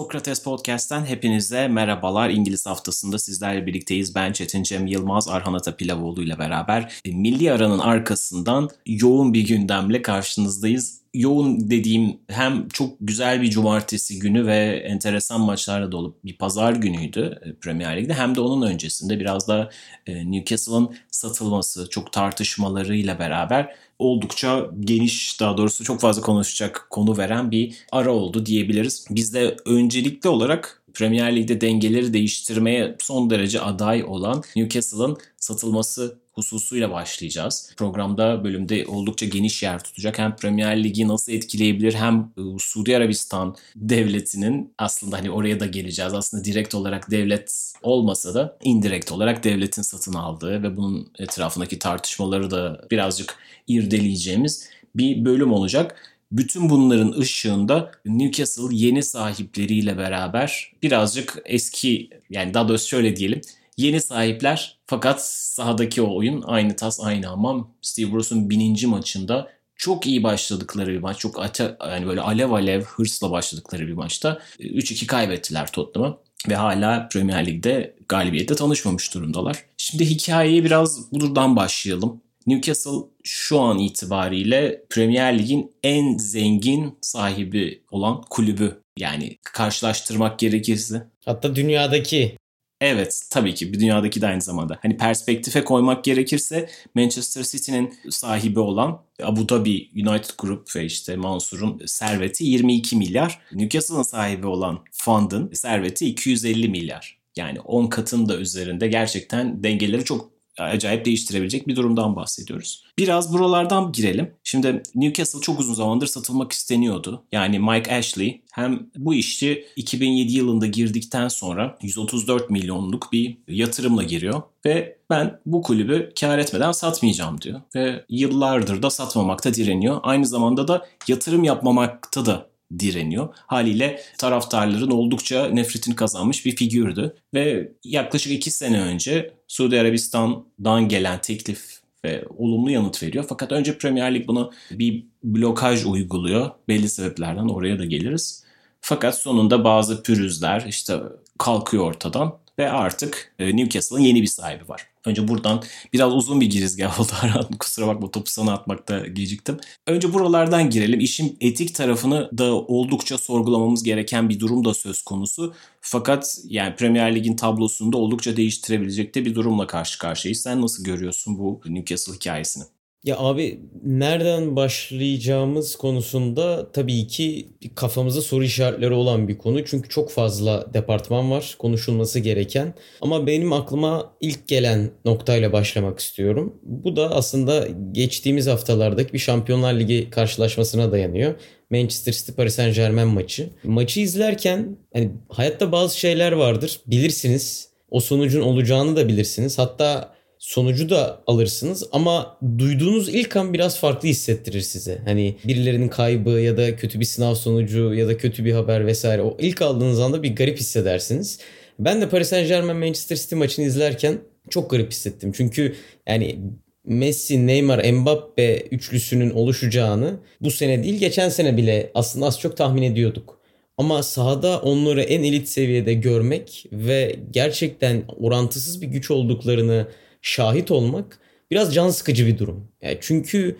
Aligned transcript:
Sokrates 0.00 0.42
Podcast'ten 0.42 1.04
hepinize 1.04 1.68
merhabalar. 1.68 2.30
İngiliz 2.30 2.66
haftasında 2.66 3.18
sizlerle 3.18 3.66
birlikteyiz. 3.66 4.14
Ben 4.14 4.32
Çetin 4.32 4.62
Cem 4.62 4.86
Yılmaz, 4.86 5.28
Arhan 5.28 5.54
Ata 5.54 5.76
Pilavoğlu 5.76 6.22
ile 6.22 6.38
beraber 6.38 7.00
e, 7.04 7.12
Milli 7.12 7.52
Aranın 7.52 7.78
arkasından 7.78 8.70
yoğun 8.86 9.34
bir 9.34 9.46
gündemle 9.48 10.02
karşınızdayız. 10.02 11.00
Yoğun 11.14 11.70
dediğim 11.70 12.18
hem 12.28 12.68
çok 12.68 12.96
güzel 13.00 13.42
bir 13.42 13.50
cumartesi 13.50 14.18
günü 14.18 14.46
ve 14.46 14.82
enteresan 14.86 15.40
maçlarla 15.40 15.92
dolu 15.92 16.16
bir 16.24 16.38
pazar 16.38 16.72
günüydü 16.72 17.40
e, 17.44 17.54
Premier 17.54 17.96
Lig'de. 17.96 18.14
Hem 18.14 18.34
de 18.34 18.40
onun 18.40 18.66
öncesinde 18.66 19.20
biraz 19.20 19.48
da 19.48 19.70
e, 20.06 20.30
Newcastle'ın 20.30 20.94
satılması, 21.10 21.90
çok 21.90 22.12
tartışmalarıyla 22.12 23.18
beraber 23.18 23.74
oldukça 24.00 24.70
geniş 24.80 25.40
daha 25.40 25.56
doğrusu 25.56 25.84
çok 25.84 26.00
fazla 26.00 26.22
konuşacak 26.22 26.86
konu 26.90 27.18
veren 27.18 27.50
bir 27.50 27.74
ara 27.92 28.12
oldu 28.12 28.46
diyebiliriz. 28.46 29.06
Biz 29.10 29.34
de 29.34 29.56
öncelikli 29.66 30.28
olarak 30.28 30.79
Premier 30.94 31.36
Lig'de 31.36 31.60
dengeleri 31.60 32.12
değiştirmeye 32.12 32.96
son 33.00 33.30
derece 33.30 33.60
aday 33.60 34.04
olan 34.04 34.42
Newcastle'ın 34.56 35.16
satılması 35.36 36.18
hususuyla 36.32 36.90
başlayacağız. 36.90 37.72
Programda 37.76 38.44
bölümde 38.44 38.86
oldukça 38.86 39.26
geniş 39.26 39.62
yer 39.62 39.84
tutacak. 39.84 40.18
Hem 40.18 40.36
Premier 40.36 40.84
Ligi 40.84 41.08
nasıl 41.08 41.32
etkileyebilir 41.32 41.94
hem 41.94 42.32
e, 42.38 42.42
Suudi 42.58 42.96
Arabistan 42.96 43.56
devletinin 43.76 44.74
aslında 44.78 45.18
hani 45.18 45.30
oraya 45.30 45.60
da 45.60 45.66
geleceğiz. 45.66 46.14
Aslında 46.14 46.44
direkt 46.44 46.74
olarak 46.74 47.10
devlet 47.10 47.74
olmasa 47.82 48.34
da 48.34 48.58
indirekt 48.62 49.12
olarak 49.12 49.44
devletin 49.44 49.82
satın 49.82 50.12
aldığı 50.12 50.62
ve 50.62 50.76
bunun 50.76 51.12
etrafındaki 51.18 51.78
tartışmaları 51.78 52.50
da 52.50 52.80
birazcık 52.90 53.36
irdeleyeceğimiz 53.68 54.68
bir 54.94 55.24
bölüm 55.24 55.52
olacak. 55.52 56.09
Bütün 56.32 56.70
bunların 56.70 57.20
ışığında 57.20 57.92
Newcastle 58.04 58.76
yeni 58.76 59.02
sahipleriyle 59.02 59.98
beraber 59.98 60.72
birazcık 60.82 61.42
eski 61.44 62.10
yani 62.30 62.54
daha 62.54 62.68
doğrusu 62.68 62.88
şöyle 62.88 63.16
diyelim 63.16 63.40
yeni 63.76 64.00
sahipler 64.00 64.78
fakat 64.86 65.26
sahadaki 65.26 66.02
o 66.02 66.16
oyun 66.16 66.42
aynı 66.42 66.76
tas 66.76 67.00
aynı 67.00 67.26
hamam. 67.26 67.74
Steve 67.82 68.12
Bruce'un 68.12 68.50
bininci 68.50 68.86
maçında 68.86 69.50
çok 69.76 70.06
iyi 70.06 70.22
başladıkları 70.22 70.92
bir 70.92 70.98
maç. 70.98 71.18
Çok 71.18 71.42
ate, 71.42 71.76
yani 71.80 72.06
böyle 72.06 72.20
alev 72.20 72.50
alev 72.50 72.82
hırsla 72.82 73.30
başladıkları 73.30 73.86
bir 73.86 73.92
maçta 73.92 74.38
3-2 74.58 75.06
kaybettiler 75.06 75.72
Tottenham'a 75.72 76.18
ve 76.48 76.54
hala 76.54 77.08
Premier 77.08 77.46
Lig'de 77.46 77.96
galibiyette 78.08 78.54
tanışmamış 78.54 79.14
durumdalar. 79.14 79.64
Şimdi 79.76 80.04
hikayeye 80.04 80.64
biraz 80.64 81.12
buradan 81.12 81.56
başlayalım. 81.56 82.20
Newcastle 82.46 83.08
şu 83.24 83.60
an 83.60 83.78
itibariyle 83.78 84.84
Premier 84.90 85.38
Lig'in 85.38 85.72
en 85.82 86.16
zengin 86.16 86.98
sahibi 87.00 87.82
olan 87.90 88.22
kulübü. 88.30 88.82
Yani 88.98 89.38
karşılaştırmak 89.42 90.38
gerekirse. 90.38 91.06
Hatta 91.24 91.56
dünyadaki 91.56 92.36
Evet 92.80 93.22
tabii 93.30 93.54
ki 93.54 93.72
bir 93.72 93.80
dünyadaki 93.80 94.20
de 94.20 94.26
aynı 94.26 94.42
zamanda. 94.42 94.78
Hani 94.82 94.96
perspektife 94.96 95.64
koymak 95.64 96.04
gerekirse 96.04 96.68
Manchester 96.94 97.42
City'nin 97.42 97.94
sahibi 98.10 98.60
olan 98.60 99.02
Abu 99.22 99.48
Dhabi 99.48 99.88
United 99.94 100.30
Group 100.38 100.76
ve 100.76 100.84
işte 100.84 101.16
Mansur'un 101.16 101.82
serveti 101.86 102.44
22 102.44 102.96
milyar. 102.96 103.38
Newcastle'ın 103.52 104.02
sahibi 104.02 104.46
olan 104.46 104.84
Fund'ın 104.92 105.52
serveti 105.52 106.06
250 106.06 106.68
milyar. 106.68 107.18
Yani 107.36 107.60
10 107.60 107.86
katın 107.86 108.28
da 108.28 108.36
üzerinde 108.36 108.88
gerçekten 108.88 109.62
dengeleri 109.64 110.04
çok 110.04 110.30
acayip 110.58 111.04
değiştirebilecek 111.04 111.68
bir 111.68 111.76
durumdan 111.76 112.16
bahsediyoruz. 112.16 112.84
Biraz 112.98 113.32
buralardan 113.32 113.92
girelim. 113.92 114.34
Şimdi 114.44 114.82
Newcastle 114.94 115.40
çok 115.40 115.60
uzun 115.60 115.74
zamandır 115.74 116.06
satılmak 116.06 116.52
isteniyordu. 116.52 117.24
Yani 117.32 117.58
Mike 117.58 117.96
Ashley 117.96 118.42
hem 118.52 118.90
bu 118.96 119.14
işi 119.14 119.64
2007 119.76 120.32
yılında 120.32 120.66
girdikten 120.66 121.28
sonra 121.28 121.78
134 121.82 122.50
milyonluk 122.50 123.12
bir 123.12 123.38
yatırımla 123.48 124.02
giriyor 124.02 124.42
ve 124.66 124.98
ben 125.10 125.40
bu 125.46 125.62
kulübü 125.62 126.12
kar 126.20 126.38
etmeden 126.38 126.72
satmayacağım 126.72 127.40
diyor. 127.40 127.60
Ve 127.74 128.04
yıllardır 128.08 128.82
da 128.82 128.90
satmamakta 128.90 129.54
direniyor. 129.54 130.00
Aynı 130.02 130.26
zamanda 130.26 130.68
da 130.68 130.86
yatırım 131.08 131.44
yapmamakta 131.44 132.26
da 132.26 132.49
direniyor. 132.78 133.34
Haliyle 133.46 134.00
taraftarların 134.18 134.90
oldukça 134.90 135.48
nefretini 135.48 135.96
kazanmış 135.96 136.46
bir 136.46 136.56
figürdü. 136.56 137.14
Ve 137.34 137.72
yaklaşık 137.84 138.32
iki 138.32 138.50
sene 138.50 138.80
önce 138.80 139.34
Suudi 139.48 139.80
Arabistan'dan 139.80 140.88
gelen 140.88 141.20
teklif 141.20 141.80
ve 142.04 142.24
olumlu 142.38 142.70
yanıt 142.70 143.02
veriyor. 143.02 143.24
Fakat 143.28 143.52
önce 143.52 143.78
Premier 143.78 144.14
Lig 144.14 144.28
buna 144.28 144.50
bir 144.70 145.04
blokaj 145.24 145.84
uyguluyor. 145.84 146.50
Belli 146.68 146.88
sebeplerden 146.88 147.48
oraya 147.48 147.78
da 147.78 147.84
geliriz. 147.84 148.44
Fakat 148.80 149.18
sonunda 149.18 149.64
bazı 149.64 150.02
pürüzler 150.02 150.64
işte 150.68 150.98
kalkıyor 151.38 151.84
ortadan 151.84 152.38
ve 152.58 152.70
artık 152.70 153.34
e, 153.38 153.56
Newcastle'ın 153.56 154.00
yeni 154.00 154.22
bir 154.22 154.26
sahibi 154.26 154.68
var. 154.68 154.89
Önce 155.06 155.28
buradan 155.28 155.62
biraz 155.92 156.12
uzun 156.12 156.40
bir 156.40 156.50
girizgah 156.50 157.00
oldu 157.00 157.12
Aran. 157.22 157.48
Kusura 157.58 157.86
bakma 157.86 158.10
topu 158.10 158.30
sana 158.30 158.52
atmakta 158.52 159.06
geciktim. 159.06 159.58
Önce 159.86 160.12
buralardan 160.12 160.70
girelim. 160.70 161.00
İşin 161.00 161.36
etik 161.40 161.74
tarafını 161.74 162.30
da 162.38 162.54
oldukça 162.54 163.18
sorgulamamız 163.18 163.82
gereken 163.82 164.28
bir 164.28 164.40
durum 164.40 164.64
da 164.64 164.74
söz 164.74 165.02
konusu. 165.02 165.54
Fakat 165.80 166.38
yani 166.44 166.76
Premier 166.76 167.14
Lig'in 167.14 167.36
tablosunda 167.36 167.96
oldukça 167.98 168.36
değiştirebilecek 168.36 169.14
de 169.14 169.24
bir 169.24 169.34
durumla 169.34 169.66
karşı 169.66 169.98
karşıyayız. 169.98 170.42
Sen 170.42 170.62
nasıl 170.62 170.84
görüyorsun 170.84 171.38
bu 171.38 171.60
Newcastle 171.66 172.14
hikayesini? 172.14 172.64
Ya 173.04 173.18
abi 173.18 173.60
nereden 173.84 174.56
başlayacağımız 174.56 175.76
konusunda 175.76 176.72
tabii 176.72 177.06
ki 177.06 177.48
kafamızda 177.74 178.22
soru 178.22 178.44
işaretleri 178.44 178.92
olan 178.92 179.28
bir 179.28 179.38
konu. 179.38 179.64
Çünkü 179.64 179.88
çok 179.88 180.10
fazla 180.10 180.74
departman 180.74 181.30
var 181.30 181.56
konuşulması 181.58 182.18
gereken. 182.18 182.74
Ama 183.00 183.26
benim 183.26 183.52
aklıma 183.52 184.12
ilk 184.20 184.48
gelen 184.48 184.90
noktayla 185.04 185.52
başlamak 185.52 185.98
istiyorum. 185.98 186.54
Bu 186.62 186.96
da 186.96 187.10
aslında 187.10 187.68
geçtiğimiz 187.92 188.46
haftalardaki 188.46 189.12
bir 189.12 189.18
Şampiyonlar 189.18 189.74
Ligi 189.74 190.10
karşılaşmasına 190.10 190.92
dayanıyor. 190.92 191.34
Manchester 191.70 192.12
City 192.12 192.32
Paris 192.32 192.54
Saint 192.54 192.76
Germain 192.76 193.08
maçı. 193.08 193.50
Maçı 193.64 194.00
izlerken 194.00 194.76
hani 194.92 195.10
hayatta 195.28 195.72
bazı 195.72 195.98
şeyler 195.98 196.32
vardır. 196.32 196.80
Bilirsiniz. 196.86 197.70
O 197.90 198.00
sonucun 198.00 198.40
olacağını 198.40 198.96
da 198.96 199.08
bilirsiniz. 199.08 199.58
Hatta 199.58 200.14
sonucu 200.40 200.90
da 200.90 201.22
alırsınız 201.26 201.84
ama 201.92 202.38
duyduğunuz 202.58 203.08
ilk 203.08 203.36
an 203.36 203.52
biraz 203.52 203.78
farklı 203.78 204.08
hissettirir 204.08 204.60
size. 204.60 205.02
Hani 205.04 205.36
birilerinin 205.46 205.88
kaybı 205.88 206.30
ya 206.30 206.56
da 206.56 206.76
kötü 206.76 207.00
bir 207.00 207.04
sınav 207.04 207.34
sonucu 207.34 207.94
ya 207.94 208.08
da 208.08 208.16
kötü 208.16 208.44
bir 208.44 208.52
haber 208.52 208.86
vesaire 208.86 209.22
o 209.22 209.36
ilk 209.40 209.62
aldığınız 209.62 210.00
anda 210.00 210.22
bir 210.22 210.36
garip 210.36 210.58
hissedersiniz. 210.58 211.38
Ben 211.78 212.00
de 212.00 212.08
Paris 212.08 212.28
Saint 212.28 212.48
Germain 212.48 212.76
Manchester 212.76 213.16
City 213.16 213.34
maçını 213.34 213.64
izlerken 213.64 214.18
çok 214.50 214.70
garip 214.70 214.90
hissettim. 214.90 215.32
Çünkü 215.36 215.74
yani 216.08 216.40
Messi, 216.84 217.46
Neymar, 217.46 217.92
Mbappe 217.92 218.60
üçlüsünün 218.70 219.30
oluşacağını 219.30 220.20
bu 220.40 220.50
sene 220.50 220.82
değil 220.82 221.00
geçen 221.00 221.28
sene 221.28 221.56
bile 221.56 221.90
aslında 221.94 222.26
az 222.26 222.40
çok 222.40 222.56
tahmin 222.56 222.82
ediyorduk. 222.82 223.40
Ama 223.78 224.02
sahada 224.02 224.60
onları 224.60 225.02
en 225.02 225.22
elit 225.22 225.48
seviyede 225.48 225.94
görmek 225.94 226.66
ve 226.72 227.16
gerçekten 227.30 228.02
orantısız 228.18 228.82
bir 228.82 228.86
güç 228.86 229.10
olduklarını 229.10 229.86
şahit 230.22 230.70
olmak 230.70 231.18
biraz 231.50 231.74
can 231.74 231.90
sıkıcı 231.90 232.26
bir 232.26 232.38
durum. 232.38 232.68
Yani 232.82 232.98
çünkü 233.00 233.56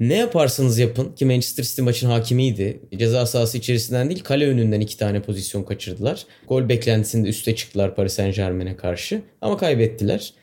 ne 0.00 0.14
yaparsanız 0.16 0.78
yapın 0.78 1.12
ki 1.12 1.24
Manchester 1.24 1.64
City 1.64 1.82
maçın 1.82 2.08
hakimiydi. 2.10 2.80
Ceza 2.98 3.26
sahası 3.26 3.58
içerisinden 3.58 4.08
değil 4.10 4.24
kale 4.24 4.46
önünden 4.48 4.80
iki 4.80 4.96
tane 4.96 5.22
pozisyon 5.22 5.62
kaçırdılar. 5.62 6.26
Gol 6.48 6.68
beklentisinde 6.68 7.28
üste 7.28 7.56
çıktılar 7.56 7.96
Paris 7.96 8.12
Saint 8.12 8.36
Germain'e 8.36 8.76
karşı 8.76 9.22
ama 9.40 9.56
kaybettiler. 9.56 10.34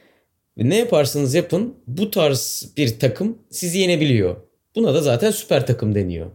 Ne 0.58 0.78
yaparsanız 0.78 1.36
yapın 1.36 1.76
bu 1.88 2.12
tarz 2.12 2.70
bir 2.78 3.00
takım 3.00 3.38
sizi 3.50 3.80
yenebiliyor. 3.80 4.36
Buna 4.76 4.94
da 4.94 5.02
zaten 5.02 5.32
süper 5.32 5.68
takım 5.68 5.96
deniyor. 5.96 6.32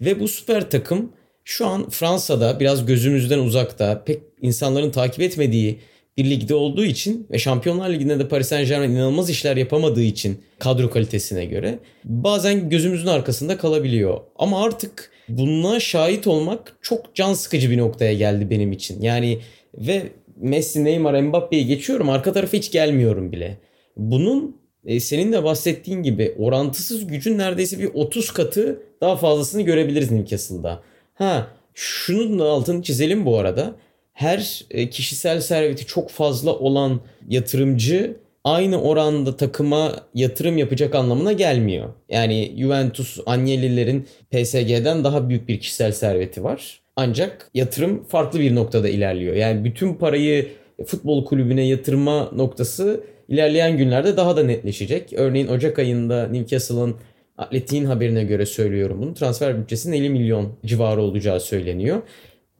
Ve 0.00 0.20
bu 0.20 0.28
süper 0.28 0.70
takım 0.70 1.12
şu 1.44 1.66
an 1.66 1.90
Fransa'da 1.90 2.60
biraz 2.60 2.86
gözümüzden 2.86 3.38
uzakta 3.38 4.04
pek 4.04 4.22
insanların 4.42 4.90
takip 4.90 5.20
etmediği 5.20 5.78
bir 6.20 6.30
ligde 6.30 6.54
olduğu 6.54 6.84
için 6.84 7.26
ve 7.30 7.38
Şampiyonlar 7.38 7.90
Ligi'nde 7.90 8.18
de 8.18 8.28
Paris 8.28 8.48
Saint 8.48 8.68
Germain 8.68 8.90
inanılmaz 8.90 9.30
işler 9.30 9.56
yapamadığı 9.56 10.02
için 10.02 10.38
kadro 10.58 10.90
kalitesine 10.90 11.44
göre 11.44 11.78
bazen 12.04 12.68
gözümüzün 12.68 13.06
arkasında 13.06 13.58
kalabiliyor. 13.58 14.20
Ama 14.36 14.64
artık 14.64 15.10
buna 15.28 15.80
şahit 15.80 16.26
olmak 16.26 16.76
çok 16.82 17.14
can 17.14 17.34
sıkıcı 17.34 17.70
bir 17.70 17.78
noktaya 17.78 18.14
geldi 18.14 18.50
benim 18.50 18.72
için. 18.72 19.02
Yani 19.02 19.38
ve 19.74 20.02
Messi, 20.36 20.84
Neymar, 20.84 21.20
Mbappe'yi 21.20 21.66
geçiyorum 21.66 22.08
arka 22.08 22.32
tarafa 22.32 22.56
hiç 22.56 22.72
gelmiyorum 22.72 23.32
bile. 23.32 23.58
Bunun 23.96 24.56
e, 24.84 25.00
senin 25.00 25.32
de 25.32 25.44
bahsettiğin 25.44 26.02
gibi 26.02 26.34
orantısız 26.38 27.06
gücün 27.06 27.38
neredeyse 27.38 27.78
bir 27.78 27.90
30 27.94 28.30
katı 28.30 28.82
daha 29.00 29.16
fazlasını 29.16 29.62
görebiliriz 29.62 30.10
Newcastle'da. 30.10 30.82
Ha 31.14 31.46
şunun 31.74 32.38
da 32.38 32.44
altını 32.44 32.82
çizelim 32.82 33.26
bu 33.26 33.38
arada. 33.38 33.74
Her 34.20 34.64
e, 34.70 34.90
kişisel 34.90 35.40
serveti 35.40 35.86
çok 35.86 36.10
fazla 36.10 36.52
olan 36.52 37.00
yatırımcı 37.28 38.16
aynı 38.44 38.82
oranda 38.82 39.36
takıma 39.36 39.96
yatırım 40.14 40.58
yapacak 40.58 40.94
anlamına 40.94 41.32
gelmiyor. 41.32 41.88
Yani 42.08 42.54
Juventus, 42.58 43.18
Agnelli'lerin 43.26 44.06
PSG'den 44.30 45.04
daha 45.04 45.28
büyük 45.28 45.48
bir 45.48 45.60
kişisel 45.60 45.92
serveti 45.92 46.44
var. 46.44 46.80
Ancak 46.96 47.50
yatırım 47.54 48.04
farklı 48.04 48.40
bir 48.40 48.54
noktada 48.54 48.88
ilerliyor. 48.88 49.34
Yani 49.34 49.64
bütün 49.64 49.94
parayı 49.94 50.48
futbol 50.86 51.24
kulübüne 51.24 51.66
yatırma 51.66 52.30
noktası 52.32 53.04
ilerleyen 53.28 53.76
günlerde 53.76 54.16
daha 54.16 54.36
da 54.36 54.42
netleşecek. 54.42 55.12
Örneğin 55.16 55.48
Ocak 55.48 55.78
ayında 55.78 56.28
Newcastle'ın 56.28 56.96
Atletik'in 57.38 57.84
haberine 57.84 58.24
göre 58.24 58.46
söylüyorum 58.46 58.98
bunu. 59.02 59.14
Transfer 59.14 59.58
bütçesinin 59.58 59.96
50 59.96 60.10
milyon 60.10 60.52
civarı 60.66 61.02
olacağı 61.02 61.40
söyleniyor. 61.40 62.02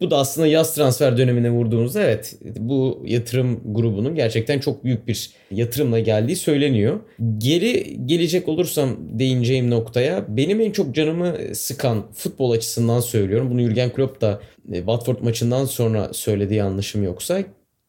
Bu 0.01 0.11
da 0.11 0.17
aslında 0.17 0.47
yaz 0.47 0.75
transfer 0.75 1.17
dönemine 1.17 1.51
vurduğumuzda 1.51 2.03
evet 2.03 2.39
bu 2.59 3.03
yatırım 3.07 3.75
grubunun 3.75 4.15
gerçekten 4.15 4.59
çok 4.59 4.85
büyük 4.85 5.09
bir 5.09 5.31
yatırımla 5.51 6.01
geldiği 6.01 6.37
söyleniyor. 6.37 7.01
Geri 7.39 7.97
gelecek 8.07 8.49
olursam 8.49 8.97
değineceğim 9.01 9.71
noktaya 9.71 10.25
benim 10.29 10.61
en 10.61 10.71
çok 10.71 10.95
canımı 10.95 11.35
sıkan 11.55 12.13
futbol 12.13 12.51
açısından 12.51 13.01
söylüyorum. 13.01 13.51
Bunu 13.51 13.61
Jurgen 13.61 13.91
Klopp 13.91 14.21
da 14.21 14.41
e, 14.73 14.77
Watford 14.77 15.21
maçından 15.23 15.65
sonra 15.65 16.13
söylediği 16.13 16.59
yanlışım 16.59 17.03
yoksa 17.03 17.43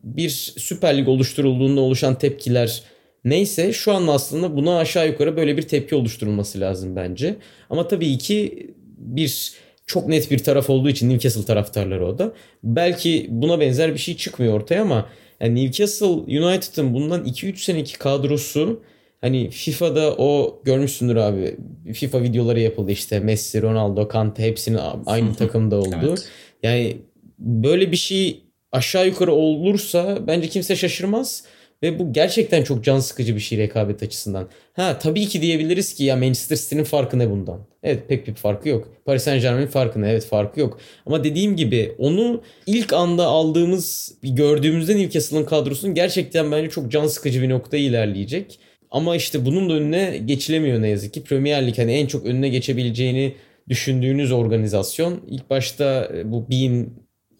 bir 0.03 0.29
Süper 0.57 0.97
Lig 0.97 1.07
oluşturulduğunda 1.07 1.81
oluşan 1.81 2.17
tepkiler 2.17 2.83
neyse 3.25 3.73
şu 3.73 3.93
an 3.93 4.07
aslında 4.07 4.55
buna 4.55 4.77
aşağı 4.77 5.07
yukarı 5.07 5.37
böyle 5.37 5.57
bir 5.57 5.61
tepki 5.61 5.95
oluşturulması 5.95 6.59
lazım 6.59 6.95
bence. 6.95 7.35
Ama 7.69 7.87
tabii 7.87 8.17
ki 8.17 8.67
bir 8.97 9.53
çok 9.91 10.07
net 10.07 10.31
bir 10.31 10.37
taraf 10.37 10.69
olduğu 10.69 10.89
için 10.89 11.09
Newcastle 11.09 11.45
taraftarları 11.45 12.07
o 12.07 12.17
da. 12.17 12.33
Belki 12.63 13.27
buna 13.29 13.59
benzer 13.59 13.93
bir 13.93 13.99
şey 13.99 14.17
çıkmıyor 14.17 14.53
ortaya 14.53 14.81
ama 14.81 15.09
yani 15.39 15.65
Newcastle 15.65 16.05
United'ın 16.05 16.93
bundan 16.93 17.25
2-3 17.25 17.57
seneki 17.57 17.97
kadrosu 17.97 18.83
hani 19.21 19.49
FIFA'da 19.49 20.15
o 20.17 20.61
görmüşsündür 20.65 21.15
abi. 21.15 21.57
FIFA 21.93 22.23
videoları 22.23 22.59
yapıldı 22.59 22.91
işte 22.91 23.19
Messi, 23.19 23.61
Ronaldo, 23.61 24.07
Kante 24.07 24.43
hepsinin 24.43 24.79
aynı 25.05 25.35
takımda 25.35 25.75
olduğu. 25.75 26.07
Evet. 26.09 26.27
Yani 26.63 26.97
böyle 27.39 27.91
bir 27.91 27.97
şey 27.97 28.43
aşağı 28.71 29.07
yukarı 29.07 29.31
olursa 29.31 30.17
bence 30.27 30.49
kimse 30.49 30.75
şaşırmaz. 30.75 31.43
Ve 31.83 31.99
bu 31.99 32.13
gerçekten 32.13 32.63
çok 32.63 32.83
can 32.83 32.99
sıkıcı 32.99 33.35
bir 33.35 33.39
şey 33.39 33.57
rekabet 33.57 34.03
açısından. 34.03 34.49
Ha 34.73 34.99
tabii 34.99 35.27
ki 35.27 35.41
diyebiliriz 35.41 35.93
ki 35.93 36.03
ya 36.03 36.15
Manchester 36.15 36.55
City'nin 36.55 36.83
farkı 36.83 37.19
ne 37.19 37.29
bundan? 37.29 37.67
Evet 37.83 38.09
pek 38.09 38.27
bir 38.27 38.33
farkı 38.33 38.69
yok. 38.69 38.87
Paris 39.05 39.23
Saint 39.23 39.41
Germain'in 39.41 39.67
farkı 39.67 40.01
ne? 40.01 40.11
Evet 40.11 40.25
farkı 40.25 40.59
yok. 40.59 40.79
Ama 41.05 41.23
dediğim 41.23 41.55
gibi 41.55 41.95
onu 41.97 42.41
ilk 42.65 42.93
anda 42.93 43.25
aldığımız, 43.25 44.15
gördüğümüzde 44.23 44.97
Newcastle'ın 44.97 45.45
kadrosunun 45.45 45.93
gerçekten 45.93 46.51
bence 46.51 46.69
çok 46.69 46.91
can 46.91 47.07
sıkıcı 47.07 47.41
bir 47.41 47.49
noktaya 47.49 47.83
ilerleyecek. 47.83 48.59
Ama 48.91 49.15
işte 49.15 49.45
bunun 49.45 49.69
da 49.69 49.73
önüne 49.73 50.17
geçilemiyor 50.25 50.81
ne 50.81 50.89
yazık 50.89 51.13
ki. 51.13 51.23
Premier 51.23 51.67
Lig 51.67 51.77
hani 51.77 51.93
en 51.93 52.07
çok 52.07 52.25
önüne 52.25 52.49
geçebileceğini 52.49 53.35
düşündüğünüz 53.69 54.31
organizasyon 54.31 55.21
ilk 55.27 55.49
başta 55.49 56.11
bu 56.25 56.49
Bean 56.49 56.89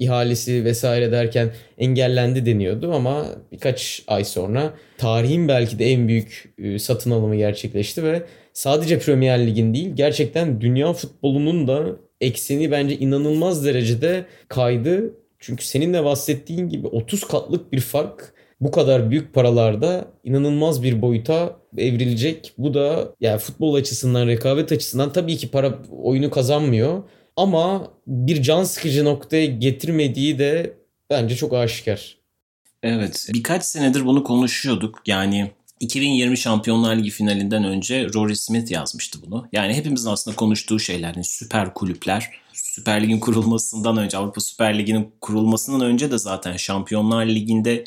ihalesi 0.01 0.65
vesaire 0.65 1.11
derken 1.11 1.51
engellendi 1.77 2.45
deniyordu 2.45 2.93
ama 2.93 3.25
birkaç 3.51 4.03
ay 4.07 4.23
sonra 4.23 4.73
tarihin 4.97 5.47
belki 5.47 5.79
de 5.79 5.85
en 5.85 6.07
büyük 6.07 6.53
e, 6.57 6.79
satın 6.79 7.11
alımı 7.11 7.35
gerçekleşti 7.35 8.03
ve 8.03 8.23
sadece 8.53 8.99
Premier 8.99 9.47
Lig'in 9.47 9.73
değil 9.73 9.91
gerçekten 9.95 10.61
dünya 10.61 10.93
futbolunun 10.93 11.67
da 11.67 11.85
ekseni 12.21 12.71
bence 12.71 12.97
inanılmaz 12.97 13.65
derecede 13.65 14.25
kaydı. 14.47 15.13
Çünkü 15.39 15.65
senin 15.65 15.93
de 15.93 16.03
bahsettiğin 16.03 16.69
gibi 16.69 16.87
30 16.87 17.23
katlık 17.23 17.71
bir 17.71 17.79
fark 17.79 18.33
bu 18.61 18.71
kadar 18.71 19.11
büyük 19.11 19.33
paralarda 19.33 20.05
inanılmaz 20.23 20.83
bir 20.83 21.01
boyuta 21.01 21.57
evrilecek. 21.77 22.53
Bu 22.57 22.73
da 22.73 23.15
yani 23.19 23.39
futbol 23.39 23.73
açısından, 23.73 24.27
rekabet 24.27 24.71
açısından 24.71 25.13
tabii 25.13 25.37
ki 25.37 25.51
para 25.51 25.79
oyunu 26.03 26.29
kazanmıyor 26.29 27.03
ama 27.41 27.91
bir 28.07 28.41
can 28.41 28.63
sıkıcı 28.63 29.05
noktaya 29.05 29.45
getirmediği 29.45 30.39
de 30.39 30.77
bence 31.09 31.35
çok 31.35 31.53
aşikar. 31.53 32.17
Evet 32.83 33.29
birkaç 33.33 33.63
senedir 33.65 34.05
bunu 34.05 34.23
konuşuyorduk. 34.23 35.01
Yani 35.05 35.51
2020 35.79 36.37
Şampiyonlar 36.37 36.95
Ligi 36.95 37.09
finalinden 37.09 37.63
önce 37.63 38.07
Rory 38.13 38.35
Smith 38.35 38.71
yazmıştı 38.71 39.19
bunu. 39.25 39.47
Yani 39.51 39.73
hepimizin 39.73 40.09
aslında 40.09 40.35
konuştuğu 40.35 40.79
şeyler. 40.79 41.13
Yani 41.15 41.23
süper 41.23 41.73
kulüpler. 41.73 42.29
Süper 42.53 43.03
Lig'in 43.03 43.19
kurulmasından 43.19 43.97
önce, 43.97 44.17
Avrupa 44.17 44.41
Süper 44.41 44.79
Ligi'nin 44.79 45.11
kurulmasından 45.21 45.81
önce 45.81 46.11
de 46.11 46.17
zaten 46.17 46.57
Şampiyonlar 46.57 47.25
Ligi'nde 47.25 47.83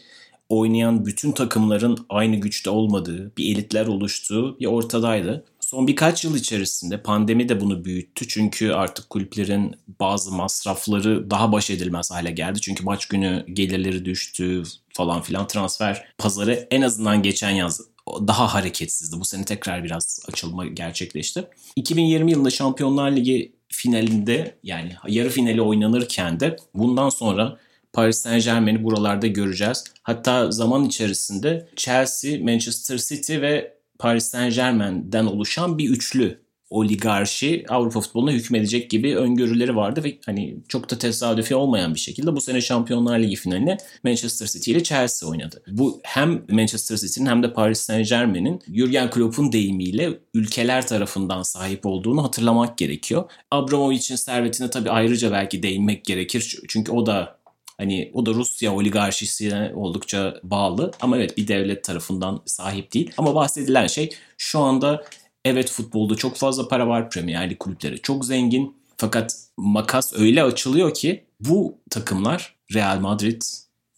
oynayan 0.48 1.06
bütün 1.06 1.32
takımların 1.32 2.06
aynı 2.08 2.36
güçte 2.36 2.70
olmadığı, 2.70 3.36
bir 3.36 3.54
elitler 3.54 3.86
oluştuğu 3.86 4.58
bir 4.60 4.66
ortadaydı. 4.66 5.44
Son 5.74 5.86
birkaç 5.86 6.24
yıl 6.24 6.36
içerisinde 6.36 7.02
pandemi 7.02 7.48
de 7.48 7.60
bunu 7.60 7.84
büyüttü. 7.84 8.28
Çünkü 8.28 8.72
artık 8.72 9.10
kulüplerin 9.10 9.74
bazı 10.00 10.32
masrafları 10.32 11.30
daha 11.30 11.52
baş 11.52 11.70
edilmez 11.70 12.10
hale 12.10 12.30
geldi. 12.30 12.60
Çünkü 12.60 12.84
maç 12.84 13.06
günü 13.06 13.46
gelirleri 13.52 14.04
düştü 14.04 14.62
falan 14.92 15.22
filan. 15.22 15.46
Transfer 15.46 16.04
pazarı 16.18 16.68
en 16.70 16.82
azından 16.82 17.22
geçen 17.22 17.50
yaz 17.50 17.80
daha 18.08 18.54
hareketsizdi. 18.54 19.20
Bu 19.20 19.24
sene 19.24 19.44
tekrar 19.44 19.84
biraz 19.84 20.20
açılma 20.28 20.66
gerçekleşti. 20.66 21.44
2020 21.76 22.30
yılında 22.30 22.50
Şampiyonlar 22.50 23.12
Ligi 23.12 23.52
finalinde 23.68 24.54
yani 24.62 24.92
yarı 25.08 25.28
finali 25.28 25.62
oynanırken 25.62 26.40
de 26.40 26.56
bundan 26.74 27.08
sonra 27.08 27.58
Paris 27.92 28.18
Saint 28.18 28.44
Germain'i 28.44 28.84
buralarda 28.84 29.26
göreceğiz. 29.26 29.84
Hatta 30.02 30.50
zaman 30.50 30.84
içerisinde 30.84 31.68
Chelsea, 31.76 32.44
Manchester 32.44 32.98
City 32.98 33.40
ve 33.40 33.74
Paris 33.98 34.24
Saint 34.24 34.54
Germain'den 34.54 35.26
oluşan 35.26 35.78
bir 35.78 35.88
üçlü 35.88 36.44
oligarşi 36.70 37.64
Avrupa 37.68 38.00
futboluna 38.00 38.32
hükmedecek 38.32 38.90
gibi 38.90 39.16
öngörüleri 39.16 39.76
vardı 39.76 40.04
ve 40.04 40.18
hani 40.26 40.56
çok 40.68 40.90
da 40.90 40.98
tesadüfi 40.98 41.54
olmayan 41.54 41.94
bir 41.94 42.00
şekilde 42.00 42.36
bu 42.36 42.40
sene 42.40 42.60
Şampiyonlar 42.60 43.18
Ligi 43.18 43.36
finaline 43.36 43.76
Manchester 44.04 44.46
City 44.46 44.72
ile 44.72 44.82
Chelsea 44.82 45.28
oynadı. 45.28 45.62
Bu 45.68 46.00
hem 46.02 46.42
Manchester 46.50 46.96
City'nin 46.96 47.26
hem 47.26 47.42
de 47.42 47.52
Paris 47.52 47.80
Saint 47.80 48.08
Germain'in 48.08 48.60
Jurgen 48.74 49.10
Klopp'un 49.10 49.52
deyimiyle 49.52 50.18
ülkeler 50.34 50.86
tarafından 50.86 51.42
sahip 51.42 51.86
olduğunu 51.86 52.24
hatırlamak 52.24 52.78
gerekiyor. 52.78 53.30
Abramovich'in 53.50 54.16
servetine 54.16 54.70
tabii 54.70 54.90
ayrıca 54.90 55.32
belki 55.32 55.62
değinmek 55.62 56.04
gerekir. 56.04 56.58
Çünkü 56.68 56.92
o 56.92 57.06
da 57.06 57.43
Hani 57.78 58.10
o 58.14 58.26
da 58.26 58.30
Rusya 58.30 58.74
oligarşisine 58.74 59.72
oldukça 59.74 60.40
bağlı 60.42 60.90
ama 61.00 61.16
evet 61.16 61.36
bir 61.36 61.48
devlet 61.48 61.84
tarafından 61.84 62.42
sahip 62.46 62.94
değil. 62.94 63.12
Ama 63.18 63.34
bahsedilen 63.34 63.86
şey 63.86 64.10
şu 64.38 64.60
anda 64.60 65.04
evet 65.44 65.70
futbolda 65.70 66.14
çok 66.14 66.36
fazla 66.36 66.68
para 66.68 66.88
var. 66.88 67.10
Premier 67.10 67.50
Lig 67.50 67.58
kulüpleri 67.58 68.02
çok 68.02 68.24
zengin. 68.24 68.76
Fakat 68.96 69.36
makas 69.56 70.12
öyle 70.16 70.42
açılıyor 70.42 70.94
ki 70.94 71.24
bu 71.40 71.78
takımlar 71.90 72.54
Real 72.74 73.00
Madrid, 73.00 73.42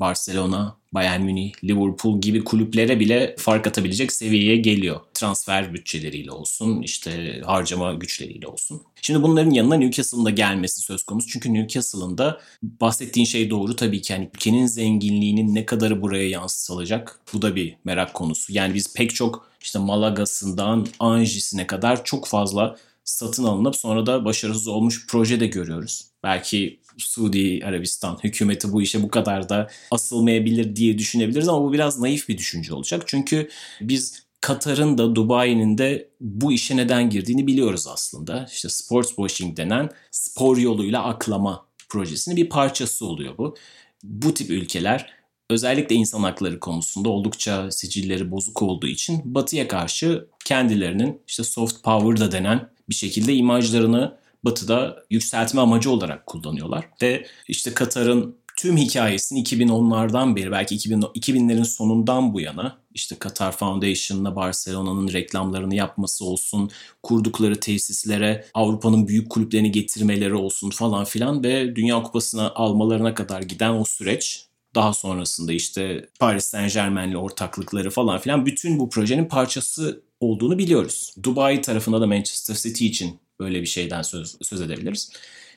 Barcelona, 0.01 0.77
Bayern 0.93 1.23
Münih, 1.23 1.65
Liverpool 1.65 2.21
gibi 2.21 2.45
kulüplere 2.45 3.01
bile 3.01 3.35
fark 3.39 3.67
atabilecek 3.67 4.13
seviyeye 4.13 4.57
geliyor. 4.57 5.01
Transfer 5.15 5.75
bütçeleriyle 5.75 6.33
olsun, 6.33 6.83
işte 6.83 7.41
harcama 7.45 7.95
güçleriyle 7.95 8.47
olsun. 8.47 8.83
Şimdi 9.03 9.23
bunların 9.23 9.51
yanına 9.51 9.75
Newcastle'ın 9.75 10.25
da 10.25 10.31
gelmesi 10.31 10.81
söz 10.81 11.03
konusu. 11.03 11.29
Çünkü 11.29 11.55
Newcastle'ın 11.55 12.19
da 12.19 12.41
bahsettiğin 12.63 13.27
şey 13.27 13.51
doğru 13.51 13.77
tabii 13.77 14.03
ki. 14.03 14.13
Yani 14.13 14.31
ülkenin 14.35 14.67
zenginliğinin 14.67 15.55
ne 15.55 15.67
kadarı 15.67 16.03
buraya 16.03 16.29
yansıtılacak 16.29 17.21
bu 17.33 17.43
da 17.43 17.57
bir 17.57 17.77
merak 17.85 18.15
konusu. 18.15 18.53
Yani 18.53 18.75
biz 18.75 18.95
pek 18.95 19.15
çok 19.15 19.51
işte 19.61 19.79
Malaga'sından 19.79 20.87
Anjis'ine 20.99 21.67
kadar 21.67 22.05
çok 22.05 22.27
fazla 22.27 22.77
satın 23.07 23.45
alınıp 23.45 23.77
sonra 23.77 24.07
da 24.07 24.25
başarısız 24.25 24.69
olmuş 24.69 25.07
proje 25.09 25.41
de 25.41 25.47
görüyoruz. 25.47 26.05
Belki 26.23 26.81
Suudi 26.99 27.61
Arabistan 27.65 28.19
hükümeti 28.25 28.73
bu 28.73 28.83
işe 28.83 29.03
bu 29.03 29.11
kadar 29.11 29.49
da 29.49 29.71
asılmayabilir 29.91 30.77
diye 30.77 30.99
düşünebiliriz 30.99 31.49
ama 31.49 31.63
bu 31.63 31.73
biraz 31.73 32.01
naif 32.01 32.29
bir 32.29 32.39
düşünce 32.39 32.75
olacak. 32.75 33.03
Çünkü 33.07 33.49
biz 33.81 34.27
Katar'ın 34.41 34.99
da 34.99 35.15
Dubai'nin 35.15 35.79
de 35.79 36.09
bu 36.21 36.53
işe 36.53 36.77
neden 36.77 37.11
girdiğini 37.11 37.47
biliyoruz 37.47 37.87
aslında. 37.87 38.49
İşte 38.53 38.69
sports 38.69 39.09
washing 39.09 39.57
denen 39.57 39.91
spor 40.11 40.57
yoluyla 40.57 41.05
aklama 41.05 41.67
projesinin 41.89 42.37
bir 42.37 42.49
parçası 42.49 43.07
oluyor 43.07 43.39
bu. 43.39 43.57
Bu 44.03 44.35
tip 44.35 44.51
ülkeler 44.51 45.13
özellikle 45.51 45.95
insan 45.95 46.23
hakları 46.23 46.61
konusunda 46.61 47.09
oldukça 47.09 47.71
sicilleri 47.71 48.31
bozuk 48.31 48.63
olduğu 48.63 48.87
için 48.87 49.35
Batı'ya 49.35 49.69
karşı 49.69 50.29
kendilerinin 50.45 51.23
işte 51.29 51.45
soft 51.45 51.83
power 51.83 52.21
da 52.21 52.33
denen 52.33 52.76
bir 52.89 52.95
şekilde 52.95 53.35
imajlarını 53.35 54.17
Batı'da 54.45 55.05
yükseltme 55.11 55.61
amacı 55.61 55.91
olarak 55.91 56.27
kullanıyorlar. 56.27 56.89
Ve 57.03 57.27
işte 57.49 57.75
Katar'ın 57.75 58.37
tüm 58.57 58.77
hikayesini 58.77 59.43
2010'lardan 59.43 60.37
beri 60.37 60.51
belki 60.51 60.75
2000, 60.75 61.01
2000'lerin 61.01 61.65
sonundan 61.65 62.35
bu 62.35 62.41
yana 62.41 62.79
işte 62.95 63.17
Qatar 63.19 63.53
Foundation'la 63.53 64.37
Barcelona'nın 64.37 65.13
reklamlarını 65.13 65.75
yapması 65.75 66.25
olsun, 66.25 66.71
kurdukları 67.03 67.61
tesislere 67.61 68.45
Avrupa'nın 68.55 69.09
büyük 69.09 69.31
kulüplerini 69.31 69.73
getirmeleri 69.73 70.35
olsun 70.35 70.71
falan 70.71 71.05
filan 71.05 71.45
ve 71.45 71.77
Dünya 71.77 72.03
Kupası'na 72.03 72.51
almalarına 72.55 73.15
kadar 73.15 73.43
giden 73.43 73.71
o 73.71 73.85
süreç 73.85 74.47
daha 74.75 74.93
sonrasında 74.93 75.53
işte 75.53 76.09
Paris 76.21 76.45
Saint 76.45 76.75
Germain'le 76.75 77.15
ortaklıkları 77.15 77.91
falan 77.91 78.19
filan 78.19 78.47
bütün 78.47 78.79
bu 78.79 78.91
projenin 78.91 79.25
parçası 79.25 80.03
olduğunu 80.21 80.59
biliyoruz. 80.59 81.15
Dubai 81.23 81.61
tarafında 81.61 82.01
da 82.01 82.07
Manchester 82.07 82.55
City 82.55 82.87
için 82.87 83.19
böyle 83.41 83.61
bir 83.61 83.67
şeyden 83.67 84.03
söz, 84.03 84.37
söz 84.43 84.61
edebiliriz. 84.61 85.13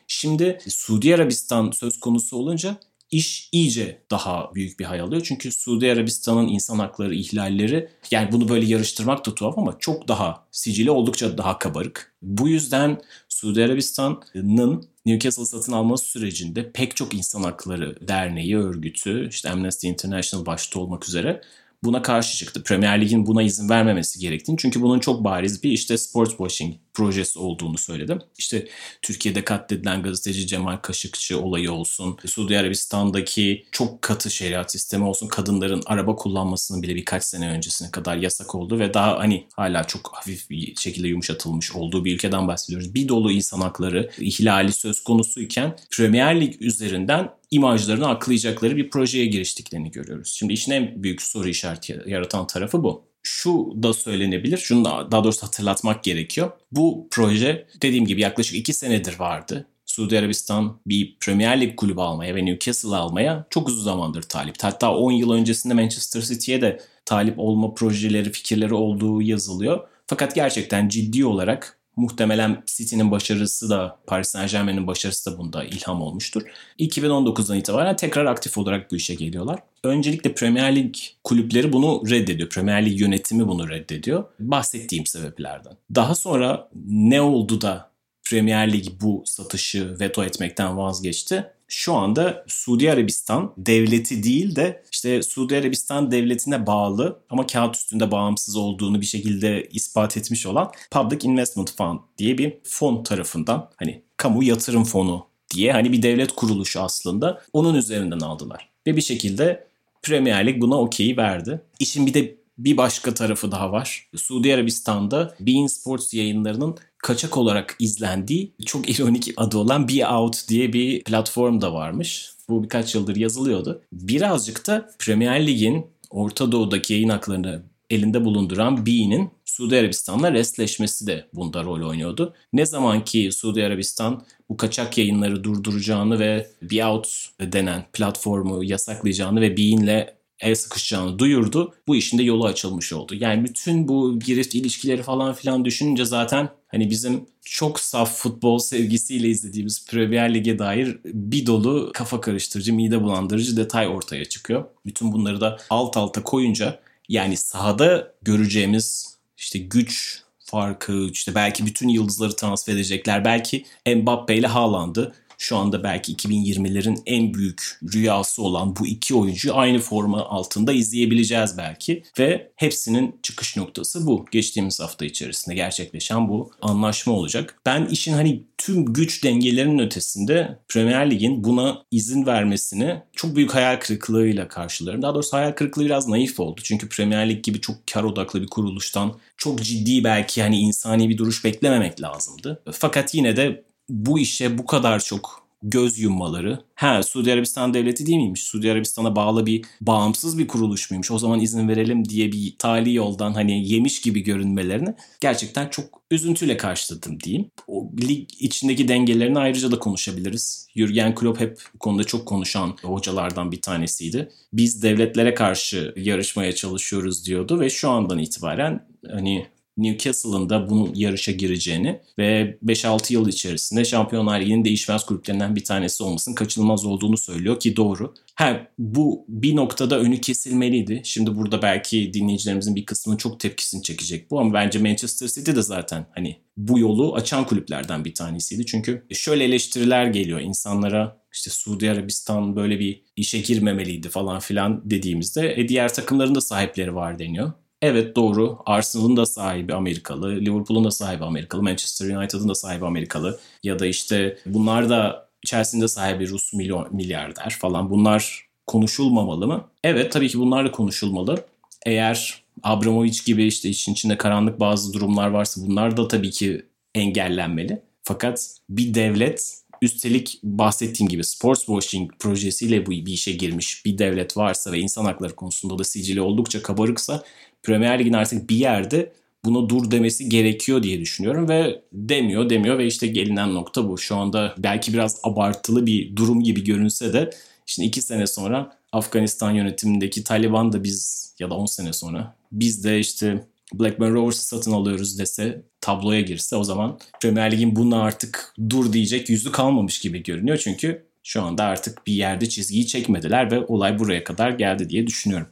Şimdi 0.08 0.60
Suudi 0.68 1.16
Arabistan 1.16 1.72
söz 1.72 2.00
konusu 2.00 2.38
olunca 2.38 2.78
iş 3.12 3.50
iyice 3.52 4.02
daha 4.12 4.52
büyük 4.56 4.80
bir 4.80 4.86
hayal 4.86 5.04
alıyor. 5.04 5.22
Çünkü 5.26 5.52
Suudi 5.52 5.92
Arabistan'ın 5.92 6.48
insan 6.48 6.80
hakları 6.80 7.16
ihlalleri 7.16 7.90
yani 8.12 8.32
bunu 8.32 8.50
böyle 8.50 8.66
yarıştırmak 8.66 9.26
da 9.26 9.36
tuhaf 9.36 9.58
ama 9.58 9.80
çok 9.80 10.08
daha 10.08 10.48
sicili 10.52 10.92
oldukça 10.92 11.38
daha 11.38 11.60
kabarık. 11.60 12.14
Bu 12.22 12.50
yüzden 12.50 13.02
Suudi 13.30 13.64
Arabistan'ın 13.64 14.86
Newcastle 15.06 15.46
satın 15.46 15.72
alması 15.72 16.06
sürecinde 16.06 16.72
pek 16.72 16.96
çok 16.96 17.14
insan 17.14 17.44
hakları 17.44 18.08
derneği, 18.08 18.58
örgütü, 18.58 19.30
işte 19.30 19.50
Amnesty 19.50 19.88
International 19.88 20.46
başta 20.46 20.80
olmak 20.80 21.08
üzere 21.08 21.42
buna 21.84 22.02
karşı 22.02 22.38
çıktı. 22.38 22.64
Premier 22.64 23.02
Lig'in 23.02 23.26
buna 23.26 23.42
izin 23.42 23.70
vermemesi 23.70 24.20
gerektiğini 24.20 24.58
çünkü 24.58 24.82
bunun 24.82 25.00
çok 25.00 25.24
bariz 25.24 25.64
bir 25.64 25.72
işte 25.72 25.98
sport 25.98 26.30
washing 26.30 26.76
projesi 27.00 27.40
olduğunu 27.40 27.78
söyledim. 27.78 28.20
İşte 28.38 28.68
Türkiye'de 29.02 29.44
katledilen 29.44 30.04
gazeteci 30.04 30.48
Cemal 30.48 30.78
Kaşıkçı 30.78 31.40
olayı 31.40 31.72
olsun, 31.72 32.18
Suudi 32.26 32.60
Arabistan'daki 32.60 33.66
çok 33.72 34.02
katı 34.02 34.30
şeriat 34.30 34.72
sistemi 34.72 35.06
olsun, 35.06 35.28
kadınların 35.28 35.84
araba 35.86 36.16
kullanmasının 36.16 36.84
bile 36.84 36.96
birkaç 36.96 37.24
sene 37.24 37.50
öncesine 37.50 37.92
kadar 37.92 38.16
yasak 38.16 38.56
oldu 38.56 38.80
ve 38.80 38.94
daha 38.94 39.20
hani 39.20 39.48
hala 39.56 39.84
çok 39.84 40.10
hafif 40.14 40.50
bir 40.50 40.76
şekilde 40.76 41.08
yumuşatılmış 41.08 41.72
olduğu 41.72 42.06
bir 42.06 42.16
ülkeden 42.16 42.48
bahsediyoruz. 42.48 42.94
Bir 42.94 43.08
dolu 43.08 43.32
insan 43.32 43.62
hakları 43.62 44.12
ihlali 44.20 44.72
söz 44.72 45.04
konusuyken 45.04 45.76
Premier 45.98 46.42
Lig 46.42 46.62
üzerinden 46.62 47.30
imajlarını 47.52 48.08
aklayacakları 48.08 48.78
bir 48.78 48.90
projeye 48.90 49.26
giriştiklerini 49.26 49.92
görüyoruz. 49.92 50.36
Şimdi 50.38 50.54
işin 50.54 50.72
en 50.72 51.04
büyük 51.04 51.22
soru 51.22 51.50
işareti 51.50 52.02
yaratan 52.06 52.48
tarafı 52.48 52.84
bu 52.84 53.09
şu 53.24 53.74
da 53.84 53.94
söylenebilir. 53.94 54.58
Şunu 54.58 54.86
da 54.86 55.12
daha 55.12 55.24
doğrusu 55.24 55.48
hatırlatmak 55.48 56.04
gerekiyor. 56.04 56.52
Bu 56.72 57.08
proje 57.12 57.68
dediğim 57.82 58.06
gibi 58.06 58.22
yaklaşık 58.22 58.56
iki 58.56 58.74
senedir 58.74 59.20
vardı. 59.20 59.68
Suudi 59.86 60.20
Arabistan 60.20 60.80
bir 60.88 61.18
Premier 61.20 61.62
Lig 61.62 61.76
kulübü 61.76 62.02
almaya 62.02 62.36
ve 62.36 62.46
Newcastle 62.46 62.96
almaya 62.96 63.46
çok 63.50 63.68
uzun 63.68 63.84
zamandır 63.84 64.22
talip. 64.22 64.56
Hatta 64.62 64.96
10 64.96 65.12
yıl 65.12 65.32
öncesinde 65.32 65.74
Manchester 65.74 66.22
City'ye 66.22 66.62
de 66.62 66.80
talip 67.06 67.40
olma 67.40 67.74
projeleri, 67.74 68.32
fikirleri 68.32 68.74
olduğu 68.74 69.22
yazılıyor. 69.22 69.88
Fakat 70.08 70.36
gerçekten 70.36 70.88
ciddi 70.90 71.26
olarak 71.26 71.79
Muhtemelen 72.00 72.64
City'nin 72.66 73.12
başarısı 73.12 73.70
da 73.70 73.98
Paris 74.08 74.28
Saint 74.28 74.52
Germain'in 74.52 74.88
başarısı 74.88 75.32
da 75.32 75.38
bunda 75.38 75.64
ilham 75.64 76.02
olmuştur. 76.02 76.42
2019'dan 76.80 77.58
itibaren 77.58 77.96
tekrar 77.96 78.26
aktif 78.26 78.58
olarak 78.58 78.92
bu 78.92 78.96
işe 78.96 79.16
geliyorlar. 79.16 79.60
Öncelikle 79.84 80.34
Premier 80.34 80.76
Lig 80.76 80.96
kulüpleri 81.24 81.74
bunu 81.74 82.04
reddediyor. 82.10 82.50
Premier 82.50 82.86
Lig 82.86 83.02
yönetimi 83.02 83.48
bunu 83.48 83.70
reddediyor. 83.70 84.24
Bahsettiğim 84.40 85.06
sebeplerden. 85.06 85.74
Daha 85.96 86.16
sonra 86.16 86.70
ne 86.86 87.22
oldu 87.22 87.62
da 87.62 87.92
Premier 88.30 88.74
Lig 88.74 88.86
bu 89.02 89.24
satışı 89.26 90.00
veto 90.00 90.24
etmekten 90.24 90.78
vazgeçti? 90.78 91.46
Şu 91.70 91.94
anda 91.94 92.46
Suudi 92.48 92.92
Arabistan 92.92 93.54
devleti 93.58 94.24
değil 94.24 94.56
de 94.56 94.84
işte 94.92 95.24
Suudi 95.24 95.58
Arabistan 95.58 96.12
devletine 96.12 96.68
bağlı 96.68 97.20
ama 97.30 97.48
kağıt 97.48 97.76
üstünde 97.76 98.12
bağımsız 98.12 98.56
olduğunu 98.56 99.02
bir 99.02 99.06
şekilde 99.06 99.68
ispat 99.72 100.18
etmiş 100.18 100.46
olan 100.46 100.72
Public 100.92 101.28
Investment 101.28 101.78
Fund 101.78 102.00
diye 102.18 102.38
bir 102.38 102.58
fon 102.64 103.04
tarafından 103.04 103.70
hani 103.76 104.02
kamu 104.18 104.44
yatırım 104.44 104.84
fonu 104.84 105.28
diye 105.56 105.72
hani 105.72 105.92
bir 105.92 106.02
devlet 106.02 106.32
kuruluşu 106.32 106.82
aslında 106.82 107.42
onun 107.54 107.76
üzerinden 107.76 108.20
aldılar. 108.20 108.70
Ve 108.88 108.96
bir 108.96 109.02
şekilde 109.02 109.68
Premier 110.02 110.48
Lig 110.48 110.62
buna 110.62 110.82
okey 110.82 111.18
verdi. 111.18 111.62
İşin 111.80 112.06
bir 112.06 112.14
de 112.14 112.39
bir 112.60 112.78
başka 112.78 113.14
tarafı 113.14 113.52
daha 113.52 113.72
var. 113.72 114.08
Suudi 114.16 114.54
Arabistan'da 114.54 115.36
Bein 115.40 115.68
Sports 115.68 116.14
yayınlarının 116.14 116.78
kaçak 116.98 117.38
olarak 117.38 117.76
izlendiği 117.80 118.54
çok 118.66 118.90
ironik 118.90 119.34
adı 119.38 119.58
olan 119.58 119.88
Be 119.88 120.08
Out 120.08 120.48
diye 120.48 120.74
bir 120.74 121.04
platform 121.04 121.62
da 121.62 121.74
varmış. 121.74 122.32
Bu 122.50 122.64
birkaç 122.64 122.96
yıldır 122.96 123.16
yazılıyordu. 123.16 123.82
Birazcık 123.92 124.68
da 124.68 124.90
Premier 125.00 125.48
Lig'in 125.48 125.86
Orta 126.10 126.52
Doğu'daki 126.52 126.94
yayın 126.94 127.10
haklarını 127.10 127.64
elinde 127.90 128.26
bulunduran 128.26 128.86
Be'nin 128.86 129.30
Suudi 129.46 129.78
Arabistan'la 129.78 130.34
restleşmesi 130.34 131.08
de 131.08 131.28
bunda 131.34 131.64
rol 131.64 131.90
oynuyordu. 131.90 132.34
Ne 132.54 132.66
zaman 132.66 133.06
ki 133.06 133.30
Suudi 133.32 133.66
Arabistan 133.66 134.24
bu 134.50 134.58
kaçak 134.58 134.98
yayınları 134.98 135.44
durduracağını 135.44 136.20
ve 136.20 136.48
Be 136.62 136.86
Out 136.86 137.26
denen 137.42 137.86
platformu 137.94 138.64
yasaklayacağını 138.64 139.42
ve 139.42 139.58
Be'inle 139.58 140.19
el 140.40 140.56
sıkışacağını 140.56 141.20
duyurdu. 141.20 141.74
Bu 141.88 141.96
işin 141.96 142.18
de 142.18 142.24
yolu 142.24 142.46
açılmış 142.46 142.94
oldu. 142.94 143.16
Yani 143.16 143.44
bütün 143.44 143.88
bu 143.88 144.20
girift 144.20 144.56
ilişkileri 144.56 145.04
falan 145.04 145.34
filan 145.34 145.66
düşününce 145.66 146.06
zaten 146.06 146.50
hani 146.68 146.90
bizim 146.90 147.26
çok 147.46 147.80
saf 147.80 148.16
futbol 148.16 148.60
sevgisiyle 148.60 149.28
izlediğimiz 149.28 149.86
Premier 149.86 150.34
Lig'e 150.34 150.60
dair 150.60 150.98
bir 151.06 151.46
dolu 151.46 151.92
kafa 151.94 152.22
karıştırıcı, 152.22 152.74
mide 152.74 153.04
bulandırıcı 153.04 153.58
detay 153.58 153.88
ortaya 153.88 154.26
çıkıyor. 154.26 154.66
Bütün 154.86 155.12
bunları 155.12 155.42
da 155.42 155.58
alt 155.70 155.98
alta 155.98 156.24
koyunca 156.24 156.80
yani 157.10 157.38
sahada 157.38 158.14
göreceğimiz 158.22 159.18
işte 159.38 159.60
güç 159.60 160.24
farkı, 160.40 161.10
işte 161.12 161.36
belki 161.36 161.66
bütün 161.66 161.88
yıldızları 161.88 162.36
transfer 162.36 162.74
edecekler. 162.74 163.26
Belki 163.26 163.66
Mbappe 163.96 164.38
ile 164.38 164.48
Haaland'ı 164.48 165.14
şu 165.40 165.58
anda 165.58 165.84
belki 165.84 166.14
2020'lerin 166.14 166.98
en 167.06 167.34
büyük 167.34 167.80
rüyası 167.94 168.44
olan 168.44 168.76
bu 168.76 168.88
iki 168.88 169.16
oyuncuyu 169.16 169.56
aynı 169.56 169.80
forma 169.80 170.26
altında 170.26 170.74
izleyebileceğiz 170.74 171.58
belki. 171.58 172.04
Ve 172.20 172.52
hepsinin 172.56 173.16
çıkış 173.24 173.58
noktası 173.58 174.08
bu. 174.08 174.26
Geçtiğimiz 174.32 174.80
hafta 174.80 175.06
içerisinde 175.06 175.56
gerçekleşen 175.56 176.30
bu 176.30 176.52
anlaşma 176.62 177.14
olacak. 177.14 177.56
Ben 177.66 177.86
işin 177.86 178.14
hani 178.14 178.44
tüm 178.58 178.86
güç 178.86 179.24
dengelerinin 179.24 179.80
ötesinde 179.80 180.60
Premier 180.68 181.12
Lig'in 181.12 181.44
buna 181.44 181.84
izin 181.92 182.26
vermesini 182.26 183.02
çok 183.14 183.36
büyük 183.36 183.56
hayal 183.56 183.80
kırıklığıyla 183.80 184.48
karşılarım. 184.48 185.02
Daha 185.02 185.14
doğrusu 185.16 185.38
hayal 185.38 185.52
kırıklığı 185.52 185.86
biraz 185.86 186.08
naif 186.08 186.40
oldu. 186.40 186.62
Çünkü 186.64 186.90
Premier 186.90 187.30
Lig 187.30 187.44
gibi 187.44 187.62
çok 187.62 187.76
kar 187.94 188.04
odaklı 188.04 188.42
bir 188.42 188.48
kuruluştan 188.48 189.20
çok 189.38 189.64
ciddi 189.64 190.04
belki 190.04 190.42
hani 190.42 190.60
insani 190.60 191.10
bir 191.10 191.18
duruş 191.18 191.46
beklememek 191.46 192.02
lazımdı. 192.02 192.62
Fakat 192.72 193.16
yine 193.16 193.36
de 193.36 193.64
bu 193.90 194.20
işe 194.20 194.58
bu 194.58 194.66
kadar 194.66 195.00
çok 195.00 195.50
göz 195.64 196.00
yummaları. 196.00 196.60
Ha 196.76 197.04
Suudi 197.04 197.34
Arabistan 197.34 197.74
devleti 197.74 198.06
değil 198.06 198.18
miymiş? 198.18 198.44
Suudi 198.44 198.72
Arabistan'a 198.72 199.16
bağlı 199.16 199.46
bir 199.46 199.66
bağımsız 199.82 200.38
bir 200.38 200.48
kuruluş 200.48 200.92
muymuş? 200.92 201.12
O 201.12 201.18
zaman 201.18 201.40
izin 201.40 201.70
verelim 201.70 202.10
diye 202.10 202.32
bir 202.32 202.56
tali 202.60 202.94
yoldan 202.94 203.34
hani 203.34 203.70
yemiş 203.70 204.02
gibi 204.02 204.24
görünmelerini 204.24 204.94
gerçekten 205.22 205.68
çok 205.68 205.86
üzüntüyle 206.12 206.58
karşıladım 206.58 207.20
diyeyim. 207.20 207.52
O 207.68 207.92
lig 208.02 208.30
içindeki 208.40 208.88
dengelerini 208.88 209.40
ayrıca 209.40 209.72
da 209.72 209.80
konuşabiliriz. 209.80 210.68
Jürgen 210.76 211.16
Klopp 211.16 211.40
hep 211.40 211.60
bu 211.74 211.80
konuda 211.80 212.04
çok 212.04 212.26
konuşan 212.26 212.76
hocalardan 212.82 213.52
bir 213.52 213.62
tanesiydi. 213.62 214.32
Biz 214.54 214.84
devletlere 214.84 215.34
karşı 215.34 215.94
yarışmaya 215.98 216.56
çalışıyoruz 216.56 217.26
diyordu 217.26 217.60
ve 217.60 217.70
şu 217.70 217.90
andan 217.90 218.20
itibaren 218.20 218.88
hani 219.12 219.46
Newcastle'ın 219.84 220.50
da 220.50 220.70
bunu 220.70 220.92
yarışa 220.96 221.32
gireceğini 221.32 222.00
ve 222.18 222.58
5-6 222.66 223.14
yıl 223.14 223.28
içerisinde 223.28 223.86
Şampiyonlar 223.86 224.42
Ligi'nin 224.42 224.66
değişmez 224.66 225.06
kulüplerinden 225.06 225.56
bir 225.56 225.64
tanesi 225.64 226.04
olmasının 226.04 226.36
kaçınılmaz 226.36 226.86
olduğunu 226.86 227.18
söylüyor 227.18 227.60
ki 227.60 227.76
doğru. 227.76 228.14
Ha 228.36 228.68
bu 228.78 229.26
bir 229.28 229.56
noktada 229.56 230.00
önü 230.00 230.22
kesilmeliydi. 230.22 231.02
Şimdi 231.04 231.36
burada 231.36 231.62
belki 231.62 232.14
dinleyicilerimizin 232.14 232.76
bir 232.76 232.86
kısmının 232.86 233.18
çok 233.18 233.40
tepkisini 233.40 233.84
çekecek 233.84 234.32
bu 234.32 234.40
ama 234.40 234.54
bence 234.54 234.80
Manchester 234.80 235.28
City 235.28 235.52
de 235.52 235.62
zaten 235.62 236.06
hani 236.16 236.38
bu 236.58 236.80
yolu 236.80 237.16
açan 237.16 237.46
kulüplerden 237.46 238.06
bir 238.06 238.14
tanesiydi. 238.14 238.66
Çünkü 238.66 239.06
şöyle 239.12 239.44
eleştiriler 239.44 240.06
geliyor 240.06 240.40
insanlara 240.40 241.20
işte 241.34 241.50
Suudi 241.50 241.92
Arabistan 241.92 242.56
böyle 242.56 242.80
bir 242.80 243.04
işe 243.16 243.40
girmemeliydi 243.40 244.10
falan 244.10 244.40
filan 244.40 244.90
dediğimizde 244.90 245.54
e 245.58 245.68
diğer 245.68 245.94
takımların 245.94 246.36
da 246.36 246.42
sahipleri 246.42 246.96
var 246.96 247.20
deniyor. 247.20 247.52
Evet 247.82 248.16
doğru. 248.16 248.58
Arsenal'ın 248.66 249.18
da 249.18 249.26
sahibi 249.26 249.74
Amerikalı, 249.74 250.36
Liverpool'un 250.36 250.84
da 250.84 250.92
sahibi 250.92 251.24
Amerikalı, 251.24 251.64
Manchester 251.64 252.16
United'ın 252.16 252.50
da 252.50 252.56
sahibi 252.56 252.86
Amerikalı 252.86 253.40
ya 253.64 253.80
da 253.80 253.86
işte 253.86 254.38
bunlar 254.46 254.90
da 254.90 255.30
Chelsea'nin 255.46 255.84
de 255.84 255.88
sahibi 255.88 256.30
Rus 256.30 256.54
milyon, 256.54 256.88
milyarder 256.92 257.58
falan. 257.60 257.90
Bunlar 257.90 258.48
konuşulmamalı 258.68 259.48
mı? 259.48 259.68
Evet 259.84 260.12
tabii 260.12 260.30
ki 260.30 260.40
bunlar 260.40 260.66
da 260.66 260.72
konuşulmalı. 260.72 261.46
Eğer 261.86 262.44
Abramovich 262.64 263.26
gibi 263.26 263.46
işte 263.46 263.70
işin 263.70 263.94
içinde 263.94 264.18
karanlık 264.18 264.60
bazı 264.60 264.94
durumlar 264.94 265.28
varsa 265.28 265.62
bunlar 265.68 265.98
da 265.98 266.08
tabii 266.08 266.32
ki 266.32 266.66
engellenmeli. 266.96 267.82
Fakat 268.04 268.58
bir 268.70 268.94
devlet 268.94 269.60
Üstelik 269.82 270.40
bahsettiğim 270.44 271.10
gibi 271.10 271.24
sports 271.24 271.66
washing 271.66 272.12
projesiyle 272.20 272.86
bu 272.86 272.92
bir 272.92 273.14
işe 273.14 273.32
girmiş 273.32 273.86
bir 273.86 273.98
devlet 273.98 274.38
varsa 274.38 274.72
ve 274.72 274.80
insan 274.80 275.06
hakları 275.06 275.36
konusunda 275.36 275.80
da 275.80 275.84
sicili 275.84 276.22
oldukça 276.22 276.62
kabarıksa 276.62 277.24
Premier 277.64 278.00
Lig'in 278.00 278.14
artık 278.14 278.50
bir 278.50 278.56
yerde 278.56 279.14
buna 279.46 279.70
dur 279.70 279.92
demesi 279.92 280.30
gerekiyor 280.30 280.84
diye 280.84 281.00
düşünüyorum 281.00 281.50
ve 281.50 281.82
demiyor 281.94 282.50
demiyor 282.50 282.78
ve 282.78 282.86
işte 282.86 283.08
gelinen 283.08 283.54
nokta 283.54 283.90
bu. 283.90 283.98
Şu 283.98 284.16
anda 284.16 284.56
belki 284.58 284.94
biraz 284.94 285.20
abartılı 285.24 285.86
bir 285.86 286.16
durum 286.16 286.44
gibi 286.44 286.64
görünse 286.64 287.14
de 287.14 287.30
şimdi 287.66 287.88
iki 287.88 288.02
sene 288.02 288.28
sonra 288.28 288.78
Afganistan 288.92 289.52
yönetimindeki 289.52 290.24
Taliban 290.24 290.74
da 290.74 290.84
biz 290.84 291.30
ya 291.40 291.50
da 291.50 291.56
10 291.56 291.66
sene 291.66 291.94
sonra 291.94 292.36
biz 292.52 292.84
de 292.84 293.00
işte 293.00 293.48
Blackburn 293.74 294.14
Rovers'ı 294.14 294.46
satın 294.48 294.72
alıyoruz 294.72 295.20
dese 295.20 295.62
tabloya 295.82 296.22
girse 296.22 296.56
o 296.56 296.64
zaman 296.64 297.00
Premier 297.22 297.52
Lig'in 297.52 297.76
buna 297.76 298.02
artık 298.02 298.54
dur 298.70 298.94
diyecek 298.94 299.30
yüzü 299.30 299.52
kalmamış 299.52 300.00
gibi 300.00 300.24
görünüyor. 300.24 300.58
Çünkü 300.58 301.06
şu 301.24 301.42
anda 301.42 301.64
artık 301.64 302.08
bir 302.08 302.14
yerde 302.14 302.50
çizgiyi 302.50 302.88
çekmediler 302.88 303.52
ve 303.52 303.66
olay 303.66 304.00
buraya 304.00 304.24
kadar 304.24 304.52
geldi 304.52 304.90
diye 304.90 305.08
düşünüyorum. 305.08 305.48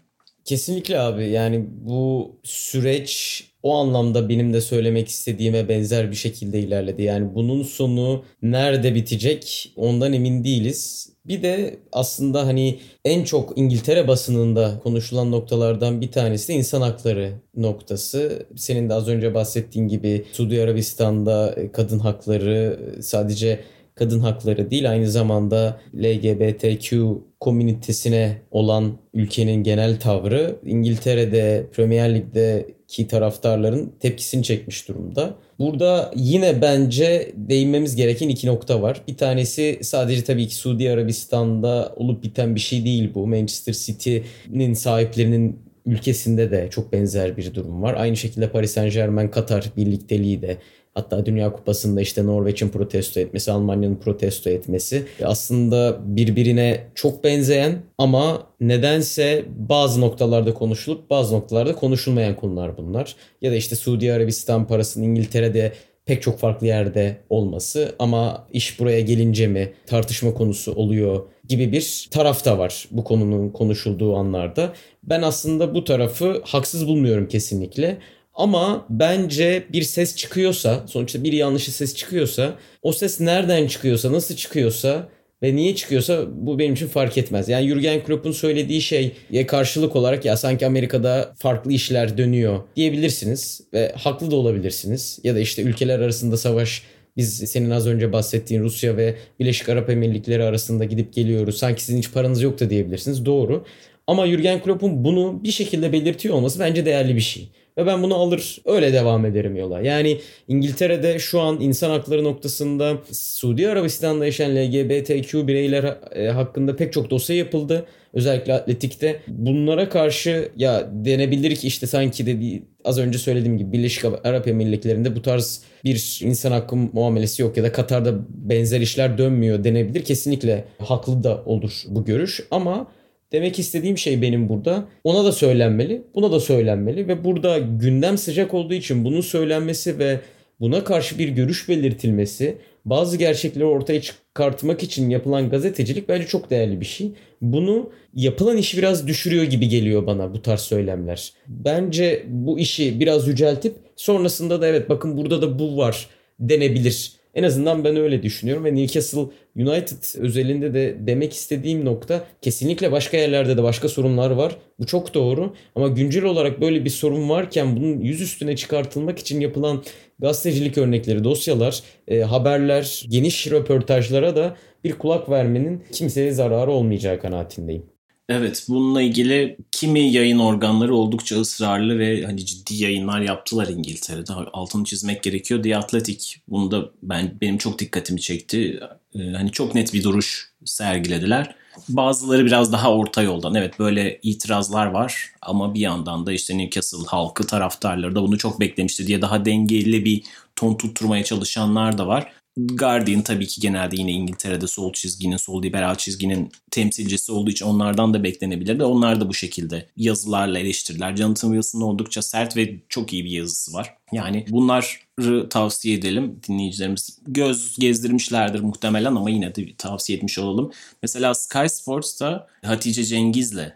Kesinlikle 0.47 0.99
abi 0.99 1.29
yani 1.29 1.65
bu 1.69 2.31
süreç 2.43 3.43
o 3.63 3.75
anlamda 3.75 4.29
benim 4.29 4.53
de 4.53 4.61
söylemek 4.61 5.07
istediğime 5.07 5.69
benzer 5.69 6.11
bir 6.11 6.15
şekilde 6.15 6.59
ilerledi. 6.59 7.03
Yani 7.03 7.35
bunun 7.35 7.63
sonu 7.63 8.23
nerede 8.41 8.95
bitecek 8.95 9.73
ondan 9.75 10.13
emin 10.13 10.43
değiliz. 10.43 11.09
Bir 11.25 11.43
de 11.43 11.79
aslında 11.91 12.45
hani 12.47 12.79
en 13.05 13.23
çok 13.23 13.57
İngiltere 13.57 14.07
basınında 14.07 14.79
konuşulan 14.83 15.31
noktalardan 15.31 16.01
bir 16.01 16.11
tanesi 16.11 16.47
de 16.47 16.53
insan 16.53 16.81
hakları 16.81 17.31
noktası. 17.55 18.47
Senin 18.55 18.89
de 18.89 18.93
az 18.93 19.07
önce 19.07 19.33
bahsettiğin 19.33 19.87
gibi 19.87 20.25
Suudi 20.31 20.61
Arabistan'da 20.61 21.55
kadın 21.73 21.99
hakları 21.99 22.79
sadece 23.01 23.59
kadın 23.97 24.19
hakları 24.19 24.71
değil 24.71 24.89
aynı 24.89 25.09
zamanda 25.09 25.79
LGBTQ 25.95 27.17
komünitesine 27.39 28.37
olan 28.51 28.97
ülkenin 29.13 29.63
genel 29.63 29.99
tavrı 29.99 30.55
İngiltere'de 30.65 31.67
Premier 31.73 32.15
Lig'deki 32.15 33.07
taraftarların 33.07 33.93
tepkisini 33.99 34.43
çekmiş 34.43 34.87
durumda. 34.87 35.35
Burada 35.59 36.11
yine 36.15 36.61
bence 36.61 37.31
değinmemiz 37.35 37.95
gereken 37.95 38.29
iki 38.29 38.47
nokta 38.47 38.81
var. 38.81 39.01
Bir 39.07 39.17
tanesi 39.17 39.79
sadece 39.81 40.23
tabii 40.23 40.47
ki 40.47 40.55
Suudi 40.55 40.91
Arabistan'da 40.91 41.93
olup 41.95 42.23
biten 42.23 42.55
bir 42.55 42.59
şey 42.59 42.85
değil 42.85 43.11
bu. 43.15 43.27
Manchester 43.27 43.73
City'nin 43.73 44.73
sahiplerinin 44.73 45.67
ülkesinde 45.87 46.51
de 46.51 46.67
çok 46.71 46.93
benzer 46.93 47.37
bir 47.37 47.53
durum 47.53 47.81
var. 47.81 47.95
Aynı 47.97 48.17
şekilde 48.17 48.49
Paris 48.49 48.71
Saint 48.71 48.93
Germain 48.93 49.27
Katar 49.27 49.71
birlikteliği 49.77 50.41
de 50.41 50.57
Hatta 50.97 51.25
Dünya 51.25 51.51
Kupası'nda 51.51 52.01
işte 52.01 52.25
Norveç'in 52.25 52.69
protesto 52.69 53.19
etmesi, 53.19 53.51
Almanya'nın 53.51 53.95
protesto 53.95 54.49
etmesi 54.49 55.05
aslında 55.23 55.97
birbirine 56.05 56.83
çok 56.95 57.23
benzeyen 57.23 57.81
ama 57.97 58.43
nedense 58.59 59.45
bazı 59.57 60.01
noktalarda 60.01 60.53
konuşulup 60.53 61.09
bazı 61.09 61.35
noktalarda 61.35 61.75
konuşulmayan 61.75 62.35
konular 62.35 62.77
bunlar. 62.77 63.15
Ya 63.41 63.51
da 63.51 63.55
işte 63.55 63.75
Suudi 63.75 64.13
Arabistan 64.13 64.67
parasının 64.67 65.05
İngiltere'de 65.05 65.71
pek 66.05 66.21
çok 66.21 66.39
farklı 66.39 66.67
yerde 66.67 67.17
olması 67.29 67.95
ama 67.99 68.47
iş 68.53 68.79
buraya 68.79 69.01
gelince 69.01 69.47
mi 69.47 69.73
tartışma 69.85 70.33
konusu 70.33 70.73
oluyor 70.73 71.21
gibi 71.47 71.71
bir 71.71 72.07
taraf 72.11 72.45
da 72.45 72.57
var 72.57 72.87
bu 72.91 73.03
konunun 73.03 73.49
konuşulduğu 73.49 74.15
anlarda. 74.15 74.73
Ben 75.03 75.21
aslında 75.21 75.75
bu 75.75 75.83
tarafı 75.83 76.41
haksız 76.45 76.87
bulmuyorum 76.87 77.27
kesinlikle. 77.27 77.97
Ama 78.37 78.85
bence 78.89 79.63
bir 79.73 79.81
ses 79.81 80.15
çıkıyorsa, 80.15 80.87
sonuçta 80.87 81.23
bir 81.23 81.33
yanlışı 81.33 81.71
ses 81.71 81.95
çıkıyorsa, 81.95 82.55
o 82.81 82.91
ses 82.91 83.19
nereden 83.19 83.67
çıkıyorsa, 83.67 84.11
nasıl 84.11 84.35
çıkıyorsa 84.35 85.09
ve 85.43 85.55
niye 85.55 85.75
çıkıyorsa 85.75 86.25
bu 86.31 86.59
benim 86.59 86.73
için 86.73 86.87
fark 86.87 87.17
etmez. 87.17 87.49
Yani 87.49 87.67
Jurgen 87.69 88.03
Klopp'un 88.03 88.31
söylediği 88.31 88.81
şeye 88.81 89.45
karşılık 89.47 89.95
olarak 89.95 90.25
ya 90.25 90.37
sanki 90.37 90.65
Amerika'da 90.65 91.33
farklı 91.37 91.71
işler 91.71 92.17
dönüyor 92.17 92.59
diyebilirsiniz 92.75 93.61
ve 93.73 93.91
haklı 93.95 94.31
da 94.31 94.35
olabilirsiniz. 94.35 95.19
Ya 95.23 95.35
da 95.35 95.39
işte 95.39 95.61
ülkeler 95.61 95.99
arasında 95.99 96.37
savaş 96.37 96.83
biz 97.17 97.37
senin 97.37 97.69
az 97.69 97.87
önce 97.87 98.13
bahsettiğin 98.13 98.63
Rusya 98.63 98.97
ve 98.97 99.15
Birleşik 99.39 99.69
Arap 99.69 99.89
Emirlikleri 99.89 100.43
arasında 100.43 100.85
gidip 100.85 101.13
geliyoruz. 101.13 101.57
Sanki 101.57 101.83
sizin 101.83 101.97
hiç 101.97 102.11
paranız 102.11 102.41
yok 102.41 102.59
da 102.59 102.69
diyebilirsiniz. 102.69 103.25
Doğru. 103.25 103.65
Ama 104.07 104.27
Jurgen 104.27 104.63
Klopp'un 104.63 105.03
bunu 105.03 105.43
bir 105.43 105.51
şekilde 105.51 105.91
belirtiyor 105.91 106.35
olması 106.35 106.59
bence 106.59 106.85
değerli 106.85 107.15
bir 107.15 107.21
şey. 107.21 107.49
Ve 107.77 107.85
ben 107.85 108.03
bunu 108.03 108.15
alır 108.15 108.61
öyle 108.65 108.93
devam 108.93 109.25
ederim 109.25 109.55
yola. 109.55 109.81
Yani 109.81 110.17
İngiltere'de 110.47 111.19
şu 111.19 111.39
an 111.39 111.61
insan 111.61 111.89
hakları 111.89 112.23
noktasında 112.23 112.97
Suudi 113.11 113.69
Arabistan'da 113.69 114.25
yaşayan 114.25 114.55
LGBTQ 114.55 115.47
bireyler 115.47 115.97
e, 116.15 116.27
hakkında 116.27 116.75
pek 116.75 116.93
çok 116.93 117.09
dosya 117.09 117.35
yapıldı. 117.35 117.85
Özellikle 118.13 118.53
atletikte. 118.53 119.21
Bunlara 119.27 119.89
karşı 119.89 120.51
ya 120.55 120.89
denebilir 120.91 121.55
ki 121.55 121.67
işte 121.67 121.87
sanki 121.87 122.25
dediği 122.25 122.63
az 122.85 122.99
önce 122.99 123.17
söylediğim 123.17 123.57
gibi 123.57 123.71
Birleşik 123.71 124.05
Arap 124.23 124.47
Emirlikleri'nde 124.47 125.15
bu 125.15 125.21
tarz 125.21 125.61
bir 125.83 126.19
insan 126.23 126.51
hakkı 126.51 126.75
muamelesi 126.75 127.41
yok 127.41 127.57
ya 127.57 127.63
da 127.63 127.71
Katar'da 127.71 128.13
benzer 128.29 128.81
işler 128.81 129.17
dönmüyor 129.17 129.63
denebilir. 129.63 130.03
Kesinlikle 130.03 130.65
haklı 130.79 131.23
da 131.23 131.43
olur 131.45 131.83
bu 131.87 132.05
görüş 132.05 132.41
ama 132.51 132.87
Demek 133.31 133.59
istediğim 133.59 133.97
şey 133.97 134.21
benim 134.21 134.49
burada. 134.49 134.87
Ona 135.03 135.25
da 135.25 135.31
söylenmeli, 135.31 136.01
buna 136.15 136.31
da 136.31 136.39
söylenmeli 136.39 137.07
ve 137.07 137.23
burada 137.23 137.57
gündem 137.57 138.17
sıcak 138.17 138.53
olduğu 138.53 138.73
için 138.73 139.05
bunun 139.05 139.21
söylenmesi 139.21 139.99
ve 139.99 140.19
buna 140.59 140.83
karşı 140.83 141.19
bir 141.19 141.29
görüş 141.29 141.69
belirtilmesi, 141.69 142.57
bazı 142.85 143.17
gerçekleri 143.17 143.65
ortaya 143.65 144.01
çıkartmak 144.01 144.83
için 144.83 145.09
yapılan 145.09 145.49
gazetecilik 145.49 146.09
bence 146.09 146.27
çok 146.27 146.49
değerli 146.49 146.81
bir 146.81 146.85
şey. 146.85 147.11
Bunu 147.41 147.89
yapılan 148.13 148.57
işi 148.57 148.77
biraz 148.77 149.07
düşürüyor 149.07 149.43
gibi 149.43 149.67
geliyor 149.67 150.07
bana 150.07 150.33
bu 150.33 150.41
tarz 150.41 150.61
söylemler. 150.61 151.33
Bence 151.47 152.23
bu 152.27 152.59
işi 152.59 152.99
biraz 152.99 153.27
yüceltip 153.27 153.75
sonrasında 153.95 154.61
da 154.61 154.67
evet 154.67 154.89
bakın 154.89 155.17
burada 155.17 155.41
da 155.41 155.59
bu 155.59 155.77
var 155.77 156.07
denebilir. 156.39 157.16
En 157.37 157.43
azından 157.43 157.83
ben 157.83 157.95
öyle 157.95 158.23
düşünüyorum 158.23 158.65
ve 158.65 158.75
Newcastle 158.75 159.25
United 159.55 160.21
özelinde 160.21 160.73
de 160.73 160.97
demek 160.99 161.33
istediğim 161.33 161.85
nokta 161.85 162.23
kesinlikle 162.41 162.91
başka 162.91 163.17
yerlerde 163.17 163.57
de 163.57 163.63
başka 163.63 163.89
sorunlar 163.89 164.31
var. 164.31 164.55
Bu 164.79 164.85
çok 164.85 165.13
doğru 165.13 165.53
ama 165.75 165.87
güncel 165.87 166.23
olarak 166.23 166.61
böyle 166.61 166.85
bir 166.85 166.89
sorun 166.89 167.29
varken 167.29 167.75
bunun 167.75 167.99
yüz 167.99 168.21
üstüne 168.21 168.55
çıkartılmak 168.55 169.19
için 169.19 169.39
yapılan 169.39 169.83
gazetecilik 170.19 170.77
örnekleri, 170.77 171.23
dosyalar, 171.23 171.83
e, 172.07 172.19
haberler, 172.19 173.05
geniş 173.09 173.51
röportajlara 173.51 174.35
da 174.35 174.57
bir 174.83 174.93
kulak 174.93 175.29
vermenin 175.29 175.83
kimseye 175.91 176.31
zararı 176.31 176.71
olmayacağı 176.71 177.19
kanaatindeyim. 177.19 177.96
Evet 178.29 178.65
bununla 178.69 179.01
ilgili 179.01 179.57
kimi 179.71 180.11
yayın 180.11 180.39
organları 180.39 180.95
oldukça 180.95 181.35
ısrarlı 181.35 181.99
ve 181.99 182.25
hani 182.25 182.45
ciddi 182.45 182.75
yayınlar 182.75 183.21
yaptılar 183.21 183.67
İngiltere'de. 183.67 184.33
Altını 184.33 184.83
çizmek 184.83 185.23
gerekiyor. 185.23 185.63
The 185.63 185.77
Athletic 185.77 186.35
bunu 186.47 186.71
da 186.71 186.89
ben 187.03 187.37
benim 187.41 187.57
çok 187.57 187.79
dikkatimi 187.79 188.21
çekti. 188.21 188.79
Ee, 189.15 189.19
hani 189.31 189.51
çok 189.51 189.75
net 189.75 189.93
bir 189.93 190.03
duruş 190.03 190.51
sergilediler. 190.65 191.55
Bazıları 191.89 192.45
biraz 192.45 192.71
daha 192.71 192.93
orta 192.93 193.21
yoldan. 193.21 193.55
Evet 193.55 193.79
böyle 193.79 194.19
itirazlar 194.23 194.85
var 194.85 195.31
ama 195.41 195.73
bir 195.73 195.79
yandan 195.79 196.25
da 196.25 196.31
işte 196.31 196.57
Newcastle 196.57 197.05
halkı 197.07 197.47
taraftarları 197.47 198.15
da 198.15 198.21
bunu 198.21 198.37
çok 198.37 198.59
beklemişti 198.59 199.07
diye 199.07 199.21
daha 199.21 199.45
dengeli 199.45 200.05
bir 200.05 200.23
ton 200.55 200.75
tutturmaya 200.75 201.23
çalışanlar 201.23 201.97
da 201.97 202.07
var. 202.07 202.31
Guardian 202.57 203.21
tabii 203.21 203.47
ki 203.47 203.61
genelde 203.61 203.95
yine 203.95 204.11
İngiltere'de 204.11 204.67
sol 204.67 204.93
çizginin, 204.93 205.37
sol 205.37 205.63
liberal 205.63 205.95
çizginin 205.95 206.51
temsilcisi 206.71 207.31
olduğu 207.31 207.49
için 207.49 207.65
onlardan 207.65 208.13
da 208.13 208.23
beklenebilir 208.23 208.79
de 208.79 208.85
onlar 208.85 209.21
da 209.21 209.29
bu 209.29 209.33
şekilde 209.33 209.89
yazılarla 209.97 210.59
eleştiriler. 210.59 211.15
Jonathan 211.15 211.49
Wilson'ın 211.49 211.83
oldukça 211.83 212.21
sert 212.21 212.57
ve 212.57 212.75
çok 212.89 213.13
iyi 213.13 213.25
bir 213.25 213.29
yazısı 213.29 213.73
var. 213.73 213.97
Yani 214.11 214.45
bunları 214.49 215.49
tavsiye 215.49 215.97
edelim 215.97 216.39
dinleyicilerimiz. 216.47 217.19
Göz 217.27 217.77
gezdirmişlerdir 217.79 218.59
muhtemelen 218.59 219.15
ama 219.15 219.29
yine 219.29 219.55
de 219.55 219.75
tavsiye 219.77 220.17
etmiş 220.17 220.39
olalım. 220.39 220.71
Mesela 221.01 221.33
Sky 221.33 221.67
Sports'ta 221.69 222.47
Hatice 222.65 223.03
Cengiz'le 223.03 223.73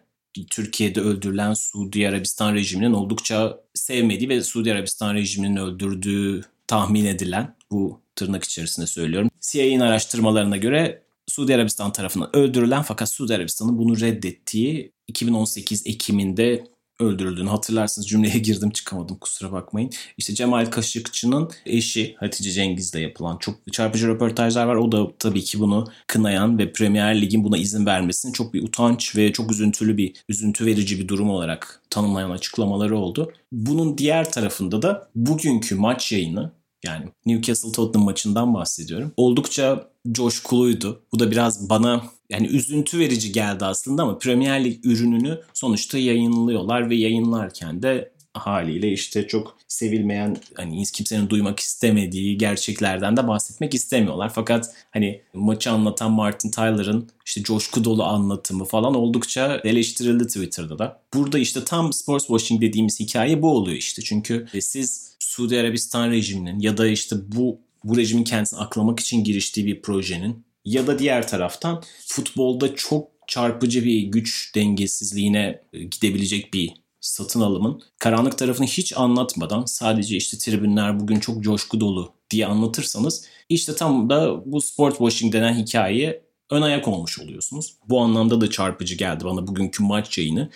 Türkiye'de 0.49 1.01
öldürülen 1.01 1.53
Suudi 1.53 2.09
Arabistan 2.09 2.55
rejiminin 2.55 2.93
oldukça 2.93 3.59
sevmediği 3.73 4.29
ve 4.29 4.43
Suudi 4.43 4.71
Arabistan 4.71 5.15
rejiminin 5.15 5.55
öldürdüğü 5.55 6.41
tahmin 6.67 7.05
edilen 7.05 7.55
bu 7.71 8.01
tırnak 8.21 8.43
içerisinde 8.43 8.87
söylüyorum. 8.87 9.29
CIA'nin 9.41 9.79
araştırmalarına 9.79 10.57
göre 10.57 11.03
Suudi 11.27 11.55
Arabistan 11.55 11.91
tarafından 11.91 12.35
öldürülen 12.35 12.81
fakat 12.81 13.09
Suudi 13.09 13.35
Arabistan'ın 13.35 13.77
bunu 13.77 13.99
reddettiği 13.99 14.91
2018 15.07 15.87
Ekim'inde 15.87 16.63
öldürüldüğünü 16.99 17.49
hatırlarsınız 17.49 18.07
cümleye 18.07 18.37
girdim 18.39 18.69
çıkamadım 18.69 19.17
kusura 19.17 19.51
bakmayın. 19.51 19.89
İşte 20.17 20.35
Cemal 20.35 20.65
Kaşıkçı'nın 20.65 21.49
eşi 21.65 22.15
Hatice 22.19 22.51
Cengiz'le 22.51 22.95
yapılan 22.95 23.37
çok 23.37 23.73
çarpıcı 23.73 24.07
röportajlar 24.07 24.65
var. 24.65 24.75
O 24.75 24.91
da 24.91 25.11
tabii 25.19 25.43
ki 25.43 25.59
bunu 25.59 25.87
kınayan 26.07 26.57
ve 26.57 26.71
Premier 26.71 27.21
Lig'in 27.21 27.43
buna 27.43 27.57
izin 27.57 27.85
vermesini 27.85 28.33
çok 28.33 28.53
bir 28.53 28.63
utanç 28.63 29.15
ve 29.15 29.33
çok 29.33 29.51
üzüntülü 29.51 29.97
bir, 29.97 30.13
üzüntü 30.29 30.65
verici 30.65 30.99
bir 30.99 31.07
durum 31.07 31.29
olarak 31.29 31.81
tanımlayan 31.89 32.29
açıklamaları 32.29 32.97
oldu. 32.97 33.33
Bunun 33.51 33.97
diğer 33.97 34.31
tarafında 34.31 34.81
da 34.81 35.09
bugünkü 35.15 35.75
maç 35.75 36.11
yayını 36.11 36.60
yani 36.83 37.05
Newcastle 37.25 37.71
Tottenham 37.71 38.05
maçından 38.05 38.53
bahsediyorum. 38.53 39.11
Oldukça 39.17 39.91
coşkuluydu. 40.11 41.01
Bu 41.13 41.19
da 41.19 41.31
biraz 41.31 41.69
bana 41.69 42.03
yani 42.29 42.47
üzüntü 42.47 42.99
verici 42.99 43.31
geldi 43.31 43.65
aslında 43.65 44.03
ama 44.03 44.17
Premier 44.17 44.63
Lig 44.65 44.85
ürününü 44.85 45.41
sonuçta 45.53 45.97
yayınlıyorlar 45.97 46.89
ve 46.89 46.95
yayınlarken 46.95 47.83
de 47.83 48.11
haliyle 48.33 48.91
işte 48.91 49.27
çok 49.27 49.57
sevilmeyen 49.71 50.37
hani 50.55 50.83
kimsenin 50.83 51.29
duymak 51.29 51.59
istemediği 51.59 52.37
gerçeklerden 52.37 53.17
de 53.17 53.27
bahsetmek 53.27 53.73
istemiyorlar. 53.73 54.31
Fakat 54.35 54.73
hani 54.91 55.21
maçı 55.33 55.71
anlatan 55.71 56.11
Martin 56.11 56.51
Tyler'ın 56.51 57.09
işte 57.25 57.43
coşku 57.43 57.83
dolu 57.83 58.03
anlatımı 58.03 58.65
falan 58.65 58.95
oldukça 58.95 59.61
eleştirildi 59.63 60.27
Twitter'da 60.27 60.79
da. 60.79 61.01
Burada 61.13 61.39
işte 61.39 61.65
tam 61.65 61.93
sports 61.93 62.27
washing 62.27 62.61
dediğimiz 62.61 62.99
hikaye 62.99 63.41
bu 63.41 63.51
oluyor 63.51 63.77
işte. 63.77 64.01
Çünkü 64.01 64.47
siz 64.61 65.15
Suudi 65.19 65.59
Arabistan 65.59 66.11
rejiminin 66.11 66.59
ya 66.59 66.77
da 66.77 66.87
işte 66.87 67.15
bu 67.27 67.59
bu 67.83 67.97
rejimin 67.97 68.23
kendisini 68.23 68.59
aklamak 68.59 68.99
için 68.99 69.23
giriştiği 69.23 69.65
bir 69.65 69.81
projenin 69.81 70.45
ya 70.65 70.87
da 70.87 70.99
diğer 70.99 71.27
taraftan 71.27 71.83
futbolda 72.05 72.75
çok 72.75 73.07
çarpıcı 73.27 73.85
bir 73.85 74.01
güç 74.01 74.55
dengesizliğine 74.55 75.61
gidebilecek 75.73 76.53
bir 76.53 76.73
satın 77.01 77.41
alımın 77.41 77.81
karanlık 77.99 78.37
tarafını 78.37 78.67
hiç 78.67 78.97
anlatmadan 78.97 79.65
sadece 79.65 80.17
işte 80.17 80.37
tribünler 80.37 80.99
bugün 80.99 81.19
çok 81.19 81.43
coşku 81.43 81.79
dolu 81.79 82.13
diye 82.29 82.45
anlatırsanız 82.45 83.25
işte 83.49 83.75
tam 83.75 84.09
da 84.09 84.51
bu 84.51 84.61
sport 84.61 84.97
washing 84.97 85.33
denen 85.33 85.53
hikayeye 85.53 86.23
ön 86.49 86.61
ayak 86.61 86.87
olmuş 86.87 87.19
oluyorsunuz. 87.19 87.75
Bu 87.89 87.99
anlamda 88.01 88.41
da 88.41 88.49
çarpıcı 88.49 88.95
geldi 88.95 89.23
bana 89.23 89.47
bugünkü 89.47 89.83
maç 89.83 90.17
yayını. 90.17 90.49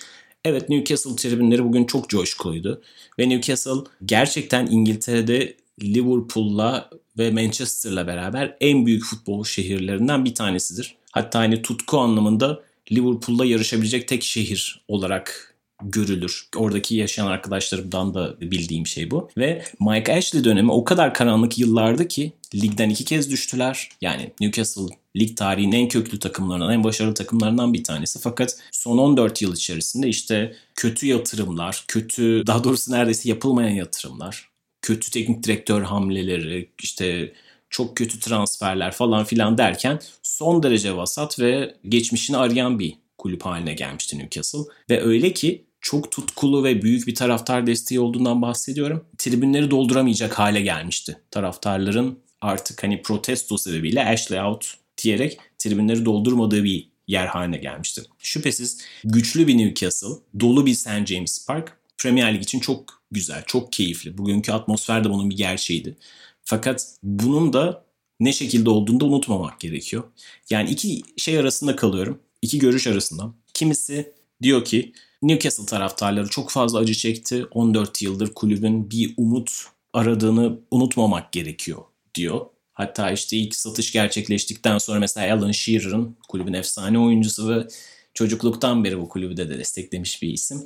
Evet 0.45 0.69
Newcastle 0.69 1.15
tribünleri 1.15 1.63
bugün 1.63 1.85
çok 1.85 2.09
coşkuluydu. 2.09 2.81
Ve 3.19 3.29
Newcastle 3.29 3.91
gerçekten 4.05 4.67
İngiltere'de 4.67 5.57
Liverpool'la 5.83 6.89
ve 7.17 7.31
Manchester'la 7.31 8.07
beraber 8.07 8.57
en 8.61 8.85
büyük 8.85 9.03
futbol 9.03 9.43
şehirlerinden 9.43 10.25
bir 10.25 10.35
tanesidir. 10.35 10.95
Hatta 11.11 11.39
hani 11.39 11.61
tutku 11.61 11.99
anlamında 11.99 12.63
Liverpool'la 12.91 13.45
yarışabilecek 13.45 14.07
tek 14.07 14.23
şehir 14.23 14.81
olarak 14.87 15.54
görülür. 15.83 16.47
Oradaki 16.55 16.95
yaşayan 16.95 17.27
arkadaşlarımdan 17.27 18.13
da 18.13 18.41
bildiğim 18.41 18.87
şey 18.87 19.11
bu. 19.11 19.29
Ve 19.37 19.65
Mike 19.79 20.13
Ashley 20.13 20.43
dönemi 20.43 20.71
o 20.71 20.83
kadar 20.83 21.13
karanlık 21.13 21.57
yıllardı 21.59 22.07
ki 22.07 22.33
ligden 22.55 22.89
iki 22.89 23.05
kez 23.05 23.31
düştüler. 23.31 23.89
Yani 24.01 24.31
Newcastle 24.41 24.95
lig 25.15 25.37
tarihinin 25.37 25.75
en 25.75 25.87
köklü 25.87 26.19
takımlarından, 26.19 26.73
en 26.73 26.83
başarılı 26.83 27.13
takımlarından 27.13 27.73
bir 27.73 27.83
tanesi. 27.83 28.19
Fakat 28.19 28.57
son 28.71 28.97
14 28.97 29.41
yıl 29.41 29.53
içerisinde 29.55 30.07
işte 30.07 30.55
kötü 30.75 31.07
yatırımlar, 31.07 31.85
kötü 31.87 32.47
daha 32.47 32.63
doğrusu 32.63 32.91
neredeyse 32.91 33.29
yapılmayan 33.29 33.69
yatırımlar, 33.69 34.49
kötü 34.81 35.11
teknik 35.11 35.43
direktör 35.43 35.81
hamleleri, 35.81 36.69
işte 36.81 37.33
çok 37.69 37.97
kötü 37.97 38.19
transferler 38.19 38.91
falan 38.91 39.25
filan 39.25 39.57
derken 39.57 39.99
son 40.23 40.63
derece 40.63 40.95
vasat 40.95 41.39
ve 41.39 41.75
geçmişini 41.89 42.37
arayan 42.37 42.79
bir 42.79 42.93
kulüp 43.17 43.45
haline 43.45 43.73
gelmişti 43.73 44.19
Newcastle. 44.19 44.59
Ve 44.89 45.01
öyle 45.01 45.33
ki 45.33 45.65
çok 45.81 46.11
tutkulu 46.11 46.63
ve 46.63 46.81
büyük 46.81 47.07
bir 47.07 47.15
taraftar 47.15 47.67
desteği 47.67 47.99
olduğundan 47.99 48.41
bahsediyorum. 48.41 49.05
Tribünleri 49.17 49.71
dolduramayacak 49.71 50.39
hale 50.39 50.61
gelmişti. 50.61 51.17
Taraftarların 51.31 52.19
artık 52.41 52.83
hani 52.83 53.01
protesto 53.01 53.57
sebebiyle 53.57 54.05
Ashley 54.05 54.41
out 54.41 54.73
diyerek 55.03 55.37
tribünleri 55.57 56.05
doldurmadığı 56.05 56.63
bir 56.63 56.89
yer 57.07 57.25
haline 57.25 57.57
gelmişti. 57.57 58.01
Şüphesiz 58.19 58.81
güçlü 59.03 59.47
bir 59.47 59.57
Newcastle, 59.57 60.15
dolu 60.39 60.65
bir 60.65 60.73
St. 60.73 61.05
James 61.05 61.45
Park 61.47 61.77
Premier 61.97 62.33
Lig 62.33 62.41
için 62.41 62.59
çok 62.59 63.01
güzel, 63.11 63.43
çok 63.45 63.73
keyifli. 63.73 64.17
Bugünkü 64.17 64.51
atmosfer 64.51 65.03
de 65.03 65.09
bunun 65.09 65.29
bir 65.29 65.37
gerçeğiydi. 65.37 65.97
Fakat 66.43 66.87
bunun 67.03 67.53
da 67.53 67.85
ne 68.19 68.33
şekilde 68.33 68.69
olduğunu 68.69 68.99
da 68.99 69.05
unutmamak 69.05 69.59
gerekiyor. 69.59 70.03
Yani 70.49 70.69
iki 70.69 71.01
şey 71.17 71.39
arasında 71.39 71.75
kalıyorum. 71.75 72.19
İki 72.45 72.59
görüş 72.59 72.87
arasında. 72.87 73.33
Kimisi 73.53 74.13
diyor 74.41 74.65
ki 74.65 74.93
Newcastle 75.21 75.65
taraftarları 75.65 76.29
çok 76.29 76.51
fazla 76.51 76.79
acı 76.79 76.93
çekti. 76.93 77.45
14 77.51 78.01
yıldır 78.01 78.33
kulübün 78.33 78.91
bir 78.91 79.13
umut 79.17 79.51
aradığını 79.93 80.59
unutmamak 80.71 81.31
gerekiyor 81.31 81.81
diyor. 82.15 82.45
Hatta 82.73 83.11
işte 83.11 83.37
ilk 83.37 83.55
satış 83.55 83.91
gerçekleştikten 83.91 84.77
sonra 84.77 84.99
mesela 84.99 85.35
Alan 85.35 85.51
Shearer'ın 85.51 86.17
kulübün 86.27 86.53
efsane 86.53 86.99
oyuncusu 86.99 87.49
ve 87.49 87.67
çocukluktan 88.13 88.83
beri 88.83 88.99
bu 88.99 89.09
kulübü 89.09 89.37
de 89.37 89.49
desteklemiş 89.49 90.21
bir 90.21 90.29
isim. 90.29 90.65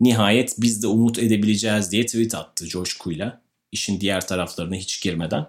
Nihayet 0.00 0.54
biz 0.58 0.82
de 0.82 0.86
umut 0.86 1.18
edebileceğiz 1.18 1.92
diye 1.92 2.06
tweet 2.06 2.34
attı 2.34 2.66
coşkuyla. 2.66 3.42
İşin 3.72 4.00
diğer 4.00 4.26
taraflarına 4.26 4.74
hiç 4.74 5.02
girmeden. 5.02 5.46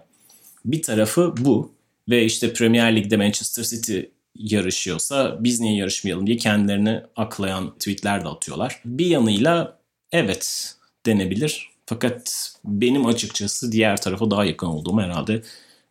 Bir 0.64 0.82
tarafı 0.82 1.34
bu 1.38 1.72
ve 2.08 2.24
işte 2.24 2.52
Premier 2.52 2.96
Lig'de 2.96 3.16
Manchester 3.16 3.64
City 3.64 4.00
yarışıyorsa 4.34 5.36
biz 5.40 5.60
niye 5.60 5.76
yarışmayalım 5.76 6.26
diye 6.26 6.36
kendilerini 6.36 7.02
aklayan 7.16 7.74
tweetler 7.74 8.24
de 8.24 8.28
atıyorlar. 8.28 8.80
Bir 8.84 9.06
yanıyla 9.06 9.78
evet 10.12 10.74
denebilir. 11.06 11.70
Fakat 11.86 12.52
benim 12.64 13.06
açıkçası 13.06 13.72
diğer 13.72 14.00
tarafa 14.00 14.30
daha 14.30 14.44
yakın 14.44 14.66
olduğum 14.66 15.00
herhalde 15.00 15.42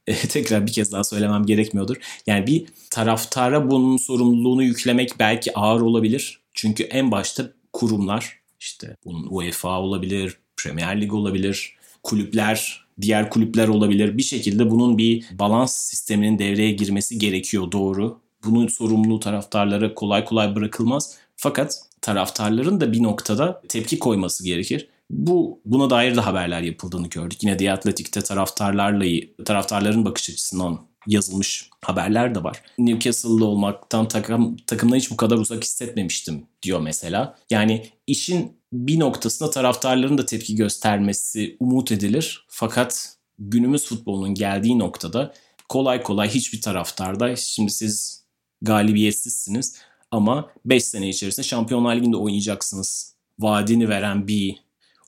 e, 0.07 0.13
tekrar 0.27 0.67
bir 0.67 0.71
kez 0.71 0.91
daha 0.91 1.03
söylemem 1.03 1.45
gerekmiyordur. 1.45 1.95
Yani 2.27 2.47
bir 2.47 2.65
taraftara 2.89 3.71
bunun 3.71 3.97
sorumluluğunu 3.97 4.63
yüklemek 4.63 5.19
belki 5.19 5.57
ağır 5.57 5.81
olabilir. 5.81 6.39
Çünkü 6.53 6.83
en 6.83 7.11
başta 7.11 7.51
kurumlar 7.73 8.39
işte 8.59 8.95
bunun 9.05 9.27
UEFA 9.29 9.81
olabilir, 9.81 10.37
Premier 10.57 11.01
Lig 11.01 11.13
olabilir, 11.13 11.75
kulüpler, 12.03 12.85
diğer 13.01 13.29
kulüpler 13.29 13.67
olabilir. 13.67 14.17
Bir 14.17 14.23
şekilde 14.23 14.69
bunun 14.69 14.97
bir 14.97 15.25
balans 15.31 15.75
sisteminin 15.75 16.39
devreye 16.39 16.71
girmesi 16.71 17.19
gerekiyor 17.19 17.71
doğru 17.71 18.21
bunun 18.45 18.67
sorumluluğu 18.67 19.19
taraftarlara 19.19 19.95
kolay 19.95 20.25
kolay 20.25 20.55
bırakılmaz. 20.55 21.17
Fakat 21.35 21.81
taraftarların 22.01 22.81
da 22.81 22.91
bir 22.91 23.03
noktada 23.03 23.61
tepki 23.69 23.99
koyması 23.99 24.43
gerekir. 24.43 24.87
Bu 25.09 25.61
buna 25.65 25.89
dair 25.89 26.15
de 26.15 26.21
haberler 26.21 26.61
yapıldığını 26.61 27.07
gördük. 27.07 27.43
Yine 27.43 27.57
The 27.57 27.71
Athletic'te 27.71 28.21
taraftarlarla 28.21 29.05
taraftarların 29.45 30.05
bakış 30.05 30.29
açısından 30.29 30.79
yazılmış 31.07 31.69
haberler 31.81 32.35
de 32.35 32.43
var. 32.43 32.61
Newcastle'lı 32.77 33.45
olmaktan 33.45 34.07
takım, 34.07 34.57
takımdan 34.57 34.95
hiç 34.95 35.11
bu 35.11 35.17
kadar 35.17 35.37
uzak 35.37 35.63
hissetmemiştim 35.63 36.45
diyor 36.63 36.79
mesela. 36.79 37.37
Yani 37.49 37.85
işin 38.07 38.59
bir 38.73 38.99
noktasında 38.99 39.49
taraftarların 39.49 40.17
da 40.17 40.25
tepki 40.25 40.55
göstermesi 40.55 41.57
umut 41.59 41.91
edilir. 41.91 42.45
Fakat 42.47 43.15
günümüz 43.39 43.85
futbolunun 43.85 44.33
geldiği 44.33 44.79
noktada 44.79 45.33
kolay 45.69 46.03
kolay 46.03 46.29
hiçbir 46.29 46.61
taraftarda 46.61 47.35
şimdi 47.35 47.71
siz 47.71 48.18
galibiyetsizsiniz 48.61 49.75
ama 50.11 50.51
5 50.65 50.83
sene 50.83 51.09
içerisinde 51.09 51.47
Şampiyonlar 51.47 51.95
Ligi'nde 51.95 52.17
oynayacaksınız 52.17 53.15
vaadini 53.39 53.89
veren 53.89 54.27
bir 54.27 54.55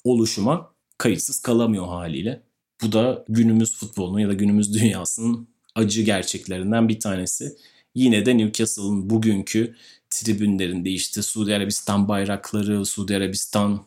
oluşuma 0.03 0.73
kayıtsız 0.97 1.39
kalamıyor 1.39 1.87
haliyle. 1.87 2.43
Bu 2.83 2.91
da 2.91 3.25
günümüz 3.29 3.75
futbolunun 3.75 4.19
ya 4.19 4.29
da 4.29 4.33
günümüz 4.33 4.73
dünyasının 4.73 5.47
acı 5.75 6.01
gerçeklerinden 6.01 6.89
bir 6.89 6.99
tanesi. 6.99 7.55
Yine 7.95 8.25
de 8.25 8.37
Newcastle'ın 8.37 9.09
bugünkü 9.09 9.75
tribünlerinde 10.09 10.89
işte 10.89 11.21
Suudi 11.21 11.55
Arabistan 11.55 12.07
bayrakları, 12.07 12.85
Suudi 12.85 13.15
Arabistan 13.15 13.85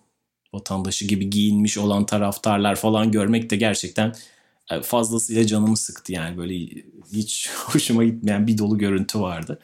vatandaşı 0.52 1.04
gibi 1.04 1.30
giyinmiş 1.30 1.78
olan 1.78 2.06
taraftarlar 2.06 2.76
falan 2.76 3.12
görmek 3.12 3.50
de 3.50 3.56
gerçekten 3.56 4.14
fazlasıyla 4.82 5.46
canımı 5.46 5.76
sıktı 5.76 6.12
yani 6.12 6.38
böyle 6.38 6.82
hiç 7.12 7.50
hoşuma 7.64 8.04
gitmeyen 8.04 8.46
bir 8.46 8.58
dolu 8.58 8.78
görüntü 8.78 9.20
vardı. 9.20 9.58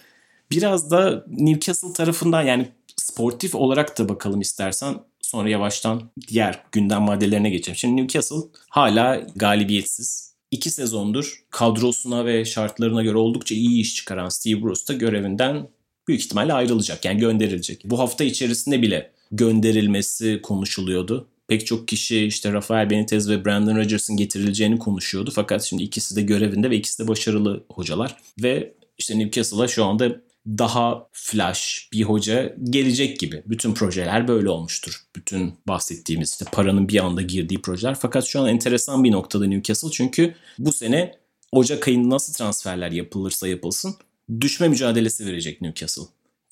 Biraz 0.50 0.90
da 0.90 1.24
Newcastle 1.28 1.92
tarafından 1.92 2.42
yani 2.42 2.68
sportif 2.96 3.54
olarak 3.54 3.98
da 3.98 4.08
bakalım 4.08 4.40
istersen 4.40 4.94
sonra 5.20 5.48
yavaştan 5.48 6.10
diğer 6.28 6.62
gündem 6.72 7.02
maddelerine 7.02 7.50
geçelim. 7.50 7.76
Şimdi 7.76 8.02
Newcastle 8.02 8.36
hala 8.68 9.26
galibiyetsiz. 9.36 10.34
İki 10.50 10.70
sezondur 10.70 11.44
kadrosuna 11.50 12.26
ve 12.26 12.44
şartlarına 12.44 13.02
göre 13.02 13.16
oldukça 13.16 13.54
iyi 13.54 13.80
iş 13.80 13.94
çıkaran 13.94 14.28
Steve 14.28 14.62
Bruce 14.62 14.88
da 14.88 14.92
görevinden 14.92 15.68
büyük 16.08 16.20
ihtimalle 16.22 16.52
ayrılacak. 16.52 17.04
Yani 17.04 17.20
gönderilecek. 17.20 17.82
Bu 17.84 17.98
hafta 17.98 18.24
içerisinde 18.24 18.82
bile 18.82 19.12
gönderilmesi 19.32 20.40
konuşuluyordu 20.42 21.28
pek 21.50 21.66
çok 21.66 21.88
kişi 21.88 22.24
işte 22.24 22.52
Rafael 22.52 22.90
Benitez 22.90 23.30
ve 23.30 23.44
Brandon 23.44 23.76
Rodgers'ın 23.76 24.16
getirileceğini 24.16 24.78
konuşuyordu. 24.78 25.30
Fakat 25.34 25.62
şimdi 25.62 25.82
ikisi 25.82 26.16
de 26.16 26.22
görevinde 26.22 26.70
ve 26.70 26.76
ikisi 26.76 27.02
de 27.02 27.08
başarılı 27.08 27.64
hocalar. 27.72 28.16
Ve 28.42 28.74
işte 28.98 29.18
Newcastle'a 29.18 29.68
şu 29.68 29.84
anda 29.84 30.20
daha 30.46 31.06
flash 31.12 31.88
bir 31.92 32.02
hoca 32.02 32.56
gelecek 32.64 33.20
gibi. 33.20 33.42
Bütün 33.46 33.74
projeler 33.74 34.28
böyle 34.28 34.48
olmuştur. 34.48 35.00
Bütün 35.16 35.54
bahsettiğimiz 35.68 36.30
işte 36.32 36.44
paranın 36.52 36.88
bir 36.88 37.04
anda 37.04 37.22
girdiği 37.22 37.62
projeler. 37.62 37.94
Fakat 37.94 38.24
şu 38.24 38.40
an 38.40 38.48
enteresan 38.48 39.04
bir 39.04 39.12
noktada 39.12 39.46
Newcastle. 39.46 39.90
Çünkü 39.90 40.34
bu 40.58 40.72
sene 40.72 41.14
Ocak 41.52 41.88
ayında 41.88 42.14
nasıl 42.14 42.32
transferler 42.32 42.90
yapılırsa 42.90 43.48
yapılsın 43.48 43.94
düşme 44.40 44.68
mücadelesi 44.68 45.26
verecek 45.26 45.60
Newcastle. 45.60 46.02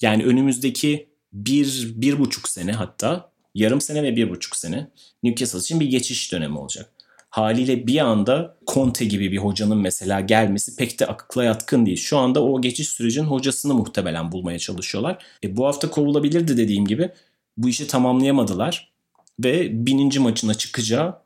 Yani 0.01 0.25
önümüzdeki 0.25 1.09
bir, 1.33 1.93
bir 1.95 2.19
buçuk 2.19 2.49
sene 2.49 2.73
hatta 2.73 3.28
yarım 3.55 3.81
sene 3.81 4.03
ve 4.03 4.17
bir 4.17 4.31
buçuk 4.31 4.57
sene 4.57 4.91
Newcastle 5.23 5.59
için 5.59 5.81
bir 5.81 5.87
geçiş 5.87 6.33
dönemi 6.33 6.59
olacak. 6.59 6.91
Haliyle 7.31 7.87
bir 7.87 7.99
anda 7.99 8.57
Conte 8.67 9.05
gibi 9.05 9.33
bir 9.33 9.39
hocanın 9.39 9.79
mesela 9.79 10.21
gelmesi 10.21 10.77
pek 10.77 11.01
de 11.01 11.07
akla 11.07 11.45
yatkın 11.45 11.87
değil. 11.87 11.97
Şu 11.97 12.19
anda 12.19 12.45
o 12.45 12.61
geçiş 12.61 12.89
sürecinin 12.89 13.27
hocasını 13.27 13.75
muhtemelen 13.75 14.33
bulmaya 14.33 14.59
çalışıyorlar. 14.59 15.25
E, 15.45 15.57
bu 15.57 15.67
hafta 15.67 15.91
kovulabilirdi 15.91 16.57
dediğim 16.57 16.87
gibi. 16.87 17.11
Bu 17.57 17.69
işi 17.69 17.87
tamamlayamadılar. 17.87 18.93
Ve 19.41 19.87
bininci 19.87 20.21
maçına 20.21 20.55
çıkacağı 20.55 21.19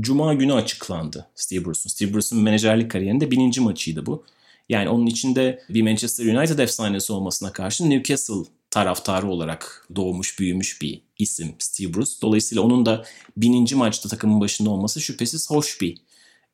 Cuma 0.00 0.34
günü 0.34 0.52
açıklandı 0.52 1.26
Steve 1.34 1.64
Bruce'un. 1.64 1.90
Steve 1.90 2.14
Bruce'un 2.14 2.42
menajerlik 2.42 2.90
kariyerinde 2.90 3.30
bininci 3.30 3.60
maçıydı 3.60 4.06
bu. 4.06 4.24
Yani 4.68 4.88
onun 4.88 5.06
içinde 5.06 5.62
bir 5.68 5.82
Manchester 5.82 6.34
United 6.34 6.58
efsanesi 6.58 7.12
olmasına 7.12 7.52
karşın 7.52 7.90
Newcastle 7.90 8.50
taraftarı 8.70 9.28
olarak 9.28 9.88
doğmuş 9.96 10.38
büyümüş 10.38 10.82
bir 10.82 11.02
isim 11.20 11.54
Steve 11.58 11.94
Bruce. 11.94 12.12
Dolayısıyla 12.22 12.62
onun 12.62 12.86
da 12.86 13.04
bininci 13.36 13.76
maçta 13.76 14.08
takımın 14.08 14.40
başında 14.40 14.70
olması 14.70 15.00
şüphesiz 15.00 15.50
hoş 15.50 15.80
bir 15.80 15.98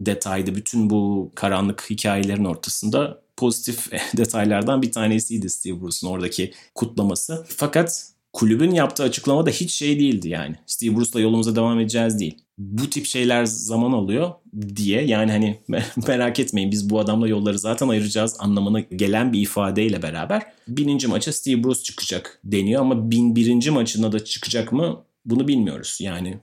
detaydı. 0.00 0.54
Bütün 0.54 0.90
bu 0.90 1.32
karanlık 1.34 1.90
hikayelerin 1.90 2.44
ortasında 2.44 3.22
pozitif 3.36 3.92
detaylardan 4.16 4.82
bir 4.82 4.92
tanesiydi 4.92 5.50
Steve 5.50 5.80
Bruce'un 5.80 6.10
oradaki 6.10 6.52
kutlaması. 6.74 7.46
Fakat 7.48 8.10
kulübün 8.32 8.70
yaptığı 8.70 9.02
açıklama 9.02 9.46
da 9.46 9.50
hiç 9.50 9.70
şey 9.70 9.98
değildi 9.98 10.28
yani. 10.28 10.56
Steve 10.66 10.96
Bruce'la 10.96 11.20
yolumuza 11.20 11.56
devam 11.56 11.80
edeceğiz 11.80 12.20
değil. 12.20 12.45
Bu 12.58 12.90
tip 12.90 13.06
şeyler 13.06 13.44
zaman 13.44 13.92
alıyor 13.92 14.32
diye 14.76 15.02
yani 15.02 15.30
hani 15.30 15.60
merak 16.08 16.40
etmeyin 16.40 16.70
biz 16.70 16.90
bu 16.90 17.00
adamla 17.00 17.28
yolları 17.28 17.58
zaten 17.58 17.88
ayıracağız 17.88 18.36
anlamına 18.38 18.80
gelen 18.80 19.32
bir 19.32 19.40
ifadeyle 19.40 20.02
beraber 20.02 20.42
bininci 20.68 21.08
maça 21.08 21.32
Steve 21.32 21.64
Bruce 21.64 21.82
çıkacak 21.82 22.40
deniyor 22.44 22.80
ama 22.80 23.10
bin 23.10 23.36
birinci 23.36 23.70
maçına 23.70 24.12
da 24.12 24.24
çıkacak 24.24 24.72
mı 24.72 25.02
bunu 25.24 25.48
bilmiyoruz. 25.48 25.98
Yani 26.00 26.38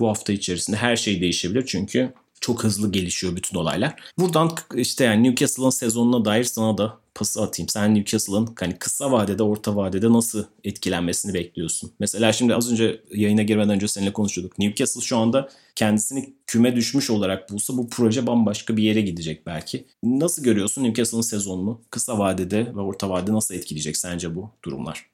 bu 0.00 0.08
hafta 0.08 0.32
içerisinde 0.32 0.76
her 0.76 0.96
şey 0.96 1.20
değişebilir 1.20 1.64
çünkü 1.66 2.12
çok 2.40 2.64
hızlı 2.64 2.92
gelişiyor 2.92 3.36
bütün 3.36 3.58
olaylar. 3.58 3.94
Buradan 4.18 4.50
işte 4.74 5.04
yani 5.04 5.28
Newcastle'ın 5.28 5.70
sezonuna 5.70 6.24
dair 6.24 6.44
sana 6.44 6.78
da 6.78 6.98
pası 7.14 7.42
atayım. 7.42 7.68
Sen 7.68 7.94
Newcastle'ın 7.94 8.48
hani 8.60 8.76
kısa 8.78 9.12
vadede, 9.12 9.42
orta 9.42 9.76
vadede 9.76 10.12
nasıl 10.12 10.44
etkilenmesini 10.64 11.34
bekliyorsun? 11.34 11.92
Mesela 11.98 12.32
şimdi 12.32 12.54
az 12.54 12.72
önce 12.72 13.00
yayına 13.14 13.42
girmeden 13.42 13.74
önce 13.74 13.88
seninle 13.88 14.12
konuşuyorduk. 14.12 14.58
Newcastle 14.58 15.00
şu 15.00 15.16
anda 15.16 15.48
kendisini 15.76 16.34
küme 16.46 16.76
düşmüş 16.76 17.10
olarak 17.10 17.50
bulsa 17.50 17.76
bu 17.76 17.88
proje 17.88 18.26
bambaşka 18.26 18.76
bir 18.76 18.82
yere 18.82 19.00
gidecek 19.00 19.46
belki. 19.46 19.84
Nasıl 20.02 20.42
görüyorsun 20.42 20.84
Newcastle'ın 20.84 21.22
sezonunu 21.22 21.80
kısa 21.90 22.18
vadede 22.18 22.66
ve 22.76 22.80
orta 22.80 23.10
vadede 23.10 23.32
nasıl 23.32 23.54
etkileyecek 23.54 23.96
sence 23.96 24.34
bu 24.34 24.50
durumlar? 24.64 25.06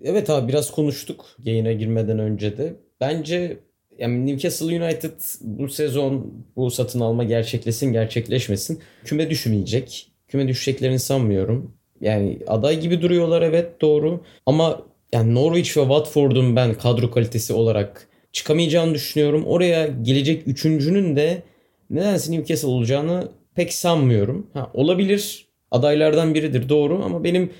Evet 0.00 0.30
abi 0.30 0.48
biraz 0.48 0.70
konuştuk 0.70 1.24
yayına 1.44 1.72
girmeden 1.72 2.18
önce 2.18 2.56
de. 2.56 2.76
Bence 3.00 3.60
yani 3.98 4.26
Newcastle 4.26 4.82
United 4.82 5.20
bu 5.40 5.68
sezon 5.68 6.34
bu 6.56 6.70
satın 6.70 7.00
alma 7.00 7.24
gerçekleşsin 7.24 7.92
gerçekleşmesin 7.92 8.80
küme 9.04 9.30
düşmeyecek. 9.30 10.11
Küme 10.32 10.48
düşeceklerini 10.48 10.98
sanmıyorum. 10.98 11.74
Yani 12.00 12.38
aday 12.46 12.80
gibi 12.80 13.02
duruyorlar 13.02 13.42
evet 13.42 13.80
doğru. 13.80 14.20
Ama 14.46 14.82
yani 15.12 15.34
Norwich 15.34 15.76
ve 15.76 15.80
Watford'un 15.80 16.56
ben 16.56 16.74
kadro 16.74 17.10
kalitesi 17.10 17.52
olarak 17.52 18.08
çıkamayacağını 18.32 18.94
düşünüyorum. 18.94 19.44
Oraya 19.46 19.86
gelecek 19.86 20.48
üçüncünün 20.48 21.16
de 21.16 21.42
nedense 21.90 22.32
Newcastle 22.32 22.68
olacağını 22.68 23.28
pek 23.54 23.72
sanmıyorum. 23.72 24.46
Ha, 24.54 24.70
olabilir 24.74 25.46
adaylardan 25.70 26.34
biridir 26.34 26.68
doğru 26.68 27.04
ama 27.04 27.24
benim 27.24 27.50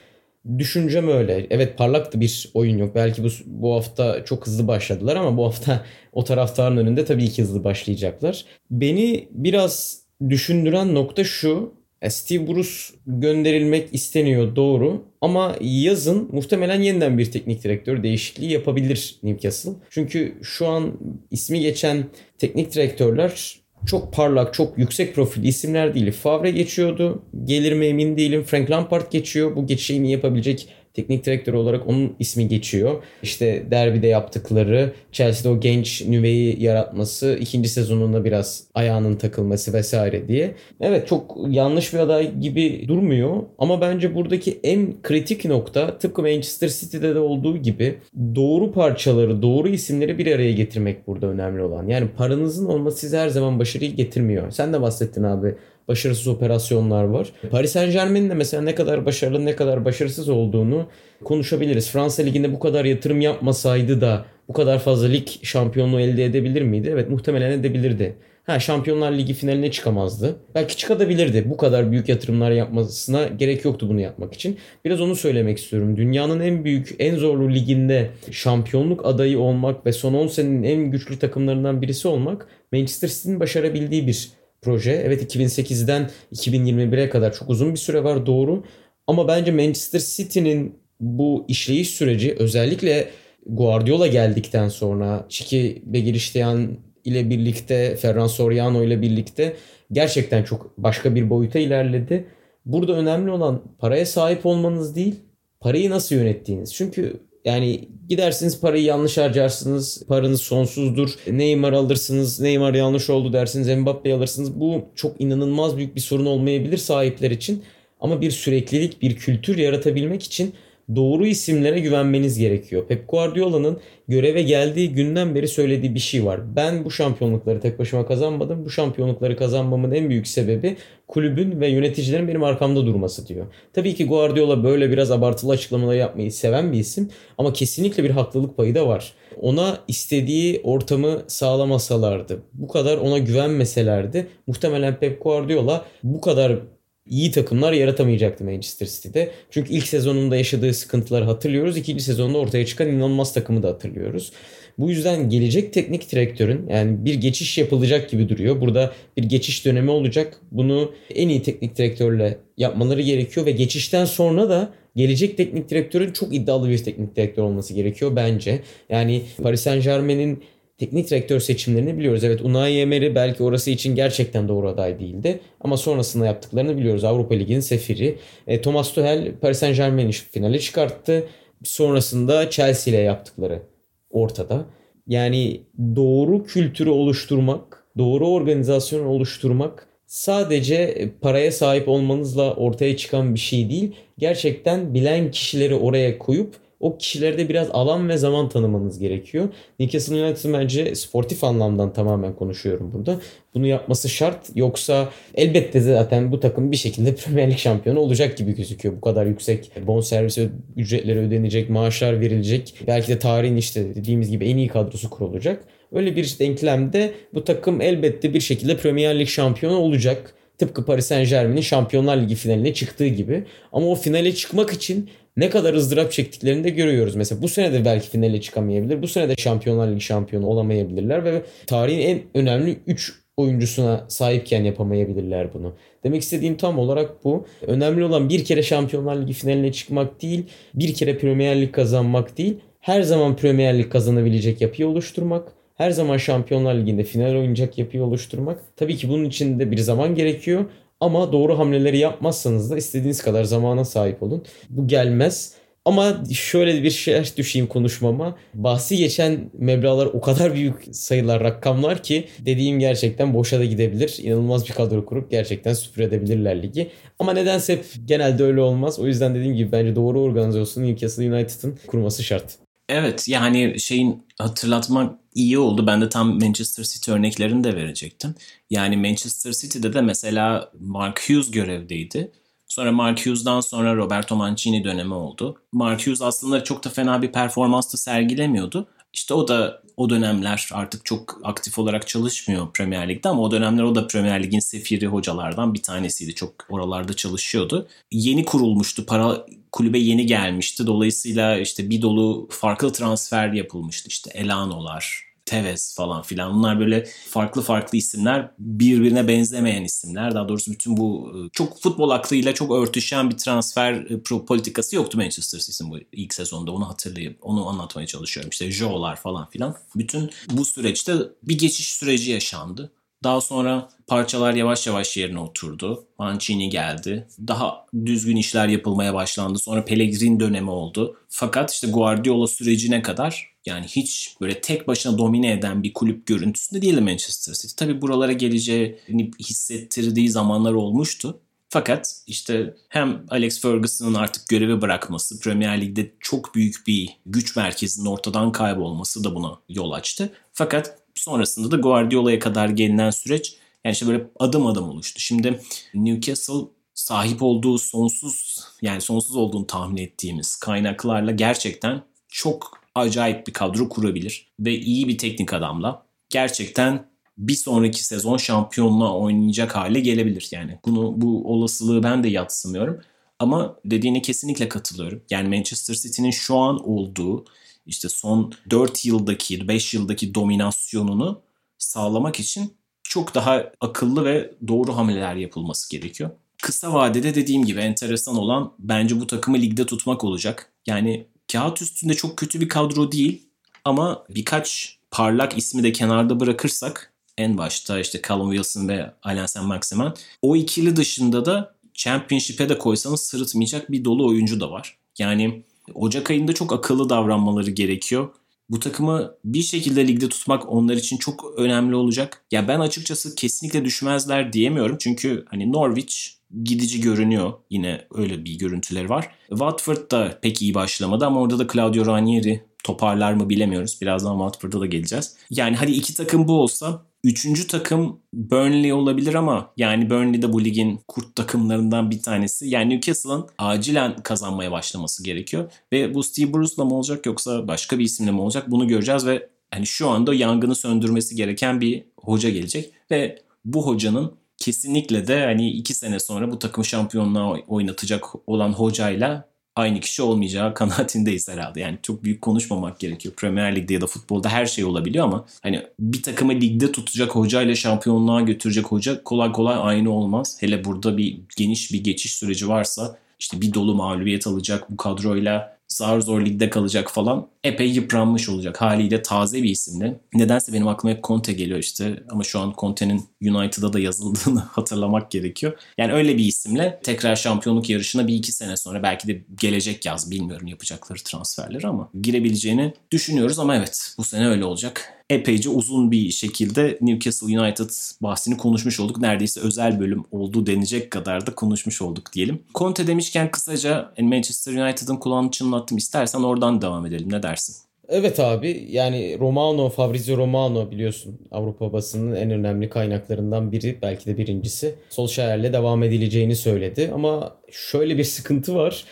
düşüncem 0.58 1.08
öyle. 1.08 1.46
Evet 1.50 1.78
parlak 1.78 2.14
da 2.14 2.20
bir 2.20 2.50
oyun 2.54 2.78
yok. 2.78 2.94
Belki 2.94 3.24
bu, 3.24 3.28
bu 3.46 3.74
hafta 3.74 4.24
çok 4.24 4.46
hızlı 4.46 4.68
başladılar 4.68 5.16
ama 5.16 5.36
bu 5.36 5.44
hafta 5.44 5.84
o 6.12 6.24
taraftarın 6.24 6.76
önünde 6.76 7.04
tabii 7.04 7.28
ki 7.28 7.42
hızlı 7.42 7.64
başlayacaklar. 7.64 8.44
Beni 8.70 9.28
biraz 9.30 10.02
düşündüren 10.28 10.94
nokta 10.94 11.24
şu. 11.24 11.81
E, 12.02 12.10
Steve 12.10 12.46
Bruce 12.46 12.70
gönderilmek 13.06 13.88
isteniyor 13.92 14.56
doğru 14.56 15.04
ama 15.20 15.56
yazın 15.60 16.28
muhtemelen 16.32 16.82
yeniden 16.82 17.18
bir 17.18 17.30
teknik 17.30 17.64
direktör 17.64 18.02
değişikliği 18.02 18.52
yapabilir 18.52 19.16
Newcastle. 19.22 19.70
Çünkü 19.90 20.34
şu 20.42 20.66
an 20.66 20.92
ismi 21.30 21.60
geçen 21.60 22.04
teknik 22.38 22.74
direktörler 22.74 23.62
çok 23.86 24.12
parlak, 24.12 24.54
çok 24.54 24.78
yüksek 24.78 25.14
profil 25.14 25.44
isimler 25.44 25.94
değil. 25.94 26.12
Favre 26.12 26.50
geçiyordu. 26.50 27.22
Gelir 27.44 27.72
mi 27.72 27.86
emin 27.86 28.16
değilim. 28.16 28.44
Frank 28.46 28.70
Lampard 28.70 29.12
geçiyor. 29.12 29.56
Bu 29.56 29.66
geçişi 29.66 29.94
yapabilecek 29.94 30.68
teknik 30.94 31.26
direktör 31.26 31.54
olarak 31.54 31.86
onun 31.86 32.14
ismi 32.18 32.48
geçiyor. 32.48 33.02
İşte 33.22 33.62
derbide 33.70 34.06
yaptıkları, 34.06 34.92
Chelsea'de 35.12 35.56
o 35.56 35.60
genç 35.60 36.04
nüveyi 36.06 36.62
yaratması, 36.62 37.38
ikinci 37.40 37.68
sezonunda 37.68 38.24
biraz 38.24 38.64
ayağının 38.74 39.16
takılması 39.16 39.72
vesaire 39.72 40.28
diye. 40.28 40.54
Evet 40.80 41.08
çok 41.08 41.36
yanlış 41.48 41.94
bir 41.94 41.98
aday 41.98 42.40
gibi 42.40 42.88
durmuyor 42.88 43.42
ama 43.58 43.80
bence 43.80 44.14
buradaki 44.14 44.60
en 44.62 45.02
kritik 45.02 45.44
nokta 45.44 45.98
tıpkı 45.98 46.22
Manchester 46.22 46.68
City'de 46.68 47.14
de 47.14 47.18
olduğu 47.18 47.56
gibi 47.56 47.94
doğru 48.34 48.72
parçaları, 48.72 49.42
doğru 49.42 49.68
isimleri 49.68 50.18
bir 50.18 50.34
araya 50.34 50.52
getirmek 50.52 51.06
burada 51.06 51.26
önemli 51.26 51.62
olan. 51.62 51.86
Yani 51.86 52.08
paranızın 52.16 52.66
olması 52.66 52.98
size 52.98 53.18
her 53.18 53.28
zaman 53.28 53.58
başarıyı 53.58 53.96
getirmiyor. 53.96 54.50
Sen 54.50 54.72
de 54.72 54.82
bahsettin 54.82 55.22
abi 55.22 55.54
başarısız 55.88 56.28
operasyonlar 56.28 57.04
var. 57.04 57.32
Paris 57.50 57.72
Saint 57.72 57.92
Germain'in 57.92 58.30
de 58.30 58.34
mesela 58.34 58.62
ne 58.62 58.74
kadar 58.74 59.06
başarılı 59.06 59.44
ne 59.44 59.56
kadar 59.56 59.84
başarısız 59.84 60.28
olduğunu 60.28 60.86
konuşabiliriz. 61.24 61.90
Fransa 61.90 62.22
Ligi'nde 62.22 62.52
bu 62.52 62.58
kadar 62.58 62.84
yatırım 62.84 63.20
yapmasaydı 63.20 64.00
da 64.00 64.24
bu 64.48 64.52
kadar 64.52 64.78
fazla 64.78 65.06
lig 65.06 65.28
şampiyonluğu 65.42 66.00
elde 66.00 66.24
edebilir 66.24 66.62
miydi? 66.62 66.88
Evet 66.92 67.10
muhtemelen 67.10 67.50
edebilirdi. 67.50 68.16
Ha 68.44 68.60
Şampiyonlar 68.60 69.12
Ligi 69.12 69.34
finaline 69.34 69.70
çıkamazdı. 69.70 70.36
Belki 70.54 70.76
çıkabilirdi. 70.76 71.50
Bu 71.50 71.56
kadar 71.56 71.92
büyük 71.92 72.08
yatırımlar 72.08 72.50
yapmasına 72.50 73.28
gerek 73.28 73.64
yoktu 73.64 73.88
bunu 73.88 74.00
yapmak 74.00 74.34
için. 74.34 74.58
Biraz 74.84 75.00
onu 75.00 75.16
söylemek 75.16 75.58
istiyorum. 75.58 75.96
Dünyanın 75.96 76.40
en 76.40 76.64
büyük, 76.64 76.94
en 76.98 77.16
zorlu 77.16 77.54
liginde 77.54 78.10
şampiyonluk 78.30 79.06
adayı 79.06 79.38
olmak 79.38 79.86
ve 79.86 79.92
son 79.92 80.14
10 80.14 80.26
senenin 80.26 80.62
en 80.62 80.90
güçlü 80.90 81.18
takımlarından 81.18 81.82
birisi 81.82 82.08
olmak 82.08 82.46
Manchester 82.72 83.08
City'nin 83.08 83.40
başarabildiği 83.40 84.06
bir 84.06 84.30
proje. 84.62 85.02
Evet 85.04 85.34
2008'den 85.34 86.10
2021'e 86.34 87.10
kadar 87.10 87.32
çok 87.32 87.50
uzun 87.50 87.72
bir 87.72 87.78
süre 87.78 88.04
var 88.04 88.26
doğru. 88.26 88.64
Ama 89.06 89.28
bence 89.28 89.52
Manchester 89.52 90.00
City'nin 90.00 90.78
bu 91.00 91.44
işleyiş 91.48 91.90
süreci 91.90 92.36
özellikle 92.38 93.08
Guardiola 93.46 94.06
geldikten 94.06 94.68
sonra 94.68 95.26
Çiki 95.28 95.82
Begirişteyan 95.86 96.78
ile 97.04 97.30
birlikte 97.30 97.96
Ferran 97.96 98.26
Soriano 98.26 98.84
ile 98.84 99.02
birlikte 99.02 99.56
gerçekten 99.92 100.44
çok 100.44 100.78
başka 100.78 101.14
bir 101.14 101.30
boyuta 101.30 101.58
ilerledi. 101.58 102.26
Burada 102.64 102.92
önemli 102.92 103.30
olan 103.30 103.62
paraya 103.78 104.06
sahip 104.06 104.46
olmanız 104.46 104.96
değil, 104.96 105.14
parayı 105.60 105.90
nasıl 105.90 106.14
yönettiğiniz. 106.14 106.74
Çünkü 106.74 107.20
yani 107.44 107.88
gidersiniz 108.08 108.60
parayı 108.60 108.84
yanlış 108.84 109.18
harcarsınız. 109.18 110.02
Paranız 110.08 110.40
sonsuzdur. 110.42 111.10
Neymar 111.30 111.72
alırsınız. 111.72 112.40
Neymar 112.40 112.74
yanlış 112.74 113.10
oldu 113.10 113.32
dersiniz. 113.32 113.68
Mbappe 113.78 114.14
alırsınız. 114.14 114.60
Bu 114.60 114.84
çok 114.94 115.20
inanılmaz 115.20 115.76
büyük 115.76 115.96
bir 115.96 116.00
sorun 116.00 116.26
olmayabilir 116.26 116.78
sahipler 116.78 117.30
için. 117.30 117.62
Ama 118.00 118.20
bir 118.20 118.30
süreklilik, 118.30 119.02
bir 119.02 119.16
kültür 119.16 119.58
yaratabilmek 119.58 120.22
için 120.22 120.54
doğru 120.96 121.26
isimlere 121.26 121.80
güvenmeniz 121.80 122.38
gerekiyor. 122.38 122.86
Pep 122.88 123.08
Guardiola'nın 123.08 123.80
göreve 124.08 124.42
geldiği 124.42 124.92
günden 124.92 125.34
beri 125.34 125.48
söylediği 125.48 125.94
bir 125.94 126.00
şey 126.00 126.24
var. 126.24 126.56
Ben 126.56 126.84
bu 126.84 126.90
şampiyonlukları 126.90 127.60
tek 127.60 127.78
başıma 127.78 128.06
kazanmadım. 128.06 128.64
Bu 128.64 128.70
şampiyonlukları 128.70 129.36
kazanmamın 129.36 129.90
en 129.90 130.10
büyük 130.10 130.26
sebebi 130.26 130.76
kulübün 131.08 131.60
ve 131.60 131.68
yöneticilerin 131.68 132.28
benim 132.28 132.44
arkamda 132.44 132.86
durması 132.86 133.28
diyor. 133.28 133.46
Tabii 133.72 133.94
ki 133.94 134.06
Guardiola 134.06 134.64
böyle 134.64 134.90
biraz 134.90 135.10
abartılı 135.10 135.52
açıklamalar 135.52 135.94
yapmayı 135.94 136.32
seven 136.32 136.72
bir 136.72 136.78
isim 136.78 137.10
ama 137.38 137.52
kesinlikle 137.52 138.04
bir 138.04 138.10
haklılık 138.10 138.56
payı 138.56 138.74
da 138.74 138.88
var. 138.88 139.12
Ona 139.40 139.78
istediği 139.88 140.60
ortamı 140.64 141.22
sağlamasalardı, 141.26 142.42
bu 142.54 142.68
kadar 142.68 142.98
ona 142.98 143.18
güvenmeselerdi 143.18 144.26
muhtemelen 144.46 144.96
Pep 144.96 145.22
Guardiola 145.22 145.84
bu 146.02 146.20
kadar 146.20 146.58
iyi 147.06 147.30
takımlar 147.30 147.72
yaratamayacaktı 147.72 148.44
Manchester 148.44 148.86
City'de. 148.86 149.30
Çünkü 149.50 149.72
ilk 149.72 149.86
sezonunda 149.86 150.36
yaşadığı 150.36 150.74
sıkıntıları 150.74 151.24
hatırlıyoruz. 151.24 151.76
İkinci 151.76 152.02
sezonda 152.02 152.38
ortaya 152.38 152.66
çıkan 152.66 152.88
inanılmaz 152.88 153.34
takımı 153.34 153.62
da 153.62 153.68
hatırlıyoruz. 153.68 154.32
Bu 154.78 154.90
yüzden 154.90 155.30
gelecek 155.30 155.72
teknik 155.72 156.12
direktörün 156.12 156.68
yani 156.68 157.04
bir 157.04 157.14
geçiş 157.14 157.58
yapılacak 157.58 158.10
gibi 158.10 158.28
duruyor. 158.28 158.60
Burada 158.60 158.92
bir 159.16 159.22
geçiş 159.22 159.64
dönemi 159.64 159.90
olacak. 159.90 160.40
Bunu 160.50 160.92
en 161.14 161.28
iyi 161.28 161.42
teknik 161.42 161.76
direktörle 161.76 162.38
yapmaları 162.58 163.00
gerekiyor 163.00 163.46
ve 163.46 163.50
geçişten 163.50 164.04
sonra 164.04 164.48
da 164.48 164.74
gelecek 164.96 165.36
teknik 165.36 165.70
direktörün 165.70 166.12
çok 166.12 166.34
iddialı 166.34 166.68
bir 166.68 166.78
teknik 166.78 167.16
direktör 167.16 167.42
olması 167.42 167.74
gerekiyor 167.74 168.16
bence. 168.16 168.60
Yani 168.88 169.22
Paris 169.42 169.60
Saint 169.60 169.84
Germain'in 169.84 170.42
teknik 170.82 171.10
direktör 171.10 171.40
seçimlerini 171.40 171.98
biliyoruz. 171.98 172.24
Evet 172.24 172.40
Unai 172.40 172.78
Emery 172.78 173.14
belki 173.14 173.42
orası 173.42 173.70
için 173.70 173.94
gerçekten 173.94 174.48
doğru 174.48 174.68
aday 174.68 174.98
değildi. 174.98 175.40
Ama 175.60 175.76
sonrasında 175.76 176.26
yaptıklarını 176.26 176.76
biliyoruz. 176.76 177.04
Avrupa 177.04 177.34
Ligi'nin 177.34 177.60
sefiri. 177.60 178.18
E, 178.46 178.60
Thomas 178.60 178.92
Tuchel 178.92 179.32
Paris 179.40 179.58
Saint 179.58 179.76
Germain'i 179.76 180.12
finale 180.12 180.58
çıkarttı. 180.58 181.24
Sonrasında 181.64 182.50
Chelsea 182.50 182.94
ile 182.94 183.02
yaptıkları 183.02 183.62
ortada. 184.10 184.64
Yani 185.06 185.60
doğru 185.96 186.44
kültürü 186.44 186.90
oluşturmak 186.90 187.84
doğru 187.98 188.28
organizasyon 188.28 189.04
oluşturmak 189.04 189.88
sadece 190.06 191.08
paraya 191.20 191.52
sahip 191.52 191.88
olmanızla 191.88 192.54
ortaya 192.54 192.96
çıkan 192.96 193.34
bir 193.34 193.40
şey 193.40 193.70
değil. 193.70 193.92
Gerçekten 194.18 194.94
bilen 194.94 195.30
kişileri 195.30 195.74
oraya 195.74 196.18
koyup 196.18 196.54
o 196.82 196.98
kişilerde 196.98 197.48
biraz 197.48 197.68
alan 197.70 198.08
ve 198.08 198.16
zaman 198.16 198.48
tanımanız 198.48 198.98
gerekiyor. 198.98 199.48
Newcastle 199.80 200.24
United 200.24 200.52
bence 200.52 200.94
sportif 200.94 201.44
anlamdan 201.44 201.92
tamamen 201.92 202.34
konuşuyorum 202.34 202.92
burada. 202.94 203.20
Bunu 203.54 203.66
yapması 203.66 204.08
şart. 204.08 204.50
Yoksa 204.54 205.08
elbette 205.34 205.80
zaten 205.80 206.32
bu 206.32 206.40
takım 206.40 206.72
bir 206.72 206.76
şekilde 206.76 207.14
Premier 207.16 207.50
Lig 207.50 207.58
şampiyonu 207.58 208.00
olacak 208.00 208.36
gibi 208.36 208.54
gözüküyor. 208.54 208.96
Bu 208.96 209.00
kadar 209.00 209.26
yüksek 209.26 209.70
bonservis 209.86 210.38
ücretleri 210.76 211.18
ödenecek, 211.18 211.70
maaşlar 211.70 212.20
verilecek. 212.20 212.74
Belki 212.86 213.08
de 213.08 213.18
tarihin 213.18 213.56
işte 213.56 213.94
dediğimiz 213.94 214.30
gibi 214.30 214.48
en 214.48 214.56
iyi 214.56 214.68
kadrosu 214.68 215.10
kurulacak. 215.10 215.64
Öyle 215.92 216.16
bir 216.16 216.36
denklemde 216.38 217.12
bu 217.34 217.44
takım 217.44 217.80
elbette 217.80 218.34
bir 218.34 218.40
şekilde 218.40 218.76
Premier 218.76 219.18
Lig 219.18 219.28
şampiyonu 219.28 219.76
olacak. 219.76 220.34
Tıpkı 220.58 220.84
Paris 220.84 221.06
Saint 221.06 221.28
Germain'in 221.28 221.60
Şampiyonlar 221.60 222.16
Ligi 222.16 222.34
finaline 222.34 222.74
çıktığı 222.74 223.06
gibi. 223.06 223.44
Ama 223.72 223.86
o 223.86 223.94
finale 223.94 224.34
çıkmak 224.34 224.72
için 224.72 225.10
ne 225.36 225.50
kadar 225.50 225.74
ızdırap 225.74 226.12
çektiklerini 226.12 226.64
de 226.64 226.70
görüyoruz. 226.70 227.16
Mesela 227.16 227.42
bu 227.42 227.48
sene 227.48 227.72
de 227.72 227.84
belki 227.84 228.10
finale 228.10 228.40
çıkamayabilir. 228.40 229.02
Bu 229.02 229.08
sene 229.08 229.28
de 229.28 229.34
Şampiyonlar 229.38 229.88
Ligi 229.88 230.00
şampiyonu 230.00 230.46
olamayabilirler 230.46 231.24
ve 231.24 231.42
tarihin 231.66 232.00
en 232.00 232.20
önemli 232.34 232.78
3 232.86 233.12
oyuncusuna 233.36 234.04
sahipken 234.08 234.64
yapamayabilirler 234.64 235.54
bunu. 235.54 235.74
Demek 236.04 236.22
istediğim 236.22 236.56
tam 236.56 236.78
olarak 236.78 237.24
bu. 237.24 237.46
Önemli 237.66 238.04
olan 238.04 238.28
bir 238.28 238.44
kere 238.44 238.62
Şampiyonlar 238.62 239.16
Ligi 239.16 239.32
finaline 239.32 239.72
çıkmak 239.72 240.22
değil, 240.22 240.44
bir 240.74 240.94
kere 240.94 241.18
Premier 241.18 241.60
Lig 241.60 241.72
kazanmak 241.72 242.38
değil, 242.38 242.56
her 242.80 243.02
zaman 243.02 243.36
Premier 243.36 243.78
Lig 243.78 243.92
kazanabilecek 243.92 244.60
yapıyı 244.60 244.88
oluşturmak 244.88 245.52
her 245.74 245.90
zaman 245.90 246.16
Şampiyonlar 246.16 246.74
Ligi'nde 246.74 247.04
final 247.04 247.34
oynayacak 247.34 247.78
yapıyı 247.78 248.04
oluşturmak. 248.04 248.76
Tabii 248.76 248.96
ki 248.96 249.08
bunun 249.08 249.24
için 249.24 249.58
de 249.58 249.70
bir 249.70 249.78
zaman 249.78 250.14
gerekiyor. 250.14 250.64
Ama 251.02 251.32
doğru 251.32 251.58
hamleleri 251.58 251.98
yapmazsanız 251.98 252.70
da 252.70 252.76
istediğiniz 252.76 253.22
kadar 253.22 253.44
zamana 253.44 253.84
sahip 253.84 254.22
olun. 254.22 254.44
Bu 254.70 254.86
gelmez. 254.86 255.52
Ama 255.84 256.24
şöyle 256.32 256.82
bir 256.82 256.90
şey 256.90 257.22
düşeyim 257.36 257.66
konuşmama. 257.66 258.36
Bahsi 258.54 258.96
geçen 258.96 259.50
meblağlar 259.58 260.06
o 260.06 260.20
kadar 260.20 260.54
büyük 260.54 260.74
sayılar, 260.92 261.44
rakamlar 261.44 262.02
ki 262.02 262.24
dediğim 262.38 262.78
gerçekten 262.78 263.34
boşa 263.34 263.58
da 263.58 263.64
gidebilir. 263.64 264.18
İnanılmaz 264.22 264.68
bir 264.68 264.72
kadro 264.72 265.04
kurup 265.04 265.30
gerçekten 265.30 265.72
süpürebilirler 265.72 266.62
ligi. 266.62 266.90
Ama 267.18 267.32
nedense 267.32 267.72
hep 267.72 267.84
genelde 268.04 268.44
öyle 268.44 268.60
olmaz. 268.60 268.98
O 268.98 269.06
yüzden 269.06 269.34
dediğim 269.34 269.54
gibi 269.54 269.72
bence 269.72 269.96
doğru 269.96 270.20
organizasyonu 270.20 270.86
Newcastle 270.86 271.32
United'ın 271.32 271.78
kurması 271.86 272.22
şart. 272.22 272.61
Evet 272.88 273.28
yani 273.28 273.80
şeyin 273.80 274.26
hatırlatmak 274.38 275.18
iyi 275.34 275.58
oldu. 275.58 275.86
Ben 275.86 276.00
de 276.00 276.08
tam 276.08 276.38
Manchester 276.40 276.84
City 276.84 277.10
örneklerini 277.10 277.64
de 277.64 277.76
verecektim. 277.76 278.34
Yani 278.70 278.96
Manchester 278.96 279.52
City'de 279.52 279.92
de 279.92 280.00
mesela 280.00 280.72
Mark 280.80 281.20
Hughes 281.28 281.50
görevdeydi. 281.50 282.32
Sonra 282.66 282.92
Mark 282.92 283.26
Hughes'dan 283.26 283.60
sonra 283.60 283.96
Roberto 283.96 284.36
Mancini 284.36 284.84
dönemi 284.84 285.14
oldu. 285.14 285.62
Mark 285.72 286.06
Hughes 286.06 286.22
aslında 286.22 286.64
çok 286.64 286.84
da 286.84 286.90
fena 286.90 287.22
bir 287.22 287.32
performans 287.32 287.92
da 287.92 287.96
sergilemiyordu. 287.96 288.88
İşte 289.12 289.34
o 289.34 289.48
da 289.48 289.82
o 289.96 290.10
dönemler 290.10 290.68
artık 290.72 291.04
çok 291.04 291.40
aktif 291.44 291.78
olarak 291.78 292.08
çalışmıyor 292.08 292.72
Premier 292.72 293.08
Lig'de 293.08 293.28
ama 293.28 293.42
o 293.42 293.50
dönemler 293.50 293.82
o 293.82 293.94
da 293.94 294.06
Premier 294.06 294.42
Lig'in 294.42 294.60
sefiri 294.60 295.06
hocalardan 295.06 295.74
bir 295.74 295.82
tanesiydi. 295.82 296.34
Çok 296.34 296.54
oralarda 296.68 297.16
çalışıyordu. 297.16 297.88
Yeni 298.10 298.44
kurulmuştu. 298.44 299.06
Para 299.06 299.46
kulübe 299.72 299.98
yeni 299.98 300.26
gelmişti. 300.26 300.86
Dolayısıyla 300.86 301.58
işte 301.58 301.90
bir 301.90 302.02
dolu 302.02 302.48
farklı 302.50 302.92
transfer 302.92 303.52
yapılmıştı. 303.52 304.08
İşte 304.08 304.30
Elano'lar, 304.34 305.32
Tevez 305.46 305.94
falan 305.94 306.22
filan. 306.22 306.54
Bunlar 306.54 306.80
böyle 306.80 307.08
farklı 307.28 307.62
farklı 307.62 307.98
isimler. 307.98 308.50
Birbirine 308.58 309.28
benzemeyen 309.28 309.84
isimler. 309.84 310.34
Daha 310.34 310.48
doğrusu 310.48 310.72
bütün 310.72 310.96
bu 310.96 311.32
e, 311.34 311.38
çok 311.52 311.82
futbol 311.82 312.10
aklıyla 312.10 312.54
çok 312.54 312.72
örtüşen 312.72 313.30
bir 313.30 313.36
transfer 313.36 313.92
e, 313.94 314.22
politikası 314.46 314.96
yoktu 314.96 315.18
Manchester 315.18 315.58
City'nin 315.58 315.90
bu 315.90 315.98
ilk 316.12 316.34
sezonda. 316.34 316.72
Onu 316.72 316.88
hatırlayıp 316.88 317.38
onu 317.40 317.68
anlatmaya 317.68 318.06
çalışıyorum. 318.06 318.50
İşte 318.50 318.70
Joe'lar 318.70 319.16
falan 319.16 319.50
filan. 319.50 319.76
Bütün 319.96 320.30
bu 320.50 320.64
süreçte 320.64 321.14
bir 321.42 321.58
geçiş 321.58 321.92
süreci 321.92 322.30
yaşandı. 322.30 322.92
Daha 323.22 323.40
sonra 323.40 323.88
parçalar 324.06 324.54
yavaş 324.54 324.86
yavaş 324.86 325.16
yerine 325.16 325.40
oturdu. 325.40 326.04
Mancini 326.18 326.68
geldi. 326.68 327.28
Daha 327.48 327.86
düzgün 328.06 328.36
işler 328.36 328.68
yapılmaya 328.68 329.14
başlandı. 329.14 329.58
Sonra 329.58 329.84
Pellegrini 329.84 330.40
dönemi 330.40 330.70
oldu. 330.70 331.16
Fakat 331.28 331.72
işte 331.72 331.86
Guardiola 331.90 332.46
sürecine 332.46 333.02
kadar 333.02 333.52
yani 333.66 333.86
hiç 333.86 334.36
böyle 334.40 334.60
tek 334.60 334.88
başına 334.88 335.18
domine 335.18 335.52
eden 335.52 335.82
bir 335.82 335.92
kulüp 335.92 336.26
görüntüsünde 336.26 336.82
değildi 336.82 337.00
Manchester 337.00 337.54
City. 337.54 337.74
Tabii 337.76 338.02
buralara 338.02 338.32
geleceğini 338.32 339.30
hissettirdiği 339.40 340.30
zamanlar 340.30 340.72
olmuştu. 340.72 341.40
Fakat 341.68 342.22
işte 342.26 342.74
hem 342.88 343.26
Alex 343.28 343.60
Ferguson'ın 343.60 344.14
artık 344.14 344.48
görevi 344.48 344.80
bırakması, 344.80 345.40
Premier 345.40 345.80
Lig'de 345.80 346.12
çok 346.20 346.54
büyük 346.54 346.86
bir 346.86 347.16
güç 347.26 347.56
merkezinin 347.56 348.06
ortadan 348.06 348.52
kaybolması 348.52 349.24
da 349.24 349.34
buna 349.34 349.58
yol 349.68 349.92
açtı. 349.92 350.32
Fakat 350.52 350.98
sonrasında 351.14 351.70
da 351.70 351.76
Guardiola'ya 351.76 352.38
kadar 352.38 352.68
gelinen 352.68 353.10
süreç 353.10 353.56
yani 353.84 353.92
işte 353.92 354.06
böyle 354.06 354.26
adım 354.38 354.66
adım 354.66 354.88
oluştu. 354.88 355.20
Şimdi 355.20 355.60
Newcastle 355.94 356.68
sahip 356.94 357.42
olduğu 357.42 357.78
sonsuz 357.78 358.60
yani 358.82 359.00
sonsuz 359.00 359.36
olduğunu 359.36 359.66
tahmin 359.66 359.96
ettiğimiz 359.96 360.56
kaynaklarla 360.56 361.30
gerçekten 361.30 362.02
çok 362.28 362.78
acayip 362.94 363.46
bir 363.46 363.52
kadro 363.52 363.88
kurabilir 363.88 364.52
ve 364.60 364.74
iyi 364.74 365.08
bir 365.08 365.18
teknik 365.18 365.52
adamla 365.52 366.06
gerçekten 366.30 367.12
bir 367.38 367.54
sonraki 367.54 368.04
sezon 368.04 368.36
şampiyonluğa 368.36 369.18
oynayacak 369.18 369.76
hale 369.76 370.00
gelebilir. 370.00 370.48
Yani 370.50 370.78
bunu 370.86 371.20
bu 371.20 371.52
olasılığı 371.52 372.02
ben 372.02 372.24
de 372.24 372.28
yatsımıyorum. 372.28 373.00
Ama 373.38 373.76
dediğine 373.84 374.22
kesinlikle 374.22 374.68
katılıyorum. 374.68 375.22
Yani 375.30 375.56
Manchester 375.56 375.94
City'nin 375.94 376.30
şu 376.30 376.56
an 376.56 376.88
olduğu 376.88 377.44
işte 377.86 378.08
son 378.08 378.52
4 378.70 379.04
yıldaki 379.04 379.68
5 379.68 379.94
yıldaki 379.94 380.34
dominasyonunu 380.34 381.42
sağlamak 381.78 382.40
için 382.40 382.74
çok 383.02 383.34
daha 383.34 383.72
akıllı 383.80 384.24
ve 384.24 384.54
doğru 384.68 384.96
hamleler 384.96 385.34
yapılması 385.34 385.90
gerekiyor. 385.90 386.30
Kısa 386.62 386.94
vadede 386.94 387.34
dediğim 387.34 387.64
gibi 387.64 387.80
enteresan 387.80 388.36
olan 388.36 388.72
bence 388.78 389.20
bu 389.20 389.26
takımı 389.26 389.58
ligde 389.58 389.86
tutmak 389.86 390.24
olacak. 390.24 390.72
Yani 390.86 391.26
kağıt 391.52 391.82
üstünde 391.82 392.14
çok 392.14 392.36
kötü 392.36 392.60
bir 392.60 392.68
kadro 392.68 393.12
değil 393.12 393.42
ama 393.84 394.24
birkaç 394.30 394.98
parlak 395.10 395.58
ismi 395.58 395.82
de 395.82 395.92
kenarda 395.92 396.40
bırakırsak 396.40 397.12
en 397.38 397.58
başta 397.58 398.00
işte 398.00 398.22
Callum 398.28 398.50
Wilson 398.50 398.88
ve 398.88 399.12
Alain 399.22 399.46
Saint-Maximin 399.46 400.12
o 400.42 400.56
ikili 400.56 400.96
dışında 400.96 401.44
da 401.44 401.74
Championship'e 401.94 402.68
de 402.68 402.78
koysanız 402.78 403.22
sırıtmayacak 403.22 403.90
bir 403.90 404.04
dolu 404.04 404.28
oyuncu 404.28 404.60
da 404.60 404.70
var. 404.70 404.98
Yani 405.18 405.62
Ocak 405.94 406.30
ayında 406.30 406.52
çok 406.52 406.72
akıllı 406.72 407.08
davranmaları 407.08 407.70
gerekiyor. 407.70 408.28
Bu 408.70 408.80
takımı 408.80 409.34
bir 409.44 409.62
şekilde 409.62 410.08
ligde 410.08 410.28
tutmak 410.28 410.72
onlar 410.72 410.94
için 410.94 411.16
çok 411.16 411.54
önemli 411.56 411.94
olacak. 411.94 412.44
Ya 412.50 412.68
ben 412.68 412.80
açıkçası 412.80 413.34
kesinlikle 413.34 413.84
düşmezler 413.84 414.52
diyemiyorum. 414.52 414.96
Çünkü 415.00 415.44
hani 415.48 415.72
Norwich 415.72 416.16
gidici 416.64 417.00
görünüyor. 417.00 417.52
Yine 417.70 418.04
öyle 418.14 418.44
bir 418.44 418.58
görüntüleri 418.58 419.08
var. 419.08 419.30
Watford 419.48 420.10
da 420.10 420.38
pek 420.42 420.62
iyi 420.62 420.74
başlamadı 420.74 421.26
ama 421.26 421.40
orada 421.40 421.58
da 421.58 421.66
Claudio 421.72 422.06
Ranieri 422.06 422.64
toparlar 422.84 423.32
mı 423.32 423.48
bilemiyoruz. 423.48 423.98
Birazdan 424.02 424.38
Watford'a 424.38 424.80
da 424.80 424.86
geleceğiz. 424.86 425.36
Yani 425.50 425.76
hadi 425.76 425.92
iki 425.92 426.14
takım 426.14 426.48
bu 426.48 426.60
olsa 426.60 427.06
Üçüncü 427.24 427.66
takım 427.66 428.20
Burnley 428.32 428.92
olabilir 428.92 429.34
ama 429.34 429.72
yani 429.76 430.10
Burnley 430.10 430.42
de 430.42 430.52
bu 430.52 430.64
ligin 430.64 431.00
kurt 431.08 431.36
takımlarından 431.36 432.10
bir 432.10 432.22
tanesi. 432.22 432.68
Yani 432.68 432.94
Newcastle'ın 432.94 433.46
acilen 433.58 434.16
kazanmaya 434.22 434.72
başlaması 434.72 435.24
gerekiyor. 435.24 435.72
Ve 435.92 436.14
bu 436.14 436.22
Steve 436.22 436.52
Bruce'la 436.52 436.84
mı 436.84 436.94
olacak 436.94 437.26
yoksa 437.26 437.68
başka 437.68 437.98
bir 437.98 438.04
isimle 438.04 438.30
mi 438.30 438.40
olacak 438.40 438.70
bunu 438.70 438.88
göreceğiz 438.88 439.26
ve 439.26 439.48
hani 439.70 439.86
şu 439.86 440.08
anda 440.08 440.34
yangını 440.34 440.74
söndürmesi 440.74 441.34
gereken 441.36 441.80
bir 441.80 442.04
hoca 442.16 442.50
gelecek. 442.50 442.92
Ve 443.10 443.42
bu 443.64 443.86
hocanın 443.86 444.34
kesinlikle 444.58 445.26
de 445.26 445.44
hani 445.44 445.70
iki 445.70 445.94
sene 445.94 446.20
sonra 446.20 446.50
bu 446.52 446.58
takım 446.58 446.84
şampiyonluğa 446.84 447.56
oynatacak 447.68 448.24
olan 448.48 448.72
hocayla 448.72 449.51
aynı 449.76 450.00
kişi 450.00 450.22
olmayacağı 450.22 450.74
kanaatindeyiz 450.82 451.48
herhalde. 451.48 451.80
Yani 451.80 451.98
çok 452.02 452.24
büyük 452.24 452.42
konuşmamak 452.42 453.00
gerekiyor. 453.00 453.34
Premier 453.34 453.76
Lig'de 453.76 453.94
ya 453.94 454.00
da 454.00 454.06
futbolda 454.06 454.48
her 454.48 454.66
şey 454.66 454.84
olabiliyor 454.84 455.24
ama 455.24 455.46
hani 455.62 455.82
bir 456.00 456.22
takımı 456.22 456.52
ligde 456.52 456.92
tutacak 456.92 457.30
hocayla 457.30 457.74
şampiyonluğa 457.74 458.40
götürecek 458.40 458.86
hoca 458.86 459.24
kolay 459.24 459.52
kolay 459.52 459.76
aynı 459.80 460.10
olmaz. 460.10 460.56
Hele 460.60 460.84
burada 460.84 461.16
bir 461.16 461.40
geniş 461.56 461.92
bir 461.92 462.04
geçiş 462.04 462.34
süreci 462.34 462.68
varsa 462.68 463.18
işte 463.38 463.60
bir 463.60 463.74
dolu 463.74 463.94
mağlubiyet 463.94 464.46
alacak 464.46 464.90
bu 464.90 464.96
kadroyla 464.96 465.78
zar 465.88 466.20
zor 466.20 466.40
ligde 466.40 466.70
kalacak 466.70 467.10
falan 467.10 467.48
epey 467.64 467.90
yıpranmış 467.90 468.48
olacak 468.48 468.80
haliyle 468.80 469.22
taze 469.22 469.62
bir 469.62 469.70
isimle. 469.70 470.20
Nedense 470.34 470.72
benim 470.72 470.88
aklıma 470.88 471.14
hep 471.14 471.24
Conte 471.24 471.52
geliyor 471.52 471.78
işte 471.78 472.22
ama 472.30 472.44
şu 472.44 472.60
an 472.60 472.74
Conte'nin 472.78 473.24
United'a 473.50 473.92
da 473.92 473.98
yazıldığını 473.98 474.60
hatırlamak 474.70 475.30
gerekiyor. 475.30 475.78
Yani 475.98 476.12
öyle 476.12 476.38
bir 476.38 476.44
isimle 476.44 477.00
tekrar 477.02 477.36
şampiyonluk 477.36 477.90
yarışına 477.90 478.26
bir 478.26 478.34
iki 478.34 478.52
sene 478.52 478.76
sonra 478.76 479.02
belki 479.02 479.28
de 479.28 479.44
gelecek 479.60 480.06
yaz 480.06 480.30
bilmiyorum 480.30 480.66
yapacakları 480.66 481.18
transferleri 481.22 481.86
ama 481.86 482.08
girebileceğini 482.22 482.94
düşünüyoruz 483.10 483.58
ama 483.58 483.76
evet 483.76 484.14
bu 484.18 484.24
sene 484.24 484.48
öyle 484.48 484.64
olacak 484.64 485.22
epeyce 485.32 485.70
uzun 485.70 486.10
bir 486.10 486.30
şekilde 486.30 486.98
Newcastle 487.00 487.60
United 487.60 487.90
bahsini 488.22 488.56
konuşmuş 488.56 489.00
olduk. 489.00 489.18
Neredeyse 489.18 489.60
özel 489.60 490.00
bölüm 490.00 490.24
oldu 490.30 490.66
denecek 490.66 491.10
kadar 491.10 491.46
da 491.46 491.54
konuşmuş 491.54 492.02
olduk 492.02 492.32
diyelim. 492.32 492.62
Conte 492.74 493.06
demişken 493.06 493.50
kısaca 493.50 494.12
Manchester 494.20 494.72
United'ın 494.72 495.16
kulağını 495.16 495.50
çınlattım. 495.50 495.98
İstersen 495.98 496.40
oradan 496.40 496.82
devam 496.82 497.06
edelim. 497.06 497.32
Ne 497.32 497.42
dersin? 497.42 497.76
Evet 498.14 498.40
abi 498.40 498.86
yani 498.90 499.36
Romano, 499.40 499.88
Fabrizio 499.88 500.36
Romano 500.36 500.90
biliyorsun 500.90 501.40
Avrupa 501.50 501.92
basının 501.92 502.36
en 502.36 502.50
önemli 502.50 502.88
kaynaklarından 502.88 503.72
biri 503.72 503.98
belki 504.02 504.26
de 504.26 504.36
birincisi. 504.38 504.94
Solskjaer'le 505.10 505.72
devam 505.72 506.02
edileceğini 506.02 506.56
söyledi 506.56 507.10
ama 507.14 507.56
şöyle 507.70 508.18
bir 508.18 508.24
sıkıntı 508.24 508.74
var. 508.74 509.04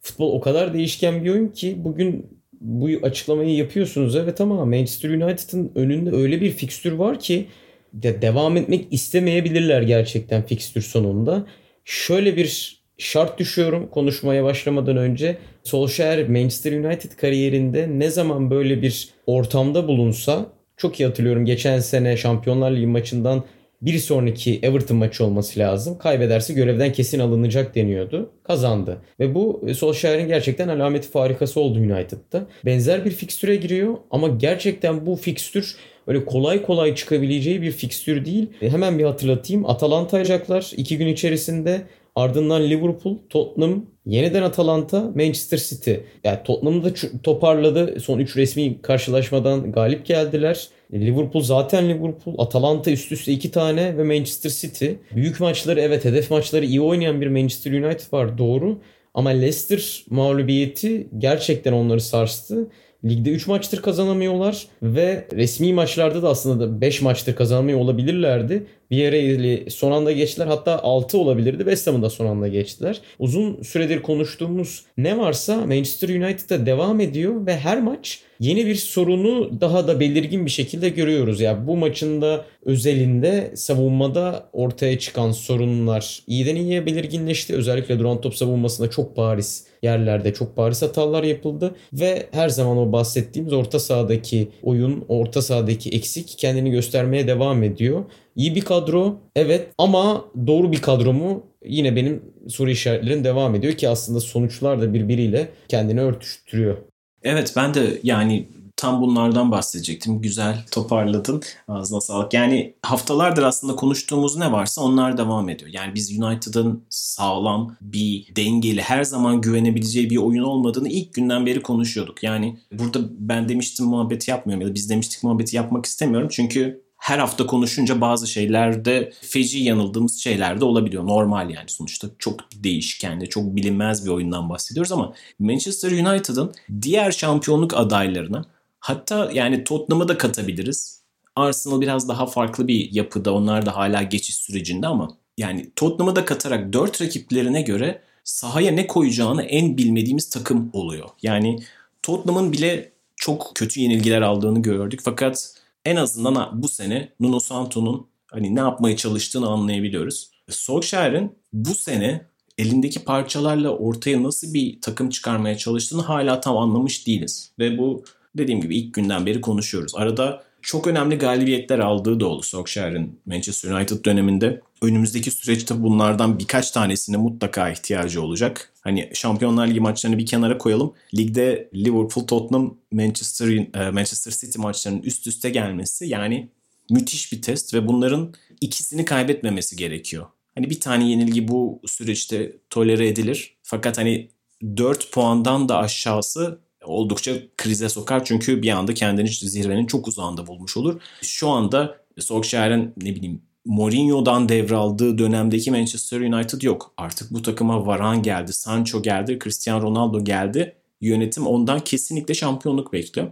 Futbol 0.00 0.32
o 0.32 0.40
kadar 0.40 0.74
değişken 0.74 1.24
bir 1.24 1.30
oyun 1.30 1.48
ki 1.48 1.84
bugün 1.84 2.40
bu 2.60 2.88
açıklamayı 3.02 3.56
yapıyorsunuz 3.56 4.16
evet 4.16 4.40
ama 4.40 4.64
Manchester 4.64 5.10
United'ın 5.10 5.72
önünde 5.74 6.10
öyle 6.10 6.40
bir 6.40 6.50
fikstür 6.50 6.92
var 6.92 7.18
ki 7.18 7.46
de 7.92 8.22
devam 8.22 8.56
etmek 8.56 8.92
istemeyebilirler 8.92 9.82
gerçekten 9.82 10.46
fikstür 10.46 10.82
sonunda. 10.82 11.46
Şöyle 11.84 12.36
bir 12.36 12.77
şart 12.98 13.38
düşüyorum 13.38 13.88
konuşmaya 13.90 14.44
başlamadan 14.44 14.96
önce. 14.96 15.36
Solskjaer 15.64 16.28
Manchester 16.28 16.72
United 16.72 17.12
kariyerinde 17.12 17.88
ne 17.90 18.10
zaman 18.10 18.50
böyle 18.50 18.82
bir 18.82 19.08
ortamda 19.26 19.88
bulunsa 19.88 20.46
çok 20.76 21.00
iyi 21.00 21.06
hatırlıyorum 21.06 21.44
geçen 21.44 21.80
sene 21.80 22.16
Şampiyonlar 22.16 22.70
Ligi 22.70 22.86
maçından 22.86 23.44
bir 23.82 23.98
sonraki 23.98 24.58
Everton 24.62 24.96
maçı 24.96 25.24
olması 25.24 25.60
lazım. 25.60 25.98
Kaybederse 25.98 26.54
görevden 26.54 26.92
kesin 26.92 27.18
alınacak 27.18 27.74
deniyordu. 27.74 28.30
Kazandı. 28.44 28.98
Ve 29.20 29.34
bu 29.34 29.64
e, 29.66 29.74
Solskjaer'in 29.74 30.28
gerçekten 30.28 30.68
alameti 30.68 31.08
farikası 31.08 31.60
oldu 31.60 31.78
United'da. 31.78 32.46
Benzer 32.64 33.04
bir 33.04 33.10
fikstüre 33.10 33.56
giriyor 33.56 33.96
ama 34.10 34.28
gerçekten 34.28 35.06
bu 35.06 35.16
fikstür 35.16 35.76
öyle 36.06 36.24
kolay 36.24 36.62
kolay 36.62 36.94
çıkabileceği 36.94 37.62
bir 37.62 37.72
fikstür 37.72 38.24
değil. 38.24 38.50
E, 38.62 38.70
hemen 38.70 38.98
bir 38.98 39.04
hatırlatayım. 39.04 39.66
Atalanta 39.66 40.16
ayacaklar 40.16 40.72
iki 40.76 40.98
gün 40.98 41.06
içerisinde. 41.06 41.82
Ardından 42.18 42.70
Liverpool, 42.70 43.16
Tottenham, 43.30 43.86
yeniden 44.06 44.42
Atalanta, 44.42 45.00
Manchester 45.00 45.58
City. 45.58 45.92
Yani 46.24 46.38
Tottenham'ı 46.44 46.84
da 46.84 46.88
toparladı. 47.22 48.00
Son 48.00 48.18
3 48.18 48.36
resmi 48.36 48.82
karşılaşmadan 48.82 49.72
galip 49.72 50.06
geldiler. 50.06 50.68
Liverpool 50.92 51.42
zaten 51.42 51.88
Liverpool. 51.88 52.34
Atalanta 52.38 52.90
üst 52.90 53.12
üste 53.12 53.32
2 53.32 53.50
tane 53.50 53.98
ve 53.98 54.04
Manchester 54.04 54.50
City. 54.50 54.86
Büyük 55.14 55.40
maçları 55.40 55.80
evet 55.80 56.04
hedef 56.04 56.30
maçları 56.30 56.64
iyi 56.64 56.80
oynayan 56.80 57.20
bir 57.20 57.28
Manchester 57.28 57.72
United 57.72 58.12
var 58.12 58.38
doğru. 58.38 58.78
Ama 59.14 59.30
Leicester 59.30 60.04
mağlubiyeti 60.10 61.08
gerçekten 61.18 61.72
onları 61.72 62.00
sarstı. 62.00 62.68
Ligde 63.04 63.30
3 63.30 63.46
maçtır 63.46 63.82
kazanamıyorlar 63.82 64.66
ve 64.82 65.24
resmi 65.32 65.72
maçlarda 65.72 66.22
da 66.22 66.28
aslında 66.28 66.80
5 66.80 67.02
maçtır 67.02 67.34
kazanamıyor 67.34 67.78
olabilirlerdi. 67.78 68.66
Bir 68.90 68.96
yere 68.96 69.70
son 69.70 69.92
anda 69.92 70.12
geçtiler. 70.12 70.46
Hatta 70.46 70.78
6 70.82 71.18
olabilirdi. 71.18 71.58
West 71.58 71.86
Ham'ın 71.86 72.02
da 72.02 72.10
son 72.10 72.26
anda 72.26 72.48
geçtiler. 72.48 73.00
Uzun 73.18 73.62
süredir 73.62 74.02
konuştuğumuz 74.02 74.84
ne 74.96 75.18
varsa 75.18 75.56
Manchester 75.56 76.08
United'da 76.08 76.66
devam 76.66 77.00
ediyor 77.00 77.46
ve 77.46 77.56
her 77.56 77.82
maç 77.82 78.22
yeni 78.40 78.66
bir 78.66 78.74
sorunu 78.74 79.60
daha 79.60 79.88
da 79.88 80.00
belirgin 80.00 80.46
bir 80.46 80.50
şekilde 80.50 80.88
görüyoruz. 80.88 81.40
Yani 81.40 81.66
bu 81.66 81.76
maçın 81.76 82.22
da 82.22 82.44
özelinde 82.64 83.52
savunmada 83.54 84.48
ortaya 84.52 84.98
çıkan 84.98 85.32
sorunlar 85.32 86.22
iyiden 86.26 86.56
iyiye 86.56 86.86
belirginleşti. 86.86 87.54
Özellikle 87.54 87.98
duran 87.98 88.20
top 88.20 88.34
savunmasında 88.34 88.90
çok 88.90 89.16
bariz 89.16 89.66
yerlerde 89.82 90.34
çok 90.34 90.56
bariz 90.56 90.82
hatalar 90.82 91.22
yapıldı 91.22 91.74
ve 91.92 92.26
her 92.32 92.48
zaman 92.48 92.78
o 92.78 92.92
bahsettiğimiz 92.92 93.52
orta 93.52 93.78
sahadaki 93.78 94.48
oyun, 94.62 95.04
orta 95.08 95.42
sahadaki 95.42 95.90
eksik 95.90 96.34
kendini 96.38 96.70
göstermeye 96.70 97.26
devam 97.26 97.62
ediyor. 97.62 98.04
İyi 98.36 98.54
bir 98.54 98.60
kadro 98.60 99.20
evet 99.36 99.68
ama 99.78 100.24
doğru 100.46 100.72
bir 100.72 100.82
kadro 100.82 101.12
mu? 101.12 101.46
Yine 101.64 101.96
benim 101.96 102.22
soru 102.48 102.70
işaretlerim 102.70 103.24
devam 103.24 103.54
ediyor 103.54 103.72
ki 103.72 103.88
aslında 103.88 104.20
sonuçlar 104.20 104.80
da 104.80 104.94
birbiriyle 104.94 105.48
kendini 105.68 106.00
örtüştürüyor. 106.00 106.76
Evet 107.22 107.52
ben 107.56 107.74
de 107.74 108.00
yani 108.02 108.48
tam 108.78 109.00
bunlardan 109.00 109.50
bahsedecektim. 109.50 110.22
Güzel 110.22 110.64
toparladın. 110.70 111.42
Ağzına 111.68 112.00
sağlık. 112.00 112.34
Yani 112.34 112.74
haftalardır 112.82 113.42
aslında 113.42 113.76
konuştuğumuz 113.76 114.36
ne 114.36 114.52
varsa 114.52 114.82
onlar 114.82 115.18
devam 115.18 115.48
ediyor. 115.48 115.70
Yani 115.74 115.94
biz 115.94 116.18
United'ın 116.20 116.82
sağlam, 116.88 117.76
bir 117.80 118.36
dengeli, 118.36 118.82
her 118.82 119.04
zaman 119.04 119.40
güvenebileceği 119.40 120.10
bir 120.10 120.16
oyun 120.16 120.42
olmadığını 120.42 120.88
ilk 120.88 121.14
günden 121.14 121.46
beri 121.46 121.62
konuşuyorduk. 121.62 122.22
Yani 122.22 122.58
burada 122.72 122.98
ben 123.18 123.48
demiştim 123.48 123.86
muhabbeti 123.86 124.30
yapmıyorum 124.30 124.62
ya 124.62 124.70
da 124.70 124.74
biz 124.74 124.90
demiştik 124.90 125.24
muhabbeti 125.24 125.56
yapmak 125.56 125.86
istemiyorum. 125.86 126.28
Çünkü 126.30 126.87
her 126.98 127.18
hafta 127.18 127.46
konuşunca 127.46 128.00
bazı 128.00 128.26
şeylerde 128.26 129.12
feci 129.20 129.58
yanıldığımız 129.58 130.18
şeyler 130.18 130.60
de 130.60 130.64
olabiliyor. 130.64 131.06
Normal 131.06 131.50
yani 131.50 131.68
sonuçta 131.68 132.08
çok 132.18 132.40
değişkenli, 132.54 133.28
çok 133.28 133.56
bilinmez 133.56 134.04
bir 134.04 134.10
oyundan 134.10 134.50
bahsediyoruz 134.50 134.92
ama 134.92 135.14
Manchester 135.38 135.90
United'ın 135.90 136.52
diğer 136.82 137.10
şampiyonluk 137.10 137.74
adaylarına 137.74 138.44
hatta 138.80 139.30
yani 139.32 139.64
Tottenham'ı 139.64 140.08
da 140.08 140.18
katabiliriz. 140.18 141.02
Arsenal 141.36 141.80
biraz 141.80 142.08
daha 142.08 142.26
farklı 142.26 142.68
bir 142.68 142.92
yapıda. 142.92 143.34
Onlar 143.34 143.66
da 143.66 143.76
hala 143.76 144.02
geçiş 144.02 144.36
sürecinde 144.36 144.86
ama 144.86 145.08
yani 145.38 145.70
Tottenham'ı 145.76 146.16
da 146.16 146.24
katarak 146.24 146.72
4 146.72 147.02
rakiplerine 147.02 147.62
göre 147.62 148.02
sahaya 148.24 148.72
ne 148.72 148.86
koyacağını 148.86 149.42
en 149.42 149.76
bilmediğimiz 149.76 150.30
takım 150.30 150.70
oluyor. 150.72 151.08
Yani 151.22 151.58
Tottenham'ın 152.02 152.52
bile 152.52 152.92
çok 153.16 153.52
kötü 153.54 153.80
yenilgiler 153.80 154.22
aldığını 154.22 154.62
gördük 154.62 155.00
fakat 155.04 155.54
en 155.88 155.96
azından 155.96 156.62
bu 156.62 156.68
sene 156.68 157.12
Nuno 157.20 157.40
Santo'nun 157.40 158.06
hani 158.30 158.54
ne 158.54 158.60
yapmaya 158.60 158.96
çalıştığını 158.96 159.48
anlayabiliyoruz. 159.48 160.30
Solskjaer'in 160.48 161.32
bu 161.52 161.74
sene 161.74 162.26
elindeki 162.58 163.04
parçalarla 163.04 163.70
ortaya 163.70 164.22
nasıl 164.22 164.54
bir 164.54 164.80
takım 164.80 165.10
çıkarmaya 165.10 165.58
çalıştığını 165.58 166.02
hala 166.02 166.40
tam 166.40 166.56
anlamış 166.56 167.06
değiliz. 167.06 167.52
Ve 167.58 167.78
bu 167.78 168.04
dediğim 168.36 168.60
gibi 168.60 168.76
ilk 168.76 168.94
günden 168.94 169.26
beri 169.26 169.40
konuşuyoruz. 169.40 169.92
Arada 169.96 170.42
çok 170.62 170.86
önemli 170.86 171.18
galibiyetler 171.18 171.78
aldığı 171.78 172.20
da 172.20 172.26
oldu 172.26 172.42
Solskjaer'in 172.42 173.20
Manchester 173.26 173.70
United 173.70 174.04
döneminde. 174.04 174.60
Önümüzdeki 174.82 175.30
süreçte 175.30 175.82
bunlardan 175.82 176.38
birkaç 176.38 176.70
tanesine 176.70 177.16
mutlaka 177.16 177.70
ihtiyacı 177.70 178.22
olacak. 178.22 178.72
Hani 178.80 179.10
Şampiyonlar 179.14 179.66
Ligi 179.66 179.80
maçlarını 179.80 180.18
bir 180.18 180.26
kenara 180.26 180.58
koyalım. 180.58 180.92
Ligde 181.14 181.70
Liverpool, 181.74 182.26
Tottenham, 182.26 182.76
Manchester 182.92 183.48
e, 183.48 183.90
Manchester 183.90 184.32
City 184.32 184.58
maçlarının 184.58 185.02
üst 185.02 185.26
üste 185.26 185.50
gelmesi 185.50 186.06
yani 186.06 186.48
müthiş 186.90 187.32
bir 187.32 187.42
test 187.42 187.74
ve 187.74 187.88
bunların 187.88 188.34
ikisini 188.60 189.04
kaybetmemesi 189.04 189.76
gerekiyor. 189.76 190.26
Hani 190.54 190.70
bir 190.70 190.80
tane 190.80 191.10
yenilgi 191.10 191.48
bu 191.48 191.80
süreçte 191.86 192.56
tolere 192.70 193.08
edilir. 193.08 193.56
Fakat 193.62 193.98
hani 193.98 194.30
4 194.76 195.12
puandan 195.12 195.68
da 195.68 195.78
aşağısı 195.78 196.60
oldukça 196.84 197.32
krize 197.56 197.88
sokar. 197.88 198.24
Çünkü 198.24 198.62
bir 198.62 198.70
anda 198.70 198.94
kendini 198.94 199.28
zirvenin 199.28 199.86
çok 199.86 200.08
uzağında 200.08 200.46
bulmuş 200.46 200.76
olur. 200.76 201.00
Şu 201.22 201.48
anda 201.48 201.96
Solskjaer'in 202.18 202.92
ne 203.02 203.14
bileyim 203.14 203.42
Mourinho'dan 203.64 204.48
devraldığı 204.48 205.18
dönemdeki 205.18 205.70
Manchester 205.70 206.20
United 206.20 206.62
yok. 206.62 206.92
Artık 206.96 207.30
bu 207.30 207.42
takıma 207.42 207.86
Varane 207.86 208.20
geldi, 208.20 208.52
Sancho 208.52 209.02
geldi, 209.02 209.38
Cristiano 209.44 209.82
Ronaldo 209.82 210.24
geldi. 210.24 210.76
Yönetim 211.00 211.46
ondan 211.46 211.80
kesinlikle 211.80 212.34
şampiyonluk 212.34 212.92
bekliyor. 212.92 213.28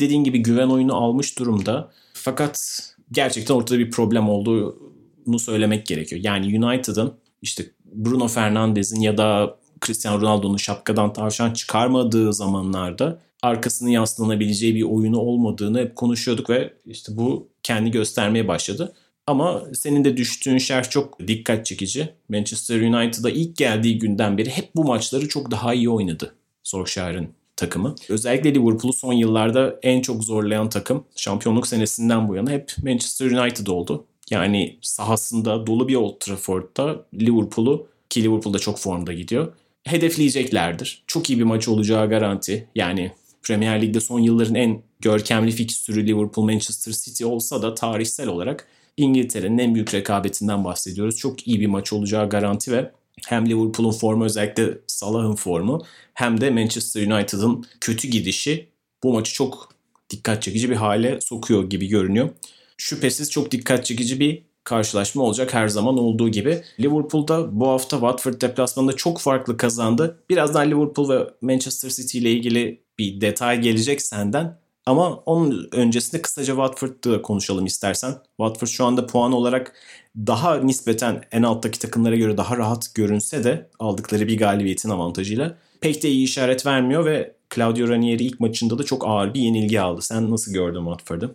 Dediğin 0.00 0.24
gibi 0.24 0.42
güven 0.42 0.68
oyunu 0.68 0.94
almış 0.94 1.38
durumda. 1.38 1.90
Fakat 2.14 2.80
gerçekten 3.12 3.54
ortada 3.54 3.78
bir 3.78 3.90
problem 3.90 4.28
olduğunu 4.28 5.38
söylemek 5.38 5.86
gerekiyor. 5.86 6.20
Yani 6.24 6.64
United'ın 6.64 7.14
işte 7.42 7.64
Bruno 7.84 8.28
Fernandes'in 8.28 9.00
ya 9.00 9.18
da 9.18 9.58
Cristiano 9.86 10.20
Ronaldo'nun 10.20 10.56
şapkadan 10.56 11.12
tavşan 11.12 11.52
çıkarmadığı 11.52 12.32
zamanlarda 12.32 13.18
arkasını 13.42 13.90
yaslanabileceği 13.90 14.74
bir 14.74 14.82
oyunu 14.82 15.18
olmadığını 15.18 15.78
hep 15.78 15.96
konuşuyorduk 15.96 16.50
ve 16.50 16.74
işte 16.86 17.16
bu 17.16 17.48
kendi 17.62 17.90
göstermeye 17.90 18.48
başladı. 18.48 18.94
Ama 19.26 19.62
senin 19.74 20.04
de 20.04 20.16
düştüğün 20.16 20.58
şerh 20.58 20.90
çok 20.90 21.26
dikkat 21.26 21.66
çekici. 21.66 22.08
Manchester 22.28 22.80
United'a 22.80 23.30
ilk 23.30 23.56
geldiği 23.56 23.98
günden 23.98 24.38
beri 24.38 24.50
hep 24.50 24.70
bu 24.76 24.84
maçları 24.84 25.28
çok 25.28 25.50
daha 25.50 25.74
iyi 25.74 25.90
oynadı 25.90 26.34
Solskjaer'in 26.62 27.28
takımı. 27.56 27.94
Özellikle 28.08 28.54
Liverpool'u 28.54 28.92
son 28.92 29.12
yıllarda 29.12 29.78
en 29.82 30.00
çok 30.00 30.24
zorlayan 30.24 30.68
takım 30.68 31.04
şampiyonluk 31.16 31.66
senesinden 31.66 32.28
bu 32.28 32.34
yana 32.34 32.50
hep 32.50 32.72
Manchester 32.82 33.30
United 33.30 33.66
oldu. 33.66 34.06
Yani 34.30 34.78
sahasında 34.82 35.66
dolu 35.66 35.88
bir 35.88 35.94
Old 35.94 36.20
Trafford'da 36.20 37.06
Liverpool'u 37.14 37.86
ki 38.10 38.22
Liverpool'da 38.22 38.58
çok 38.58 38.78
formda 38.78 39.12
gidiyor 39.12 39.52
hedefleyeceklerdir. 39.84 41.04
Çok 41.06 41.30
iyi 41.30 41.38
bir 41.38 41.44
maç 41.44 41.68
olacağı 41.68 42.08
garanti. 42.08 42.68
Yani 42.74 43.12
Premier 43.42 43.82
Lig'de 43.82 44.00
son 44.00 44.20
yılların 44.20 44.54
en 44.54 44.82
görkemli 45.00 45.52
fikstürü 45.52 46.06
Liverpool 46.06 46.44
Manchester 46.44 46.92
City 46.92 47.24
olsa 47.24 47.62
da 47.62 47.74
tarihsel 47.74 48.28
olarak 48.28 48.68
İngiltere'nin 48.96 49.58
en 49.58 49.74
büyük 49.74 49.94
rekabetinden 49.94 50.64
bahsediyoruz. 50.64 51.16
Çok 51.16 51.48
iyi 51.48 51.60
bir 51.60 51.66
maç 51.66 51.92
olacağı 51.92 52.28
garanti 52.28 52.72
ve 52.72 52.90
hem 53.26 53.46
Liverpool'un 53.46 53.92
formu 53.92 54.24
özellikle 54.24 54.78
Salah'ın 54.86 55.34
formu 55.34 55.82
hem 56.14 56.40
de 56.40 56.50
Manchester 56.50 57.06
United'ın 57.06 57.64
kötü 57.80 58.08
gidişi 58.08 58.68
bu 59.02 59.12
maçı 59.12 59.32
çok 59.32 59.68
dikkat 60.10 60.42
çekici 60.42 60.70
bir 60.70 60.76
hale 60.76 61.20
sokuyor 61.20 61.70
gibi 61.70 61.88
görünüyor. 61.88 62.30
Şüphesiz 62.76 63.30
çok 63.30 63.50
dikkat 63.50 63.84
çekici 63.84 64.20
bir 64.20 64.42
karşılaşma 64.64 65.22
olacak 65.22 65.54
her 65.54 65.68
zaman 65.68 65.98
olduğu 65.98 66.28
gibi. 66.28 66.62
Liverpool'da 66.80 67.60
bu 67.60 67.68
hafta 67.68 67.96
Watford 67.96 68.40
deplasmanında 68.40 68.96
çok 68.96 69.20
farklı 69.20 69.56
kazandı. 69.56 70.22
Birazdan 70.30 70.70
Liverpool 70.70 71.08
ve 71.08 71.28
Manchester 71.40 71.90
City 71.90 72.18
ile 72.18 72.30
ilgili 72.32 72.84
bir 72.98 73.20
detay 73.20 73.60
gelecek 73.60 74.02
senden. 74.02 74.58
Ama 74.86 75.14
onun 75.16 75.68
öncesinde 75.72 76.22
kısaca 76.22 76.54
Watford'da 76.54 77.22
konuşalım 77.22 77.66
istersen. 77.66 78.14
Watford 78.36 78.68
şu 78.68 78.84
anda 78.84 79.06
puan 79.06 79.32
olarak 79.32 79.72
daha 80.16 80.56
nispeten 80.56 81.24
en 81.32 81.42
alttaki 81.42 81.78
takımlara 81.78 82.16
göre 82.16 82.36
daha 82.36 82.56
rahat 82.56 82.94
görünse 82.94 83.44
de 83.44 83.70
aldıkları 83.78 84.28
bir 84.28 84.38
galibiyetin 84.38 84.90
avantajıyla 84.90 85.58
pek 85.80 86.02
de 86.02 86.08
iyi 86.08 86.24
işaret 86.24 86.66
vermiyor 86.66 87.04
ve 87.04 87.36
Claudio 87.54 87.88
Ranieri 87.88 88.24
ilk 88.24 88.40
maçında 88.40 88.78
da 88.78 88.82
çok 88.84 89.06
ağır 89.06 89.34
bir 89.34 89.40
yenilgi 89.40 89.80
aldı. 89.80 90.02
Sen 90.02 90.30
nasıl 90.30 90.52
gördün 90.52 90.84
Watford'u? 90.84 91.34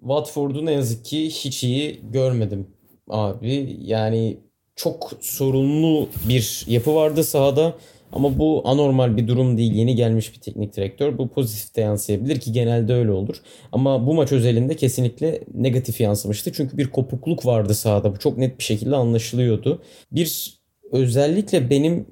Watford'u 0.00 0.66
ne 0.66 0.72
yazık 0.72 1.04
ki 1.04 1.26
hiç 1.30 1.64
iyi 1.64 2.00
görmedim 2.10 2.66
abi. 3.08 3.76
Yani 3.80 4.36
çok 4.76 5.12
sorunlu 5.20 6.08
bir 6.28 6.64
yapı 6.68 6.94
vardı 6.94 7.24
sahada. 7.24 7.74
Ama 8.12 8.38
bu 8.38 8.62
anormal 8.64 9.16
bir 9.16 9.28
durum 9.28 9.58
değil. 9.58 9.72
Yeni 9.74 9.96
gelmiş 9.96 10.34
bir 10.34 10.40
teknik 10.40 10.76
direktör. 10.76 11.18
Bu 11.18 11.28
pozitif 11.28 11.76
de 11.76 11.80
yansıyabilir 11.80 12.40
ki 12.40 12.52
genelde 12.52 12.94
öyle 12.94 13.12
olur. 13.12 13.36
Ama 13.72 14.06
bu 14.06 14.14
maç 14.14 14.32
özelinde 14.32 14.76
kesinlikle 14.76 15.40
negatif 15.54 16.00
yansımıştı. 16.00 16.52
Çünkü 16.52 16.78
bir 16.78 16.90
kopukluk 16.90 17.46
vardı 17.46 17.74
sahada. 17.74 18.14
Bu 18.14 18.18
çok 18.18 18.38
net 18.38 18.58
bir 18.58 18.64
şekilde 18.64 18.96
anlaşılıyordu. 18.96 19.82
Bir 20.12 20.60
özellikle 20.92 21.70
benim 21.70 22.06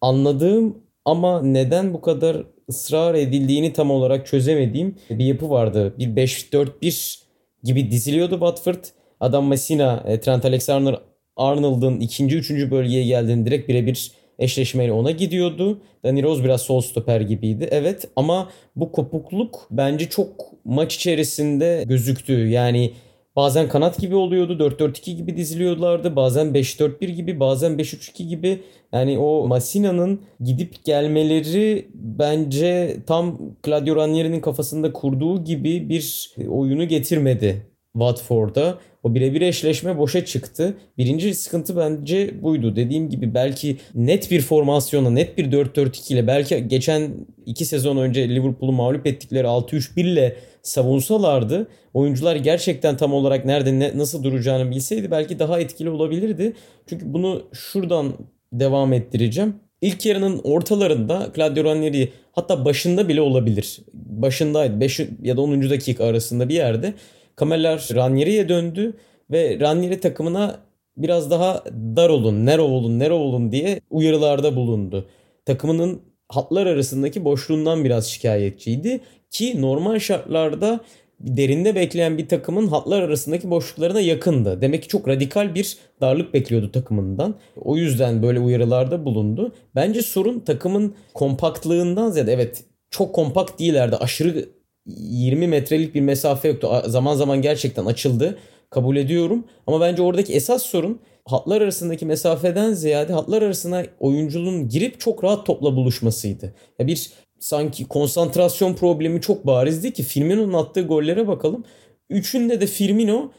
anladığım 0.00 0.78
ama 1.04 1.42
neden 1.42 1.94
bu 1.94 2.00
kadar 2.00 2.36
ısrar 2.68 3.14
edildiğini 3.14 3.72
tam 3.72 3.90
olarak 3.90 4.26
çözemediğim 4.26 4.96
bir 5.10 5.24
yapı 5.24 5.50
vardı. 5.50 5.94
Bir 5.98 6.06
5-4-1 6.06 7.18
gibi 7.64 7.90
diziliyordu 7.90 8.32
Watford. 8.32 8.84
Adam 9.20 9.48
Messina, 9.48 10.04
e, 10.06 10.20
Trent 10.20 10.44
Alexander-Arnold'un 10.44 12.00
ikinci, 12.00 12.36
üçüncü 12.36 12.70
bölgeye 12.70 13.04
geldiğini 13.04 13.46
direkt 13.46 13.68
birebir 13.68 14.12
eşleşmeyle 14.38 14.92
ona 14.92 15.10
gidiyordu. 15.10 15.80
Danny 16.04 16.22
Rose 16.22 16.44
biraz 16.44 16.62
sol 16.62 16.80
stoper 16.80 17.20
gibiydi. 17.20 17.68
Evet 17.70 18.08
ama 18.16 18.50
bu 18.76 18.92
kopukluk 18.92 19.66
bence 19.70 20.08
çok 20.08 20.28
maç 20.64 20.96
içerisinde 20.96 21.84
gözüktü. 21.88 22.48
Yani 22.48 22.92
bazen 23.40 23.68
kanat 23.68 23.98
gibi 23.98 24.14
oluyordu. 24.14 24.52
4-4-2 24.52 25.10
gibi 25.10 25.36
diziliyorlardı. 25.36 26.16
Bazen 26.16 26.46
5-4-1 26.46 27.06
gibi, 27.06 27.40
bazen 27.40 27.72
5-3-2 27.72 28.22
gibi. 28.22 28.62
Yani 28.92 29.18
o 29.18 29.46
Massina'nın 29.48 30.20
gidip 30.40 30.84
gelmeleri 30.84 31.88
bence 31.94 32.96
tam 33.06 33.38
Claudio 33.66 33.96
Ranieri'nin 33.96 34.40
kafasında 34.40 34.92
kurduğu 34.92 35.44
gibi 35.44 35.88
bir 35.88 36.34
oyunu 36.48 36.88
getirmedi 36.88 37.66
Watford'a. 37.92 38.78
O 39.02 39.14
birebir 39.14 39.40
eşleşme 39.40 39.98
boşa 39.98 40.24
çıktı. 40.24 40.74
Birinci 40.98 41.34
sıkıntı 41.34 41.76
bence 41.76 42.42
buydu. 42.42 42.76
Dediğim 42.76 43.08
gibi 43.08 43.34
belki 43.34 43.76
net 43.94 44.30
bir 44.30 44.40
formasyona, 44.40 45.10
net 45.10 45.38
bir 45.38 45.52
4-4-2 45.52 46.12
ile 46.12 46.26
belki 46.26 46.68
geçen 46.68 47.10
iki 47.46 47.64
sezon 47.64 47.96
önce 47.96 48.28
Liverpool'u 48.28 48.72
mağlup 48.72 49.06
ettikleri 49.06 49.46
6-3-1 49.46 50.00
ile 50.00 50.36
savunsalardı 50.62 51.68
oyuncular 51.94 52.36
gerçekten 52.36 52.96
tam 52.96 53.12
olarak 53.12 53.44
nerede 53.44 53.78
ne, 53.78 53.98
nasıl 53.98 54.22
duracağını 54.22 54.70
bilseydi 54.70 55.10
belki 55.10 55.38
daha 55.38 55.60
etkili 55.60 55.90
olabilirdi. 55.90 56.52
Çünkü 56.86 57.12
bunu 57.12 57.42
şuradan 57.52 58.12
devam 58.52 58.92
ettireceğim. 58.92 59.54
İlk 59.80 60.06
yarının 60.06 60.40
ortalarında 60.44 61.32
Claudio 61.36 61.64
Ranieri 61.64 62.12
hatta 62.32 62.64
başında 62.64 63.08
bile 63.08 63.20
olabilir. 63.20 63.78
Başındaydı. 63.92 64.80
5 64.80 65.00
ya 65.22 65.36
da 65.36 65.40
10. 65.40 65.70
dakika 65.70 66.04
arasında 66.04 66.48
bir 66.48 66.54
yerde 66.54 66.94
Kameralar 67.40 67.88
Ranieri'ye 67.94 68.48
döndü 68.48 68.96
ve 69.30 69.60
Ranieri 69.60 70.00
takımına 70.00 70.60
biraz 70.96 71.30
daha 71.30 71.64
dar 71.96 72.08
olun, 72.08 72.46
nero 72.46 72.62
olun, 72.62 72.98
nero 72.98 73.14
olun 73.14 73.52
diye 73.52 73.80
uyarılarda 73.90 74.56
bulundu. 74.56 75.08
Takımının 75.46 76.02
hatlar 76.28 76.66
arasındaki 76.66 77.24
boşluğundan 77.24 77.84
biraz 77.84 78.06
şikayetçiydi 78.06 79.00
ki 79.30 79.62
normal 79.62 79.98
şartlarda 79.98 80.80
derinde 81.20 81.74
bekleyen 81.74 82.18
bir 82.18 82.28
takımın 82.28 82.66
hatlar 82.66 83.02
arasındaki 83.02 83.50
boşluklarına 83.50 84.00
yakındı. 84.00 84.60
Demek 84.60 84.82
ki 84.82 84.88
çok 84.88 85.08
radikal 85.08 85.54
bir 85.54 85.78
darlık 86.00 86.34
bekliyordu 86.34 86.72
takımından. 86.72 87.34
O 87.56 87.76
yüzden 87.76 88.22
böyle 88.22 88.40
uyarılarda 88.40 89.04
bulundu. 89.04 89.52
Bence 89.74 90.02
sorun 90.02 90.40
takımın 90.40 90.94
kompaktlığından 91.14 92.10
ziyade 92.10 92.32
evet 92.32 92.64
çok 92.90 93.14
kompakt 93.14 93.60
değillerdi. 93.60 93.96
Aşırı 93.96 94.59
20 94.86 95.46
metrelik 95.46 95.94
bir 95.94 96.00
mesafe 96.00 96.48
yoktu. 96.48 96.82
Zaman 96.86 97.14
zaman 97.14 97.42
gerçekten 97.42 97.86
açıldı. 97.86 98.38
Kabul 98.70 98.96
ediyorum. 98.96 99.44
Ama 99.66 99.80
bence 99.80 100.02
oradaki 100.02 100.32
esas 100.32 100.62
sorun 100.62 101.00
hatlar 101.24 101.60
arasındaki 101.60 102.06
mesafeden 102.06 102.72
ziyade 102.72 103.12
hatlar 103.12 103.42
arasına 103.42 103.84
oyuncunun 104.00 104.68
girip 104.68 105.00
çok 105.00 105.24
rahat 105.24 105.46
topla 105.46 105.76
buluşmasıydı. 105.76 106.54
Ya 106.78 106.86
bir 106.86 107.10
sanki 107.40 107.84
konsantrasyon 107.84 108.74
problemi 108.74 109.20
çok 109.20 109.46
barizdi 109.46 109.92
ki 109.92 110.02
Firmino'nun 110.02 110.52
attığı 110.52 110.82
gollere 110.82 111.28
bakalım. 111.28 111.64
Üçünde 112.10 112.60
de 112.60 112.66
Firmino 112.66 113.30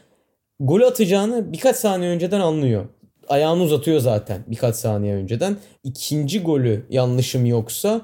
gol 0.60 0.80
atacağını 0.80 1.52
birkaç 1.52 1.76
saniye 1.76 2.10
önceden 2.10 2.40
anlıyor. 2.40 2.86
Ayağını 3.28 3.62
uzatıyor 3.62 4.00
zaten 4.00 4.44
birkaç 4.46 4.76
saniye 4.76 5.14
önceden. 5.14 5.56
İkinci 5.84 6.42
golü 6.42 6.86
yanlışım 6.90 7.46
yoksa 7.46 8.00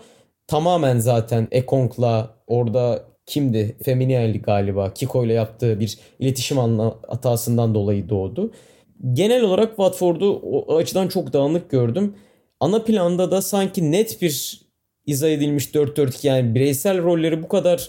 tamamen 0.47 0.99
zaten 0.99 1.49
Ekonk'la 1.51 2.34
orada 2.47 3.05
kimdi? 3.29 3.76
Feminielli 3.83 4.43
galiba. 4.43 4.95
Kiko 4.95 5.24
ile 5.24 5.33
yaptığı 5.33 5.81
bir 5.81 5.99
iletişim 6.18 6.59
hatasından 7.09 7.74
dolayı 7.74 8.09
doğdu. 8.09 8.53
Genel 9.12 9.43
olarak 9.43 9.68
Watford'u 9.68 10.33
o 10.33 10.76
açıdan 10.76 11.09
çok 11.09 11.33
dağınık 11.33 11.70
gördüm. 11.70 12.14
Ana 12.61 12.85
planda 12.85 13.31
da 13.31 13.43
sanki 13.43 13.93
net 13.93 14.22
bir 14.22 14.61
izah 15.07 15.29
edilmiş 15.29 15.66
4-4-2 15.66 16.26
yani 16.26 16.55
bireysel 16.55 17.03
rolleri 17.03 17.43
bu 17.43 17.49
kadar 17.49 17.89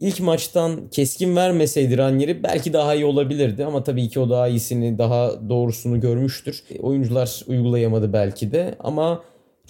ilk 0.00 0.20
maçtan 0.20 0.90
keskin 0.90 1.36
vermeseydi 1.36 1.98
Ranieri 1.98 2.42
belki 2.42 2.72
daha 2.72 2.94
iyi 2.94 3.04
olabilirdi 3.04 3.64
ama 3.64 3.84
tabii 3.84 4.08
ki 4.08 4.20
o 4.20 4.30
daha 4.30 4.48
iyisini, 4.48 4.98
daha 4.98 5.48
doğrusunu 5.48 6.00
görmüştür. 6.00 6.64
Oyuncular 6.80 7.42
uygulayamadı 7.46 8.12
belki 8.12 8.52
de 8.52 8.74
ama 8.80 9.22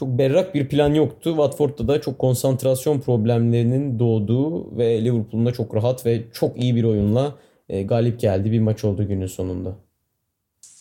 çok 0.03 0.19
berrak 0.19 0.55
bir 0.55 0.69
plan 0.69 0.95
yoktu. 0.95 1.31
Watford'da 1.31 1.89
da 1.89 2.01
çok 2.01 2.19
konsantrasyon 2.19 3.01
problemlerinin 3.01 3.99
doğduğu 3.99 4.79
ve 4.79 5.05
Liverpool'un 5.05 5.47
da 5.47 5.53
çok 5.53 5.75
rahat 5.75 6.07
ve 6.07 6.23
çok 6.33 6.63
iyi 6.63 6.77
bir 6.77 6.85
oyunla 6.85 7.35
e, 7.69 7.83
galip 7.83 8.21
geldi 8.21 8.53
bir 8.53 8.61
maç 8.61 8.85
oldu 8.85 9.09
günün 9.09 9.27
sonunda. 9.27 9.77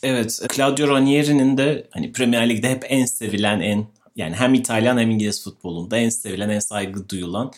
Evet, 0.04 0.42
Claudio 0.56 0.88
Ranieri'nin 0.88 1.58
de 1.58 1.88
hani 1.90 2.12
Premier 2.12 2.50
Lig'de 2.50 2.70
hep 2.70 2.86
en 2.90 3.06
sevilen, 3.06 3.60
en 3.60 3.86
yani 4.16 4.36
hem 4.36 4.54
İtalyan 4.54 4.98
hem 4.98 5.12
İngiliz 5.12 5.44
futbolunda 5.44 5.98
en 5.98 6.10
sevilen, 6.10 6.50
en 6.50 6.60
saygı 6.60 7.10
duyulan, 7.10 7.52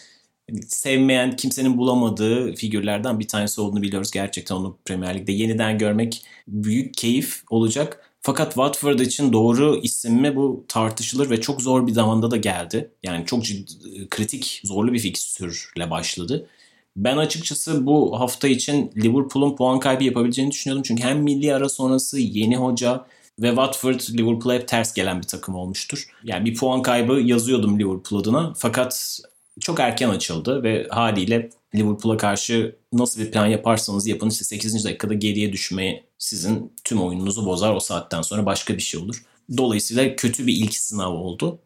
hani 0.50 0.64
sevmeyen, 0.64 1.36
kimsenin 1.36 1.78
bulamadığı 1.78 2.56
figürlerden 2.56 3.20
bir 3.20 3.28
tanesi 3.28 3.62
olduğunu 3.62 3.82
biliyoruz. 3.82 4.12
Gerçekten 4.12 4.56
onu 4.56 4.78
Premier 4.86 5.18
Lig'de 5.18 5.32
yeniden 5.32 5.78
görmek 5.78 6.26
büyük 6.48 6.94
keyif 6.94 7.44
olacak. 7.50 8.13
Fakat 8.26 8.48
Watford 8.48 9.00
için 9.00 9.34
doğru 9.34 9.80
isim 9.84 10.14
mi 10.14 10.36
bu 10.36 10.66
tartışılır 10.68 11.30
ve 11.30 11.42
çok 11.42 11.62
zor 11.62 11.88
bir 11.88 11.92
zamanda 11.92 12.32
da 12.32 12.38
geldi. 12.38 12.92
Yani 13.04 13.26
çok 13.26 13.44
ciddi, 13.44 14.10
kritik, 14.10 14.62
zorlu 14.64 14.94
bir 14.94 15.00
fikstürle 15.00 15.90
başladı. 15.92 16.48
Ben 16.96 17.18
açıkçası 17.18 17.86
bu 17.86 18.20
hafta 18.20 18.48
için 18.48 18.92
Liverpool'un 18.98 19.56
puan 19.56 19.80
kaybı 19.80 20.04
yapabileceğini 20.04 20.52
düşünüyordum. 20.52 20.84
Çünkü 20.84 21.04
hem 21.04 21.20
milli 21.20 21.56
ara 21.56 21.70
sonrası 21.70 22.20
yeni 22.20 22.58
hoca 22.58 23.06
ve 23.40 23.48
Watford 23.48 24.00
Liverpool'a 24.00 24.54
hep 24.54 24.68
ters 24.68 24.94
gelen 24.94 25.22
bir 25.22 25.28
takım 25.28 25.56
olmuştur. 25.56 26.08
Yani 26.24 26.46
bir 26.46 26.56
puan 26.56 26.82
kaybı 26.82 27.14
yazıyordum 27.14 27.80
Liverpool 27.80 28.22
adına. 28.22 28.54
Fakat 28.58 29.20
çok 29.60 29.80
erken 29.80 30.10
açıldı 30.10 30.64
ve 30.64 30.88
haliyle 30.90 31.50
Liverpool'a 31.76 32.18
karşı 32.18 32.76
nasıl 32.94 33.22
bir 33.22 33.32
plan 33.32 33.48
yaparsanız 33.48 34.08
yapın 34.08 34.30
işte 34.30 34.46
8. 34.46 34.86
dakikada 34.86 35.14
geriye 35.14 35.54
düşmeye 35.54 36.06
sizin 36.18 36.74
tüm 36.84 37.02
oyununuzu 37.04 37.46
bozar 37.46 37.74
o 37.74 37.80
saatten 37.80 38.22
sonra 38.22 38.46
başka 38.46 38.74
bir 38.74 38.82
şey 38.82 39.00
olur. 39.00 39.24
Dolayısıyla 39.58 40.16
kötü 40.16 40.48
bir 40.48 40.54
ilk 40.54 40.76
sınav 40.76 41.14
oldu. 41.14 41.60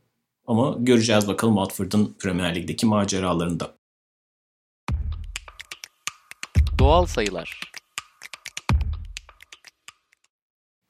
Ama 0.48 0.76
göreceğiz 0.80 1.28
bakalım 1.28 1.56
Watford'un 1.56 2.16
Premier 2.20 2.56
Lig'deki 2.56 2.86
maceralarında. 2.86 3.78
Doğal 6.80 7.06
sayılar. 7.06 7.62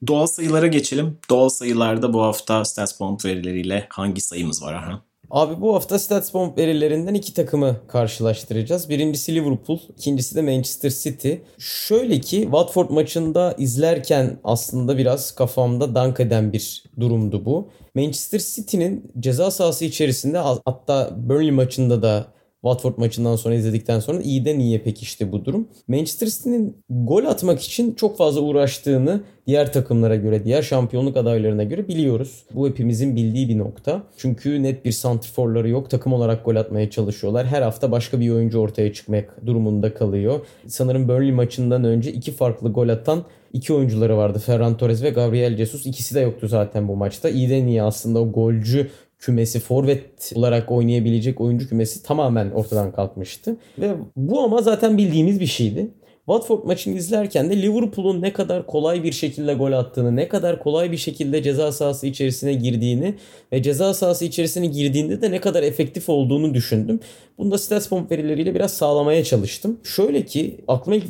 Doğal 0.08 0.28
sayılara 0.28 0.68
geçelim. 0.68 1.20
Doğal 1.30 1.50
sayılarda 1.50 2.14
bu 2.14 2.22
hafta 2.22 2.66
StatsBomb 2.66 3.26
verileriyle 3.26 3.88
hangi 3.90 4.22
sayımız 4.22 4.64
var 4.64 4.74
Arhan? 4.74 5.07
Abi 5.32 5.62
bu 5.62 5.76
hafta 5.76 6.00
StatsBomb 6.00 6.58
verilerinden 6.58 7.14
iki 7.14 7.34
takımı 7.34 7.76
karşılaştıracağız. 7.88 8.90
Birincisi 8.90 9.36
Liverpool, 9.36 9.80
ikincisi 9.98 10.36
de 10.36 10.42
Manchester 10.42 10.90
City. 10.90 11.34
Şöyle 11.58 12.20
ki 12.20 12.42
Watford 12.42 12.90
maçında 12.90 13.56
izlerken 13.58 14.40
aslında 14.44 14.98
biraz 14.98 15.36
kafamda 15.36 15.96
dank 15.96 16.20
eden 16.20 16.54
bir 16.54 16.84
durumdu 17.00 17.46
bu. 17.46 17.70
Manchester 17.96 18.40
City'nin 18.40 19.12
ceza 19.20 19.52
sahası 19.52 19.86
içerisinde 19.86 20.38
hatta 20.38 21.10
Burnley 21.18 21.52
maçında 21.52 22.02
da 22.02 22.28
Watford 22.74 22.98
maçından 22.98 23.36
sonra 23.36 23.56
izledikten 23.56 24.00
sonra 24.00 24.22
iyiden 24.22 24.60
iyiye 24.60 24.80
pekişti 24.80 25.32
bu 25.32 25.46
durum. 25.46 25.68
Manchester 25.88 26.28
City'nin 26.28 26.78
gol 26.90 27.26
atmak 27.26 27.62
için 27.62 27.94
çok 27.94 28.18
fazla 28.18 28.42
uğraştığını 28.42 29.22
diğer 29.48 29.74
takımlara 29.74 30.16
göre, 30.16 30.44
diğer 30.44 30.62
şampiyonluk 30.62 31.18
adaylarına 31.18 31.64
göre 31.64 31.88
biliyoruz. 31.88 32.44
Bu 32.56 32.68
hepimizin 32.68 33.16
bildiği 33.16 33.50
bir 33.50 33.58
nokta. 33.58 34.04
Çünkü 34.18 34.64
net 34.64 34.86
bir 34.86 34.92
santrforları 34.92 35.70
yok. 35.70 35.90
Takım 35.90 36.14
olarak 36.14 36.46
gol 36.46 36.56
atmaya 36.56 36.90
çalışıyorlar. 36.90 37.46
Her 37.48 37.62
hafta 37.62 37.92
başka 37.92 38.20
bir 38.20 38.30
oyuncu 38.30 38.60
ortaya 38.60 38.94
çıkmak 38.94 39.46
durumunda 39.46 39.94
kalıyor. 39.94 40.40
Sanırım 40.68 41.08
Burnley 41.08 41.32
maçından 41.32 41.84
önce 41.84 42.12
iki 42.14 42.32
farklı 42.32 42.72
gol 42.72 42.90
atan 42.90 43.24
iki 43.54 43.74
oyuncuları 43.74 44.18
vardı. 44.18 44.40
Ferran 44.40 44.78
Torres 44.78 45.04
ve 45.04 45.10
Gabriel 45.10 45.58
Jesus. 45.58 45.86
İkisi 45.86 46.16
de 46.16 46.20
yoktu 46.20 46.48
zaten 46.48 46.88
bu 46.88 46.96
maçta. 46.96 47.30
İyiden 47.30 47.68
iyi 47.68 47.84
aslında 47.84 48.20
o 48.20 48.32
golcü 48.32 48.90
kümesi, 49.20 49.60
forvet 49.60 50.32
olarak 50.36 50.72
oynayabilecek 50.72 51.42
oyuncu 51.42 51.70
kümesi 51.70 52.04
tamamen 52.04 52.52
ortadan 52.52 52.92
kalkmıştı. 52.92 53.58
Ve 53.80 53.96
bu 54.16 54.42
ama 54.42 54.62
zaten 54.62 54.98
bildiğimiz 54.98 55.40
bir 55.40 55.46
şeydi. 55.46 55.92
Watford 56.26 56.64
maçını 56.64 56.98
izlerken 56.98 57.50
de 57.50 57.62
Liverpool'un 57.62 58.22
ne 58.22 58.34
kadar 58.34 58.68
kolay 58.68 59.04
bir 59.04 59.12
şekilde 59.12 59.54
gol 59.54 59.72
attığını, 59.72 60.16
ne 60.16 60.28
kadar 60.28 60.60
kolay 60.60 60.92
bir 60.92 60.98
şekilde 60.98 61.44
ceza 61.44 61.72
sahası 61.72 62.08
içerisine 62.08 62.54
girdiğini 62.54 63.16
ve 63.52 63.64
ceza 63.64 63.94
sahası 63.94 64.26
içerisine 64.26 64.66
girdiğinde 64.66 65.22
de 65.22 65.32
ne 65.32 65.42
kadar 65.42 65.64
efektif 65.64 66.10
olduğunu 66.10 66.54
düşündüm. 66.54 67.00
Bunu 67.38 67.52
da 67.52 67.58
StatsBomb 67.58 68.12
verileriyle 68.12 68.56
biraz 68.56 68.74
sağlamaya 68.74 69.24
çalıştım. 69.24 69.80
Şöyle 69.84 70.26
ki 70.26 70.58
aklıma 70.68 70.96
ilk 70.96 71.06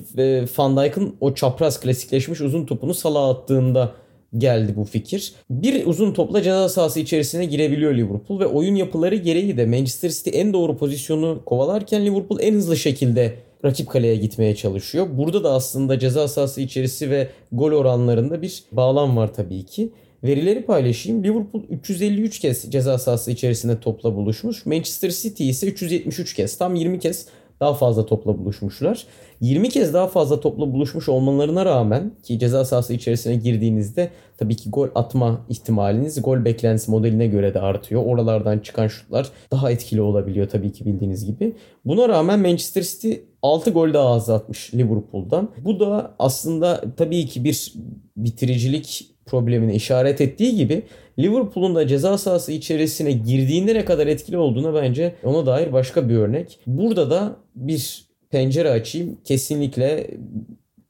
Van 0.57 0.77
Dijk'ın 0.77 1.15
o 1.21 1.33
çapraz 1.33 1.79
klasikleşmiş 1.79 2.41
uzun 2.41 2.65
topunu 2.65 2.93
sala 2.93 3.29
attığında 3.29 3.91
geldi 4.37 4.73
bu 4.75 4.83
fikir. 4.83 5.33
Bir 5.49 5.85
uzun 5.85 6.13
topla 6.13 6.41
ceza 6.41 6.69
sahası 6.69 6.99
içerisine 6.99 7.45
girebiliyor 7.45 7.93
Liverpool 7.93 8.39
ve 8.39 8.45
oyun 8.45 8.75
yapıları 8.75 9.15
gereği 9.15 9.57
de 9.57 9.65
Manchester 9.65 10.09
City 10.09 10.29
en 10.33 10.53
doğru 10.53 10.77
pozisyonu 10.77 11.41
kovalarken 11.45 12.05
Liverpool 12.05 12.39
en 12.41 12.53
hızlı 12.53 12.77
şekilde 12.77 13.33
rakip 13.65 13.89
kaleye 13.89 14.15
gitmeye 14.15 14.55
çalışıyor. 14.55 15.07
Burada 15.17 15.43
da 15.43 15.53
aslında 15.53 15.99
ceza 15.99 16.27
sahası 16.27 16.61
içerisi 16.61 17.09
ve 17.09 17.27
gol 17.51 17.71
oranlarında 17.71 18.41
bir 18.41 18.63
bağlam 18.71 19.17
var 19.17 19.33
tabii 19.33 19.65
ki. 19.65 19.89
Verileri 20.23 20.65
paylaşayım. 20.65 21.23
Liverpool 21.23 21.63
353 21.69 22.39
kez 22.39 22.71
ceza 22.71 22.97
sahası 22.97 23.31
içerisinde 23.31 23.79
topla 23.79 24.15
buluşmuş. 24.15 24.65
Manchester 24.65 25.09
City 25.09 25.49
ise 25.49 25.67
373 25.67 26.33
kez. 26.33 26.57
Tam 26.57 26.75
20 26.75 26.99
kez 26.99 27.27
daha 27.59 27.73
fazla 27.73 28.05
topla 28.05 28.37
buluşmuşlar. 28.37 29.05
20 29.41 29.69
kez 29.69 29.93
daha 29.93 30.07
fazla 30.07 30.39
topla 30.39 30.73
buluşmuş 30.73 31.09
olmalarına 31.09 31.65
rağmen 31.65 32.11
ki 32.23 32.39
ceza 32.39 32.65
sahası 32.65 32.93
içerisine 32.93 33.35
girdiğinizde 33.35 34.11
tabii 34.37 34.55
ki 34.55 34.69
gol 34.69 34.87
atma 34.95 35.45
ihtimaliniz 35.49 36.21
gol 36.21 36.45
beklentisi 36.45 36.91
modeline 36.91 37.27
göre 37.27 37.53
de 37.53 37.59
artıyor. 37.59 38.05
Oralardan 38.05 38.59
çıkan 38.59 38.87
şutlar 38.87 39.29
daha 39.51 39.71
etkili 39.71 40.01
olabiliyor 40.01 40.49
tabii 40.49 40.71
ki 40.71 40.85
bildiğiniz 40.85 41.25
gibi. 41.25 41.55
Buna 41.85 42.09
rağmen 42.09 42.39
Manchester 42.39 42.81
City 42.81 43.13
6 43.41 43.71
gol 43.71 43.93
daha 43.93 44.09
az 44.09 44.29
atmış 44.29 44.73
Liverpool'dan. 44.73 45.49
Bu 45.65 45.79
da 45.79 46.15
aslında 46.19 46.83
tabii 46.97 47.25
ki 47.25 47.43
bir 47.43 47.73
bitiricilik 48.17 49.16
problemine 49.27 49.75
işaret 49.75 50.21
ettiği 50.21 50.55
gibi 50.55 50.83
Liverpool'un 51.19 51.75
da 51.75 51.87
ceza 51.87 52.17
sahası 52.17 52.51
içerisine 52.51 53.11
girdiğinde 53.11 53.73
ne 53.73 53.85
kadar 53.85 54.07
etkili 54.07 54.37
olduğuna 54.37 54.73
bence 54.73 55.15
ona 55.23 55.45
dair 55.45 55.73
başka 55.73 56.09
bir 56.09 56.15
örnek. 56.15 56.59
Burada 56.67 57.11
da 57.11 57.35
bir 57.55 58.07
pencere 58.29 58.69
açayım. 58.69 59.17
Kesinlikle 59.23 60.07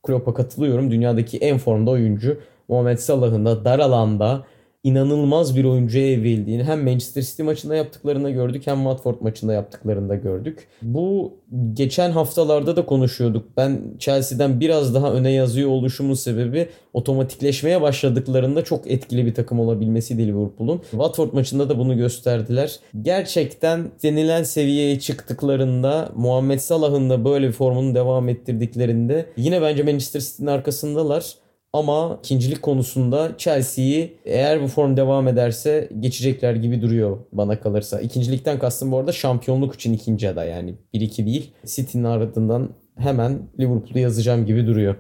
Klopp'a 0.03 0.33
katılıyorum. 0.33 0.91
Dünyadaki 0.91 1.37
en 1.37 1.57
formda 1.57 1.91
oyuncu 1.91 2.39
Muhammed 2.67 2.97
Salah'ın 2.97 3.45
da 3.45 3.65
dar 3.65 3.79
alanda 3.79 4.43
inanılmaz 4.87 5.55
bir 5.55 5.63
oyuncuya 5.63 6.11
evrildiğini 6.11 6.63
hem 6.63 6.83
Manchester 6.83 7.21
City 7.21 7.43
maçında 7.43 7.75
yaptıklarında 7.75 8.29
gördük 8.29 8.67
hem 8.67 8.77
Watford 8.77 9.21
maçında 9.21 9.53
yaptıklarında 9.53 10.15
gördük. 10.15 10.67
Bu 10.81 11.33
geçen 11.73 12.11
haftalarda 12.11 12.75
da 12.75 12.85
konuşuyorduk. 12.85 13.57
Ben 13.57 13.81
Chelsea'den 13.99 14.59
biraz 14.59 14.95
daha 14.95 15.13
öne 15.13 15.31
yazıyor 15.31 15.69
oluşumun 15.69 16.13
sebebi 16.13 16.69
otomatikleşmeye 16.93 17.81
başladıklarında 17.81 18.63
çok 18.63 18.91
etkili 18.91 19.25
bir 19.25 19.33
takım 19.33 19.59
olabilmesi 19.59 20.17
Liverpool'un. 20.17 20.81
Watford 20.91 21.33
maçında 21.33 21.69
da 21.69 21.77
bunu 21.77 21.97
gösterdiler. 21.97 22.79
Gerçekten 23.01 23.91
denilen 24.03 24.43
seviyeye 24.43 24.99
çıktıklarında 24.99 26.09
Muhammed 26.15 26.59
Salah'ın 26.59 27.09
da 27.09 27.25
böyle 27.25 27.47
bir 27.47 27.53
formunu 27.53 27.95
devam 27.95 28.29
ettirdiklerinde 28.29 29.25
yine 29.37 29.61
bence 29.61 29.83
Manchester 29.83 30.19
City'nin 30.19 30.47
arkasındalar. 30.47 31.46
Ama 31.77 32.19
ikincilik 32.23 32.61
konusunda 32.61 33.31
Chelsea'yi 33.37 34.17
eğer 34.25 34.63
bu 34.63 34.67
form 34.67 34.97
devam 34.97 35.27
ederse 35.27 35.89
geçecekler 35.99 36.55
gibi 36.55 36.81
duruyor 36.81 37.17
bana 37.31 37.59
kalırsa. 37.59 37.99
İkincilikten 38.01 38.59
kastım 38.59 38.91
bu 38.91 38.97
arada 38.97 39.11
şampiyonluk 39.11 39.75
için 39.75 39.93
ikinci 39.93 40.29
aday 40.29 40.49
yani 40.49 40.75
1-2 40.93 41.25
değil. 41.25 41.51
City'nin 41.65 42.03
ardından 42.03 42.69
hemen 42.97 43.39
Liverpool'u 43.59 43.99
yazacağım 43.99 44.45
gibi 44.45 44.67
duruyor. 44.67 44.95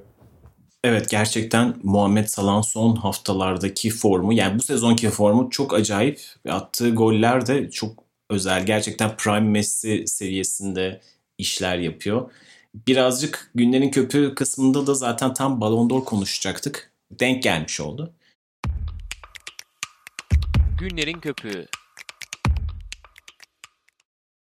Evet 0.83 1.09
gerçekten 1.09 1.75
Muhammed 1.83 2.25
Salah'ın 2.25 2.61
son 2.61 2.95
haftalardaki 2.95 3.89
formu 3.89 4.33
yani 4.33 4.59
bu 4.59 4.63
sezonki 4.63 5.09
formu 5.09 5.49
çok 5.49 5.73
acayip. 5.73 6.21
Attığı 6.49 6.89
goller 6.89 7.47
de 7.47 7.69
çok 7.69 8.03
özel. 8.29 8.65
Gerçekten 8.65 9.11
prime 9.17 9.39
Messi 9.39 10.03
seviyesinde 10.07 11.01
işler 11.37 11.77
yapıyor. 11.77 12.31
Birazcık 12.87 13.51
günlerin 13.55 13.91
köpüğü 13.91 14.35
kısmında 14.35 14.87
da 14.87 14.93
zaten 14.93 15.33
tam 15.33 15.61
Ballon 15.61 15.89
d'Or 15.89 16.05
konuşacaktık. 16.05 16.91
Denk 17.11 17.43
gelmiş 17.43 17.79
oldu. 17.79 18.13
Günlerin 20.79 21.19
köpüğü. 21.19 21.65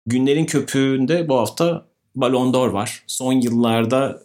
Günlerin 0.05 0.45
köpüğünde 0.45 1.29
bu 1.29 1.37
hafta 1.37 1.85
Ballon 2.15 2.53
d'Or 2.53 2.67
var. 2.67 3.03
Son 3.07 3.33
yıllarda 3.33 4.23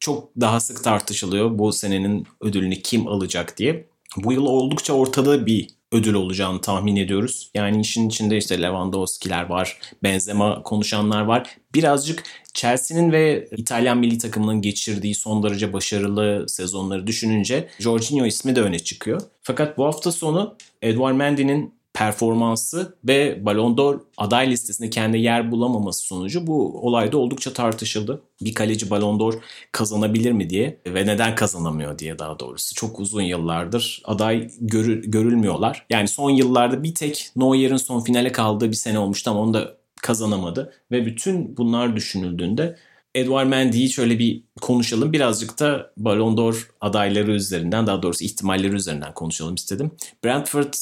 çok 0.00 0.40
daha 0.40 0.60
sık 0.60 0.84
tartışılıyor 0.84 1.58
bu 1.58 1.72
senenin 1.72 2.26
ödülünü 2.40 2.74
kim 2.74 3.08
alacak 3.08 3.58
diye. 3.58 3.86
Bu 4.16 4.32
yıl 4.32 4.46
oldukça 4.46 4.92
ortada 4.92 5.46
bir 5.46 5.68
ödül 5.94 6.14
olacağını 6.14 6.60
tahmin 6.60 6.96
ediyoruz. 6.96 7.50
Yani 7.54 7.80
işin 7.80 8.08
içinde 8.08 8.36
işte 8.36 8.62
Lewandowski'ler 8.62 9.42
var, 9.42 9.78
Benzema 10.02 10.62
konuşanlar 10.62 11.22
var. 11.22 11.56
Birazcık 11.74 12.22
Chelsea'nin 12.54 13.12
ve 13.12 13.48
İtalyan 13.56 13.98
milli 13.98 14.18
takımının 14.18 14.62
geçirdiği 14.62 15.14
son 15.14 15.42
derece 15.42 15.72
başarılı 15.72 16.48
sezonları 16.48 17.06
düşününce 17.06 17.68
Jorginho 17.78 18.26
ismi 18.26 18.56
de 18.56 18.60
öne 18.60 18.78
çıkıyor. 18.78 19.20
Fakat 19.42 19.78
bu 19.78 19.84
hafta 19.84 20.12
sonu 20.12 20.56
Edouard 20.82 21.14
Mendy'nin 21.14 21.74
performansı 21.94 22.96
ve 23.04 23.46
Ballon 23.46 23.76
d'Or 23.76 24.00
aday 24.16 24.50
listesinde 24.50 24.90
kendi 24.90 25.18
yer 25.18 25.50
bulamaması 25.50 26.02
sonucu 26.02 26.46
bu 26.46 26.86
olayda 26.86 27.18
oldukça 27.18 27.52
tartışıldı. 27.52 28.22
Bir 28.40 28.54
kaleci 28.54 28.90
Ballon 28.90 29.20
d'Or 29.20 29.34
kazanabilir 29.72 30.32
mi 30.32 30.50
diye 30.50 30.80
ve 30.86 31.06
neden 31.06 31.34
kazanamıyor 31.34 31.98
diye 31.98 32.18
daha 32.18 32.38
doğrusu. 32.38 32.74
Çok 32.74 33.00
uzun 33.00 33.22
yıllardır 33.22 34.02
aday 34.04 34.50
görü, 34.60 35.10
görülmüyorlar. 35.10 35.86
Yani 35.90 36.08
son 36.08 36.30
yıllarda 36.30 36.82
bir 36.82 36.94
tek 36.94 37.30
Neuer'in 37.36 37.76
son 37.76 38.00
finale 38.00 38.32
kaldığı 38.32 38.70
bir 38.70 38.76
sene 38.76 38.98
olmuştu 38.98 39.30
ama 39.30 39.40
onu 39.40 39.54
da 39.54 39.76
kazanamadı. 40.02 40.72
Ve 40.90 41.06
bütün 41.06 41.56
bunlar 41.56 41.96
düşünüldüğünde 41.96 42.76
Edouard 43.14 43.46
Mendy'yi 43.46 43.90
şöyle 43.90 44.18
bir 44.18 44.42
konuşalım. 44.60 45.12
Birazcık 45.12 45.60
da 45.60 45.92
Ballon 45.96 46.36
d'Or 46.36 46.70
adayları 46.80 47.32
üzerinden 47.32 47.86
daha 47.86 48.02
doğrusu 48.02 48.24
ihtimalleri 48.24 48.74
üzerinden 48.74 49.14
konuşalım 49.14 49.54
istedim. 49.54 49.90
Brentford 50.24 50.74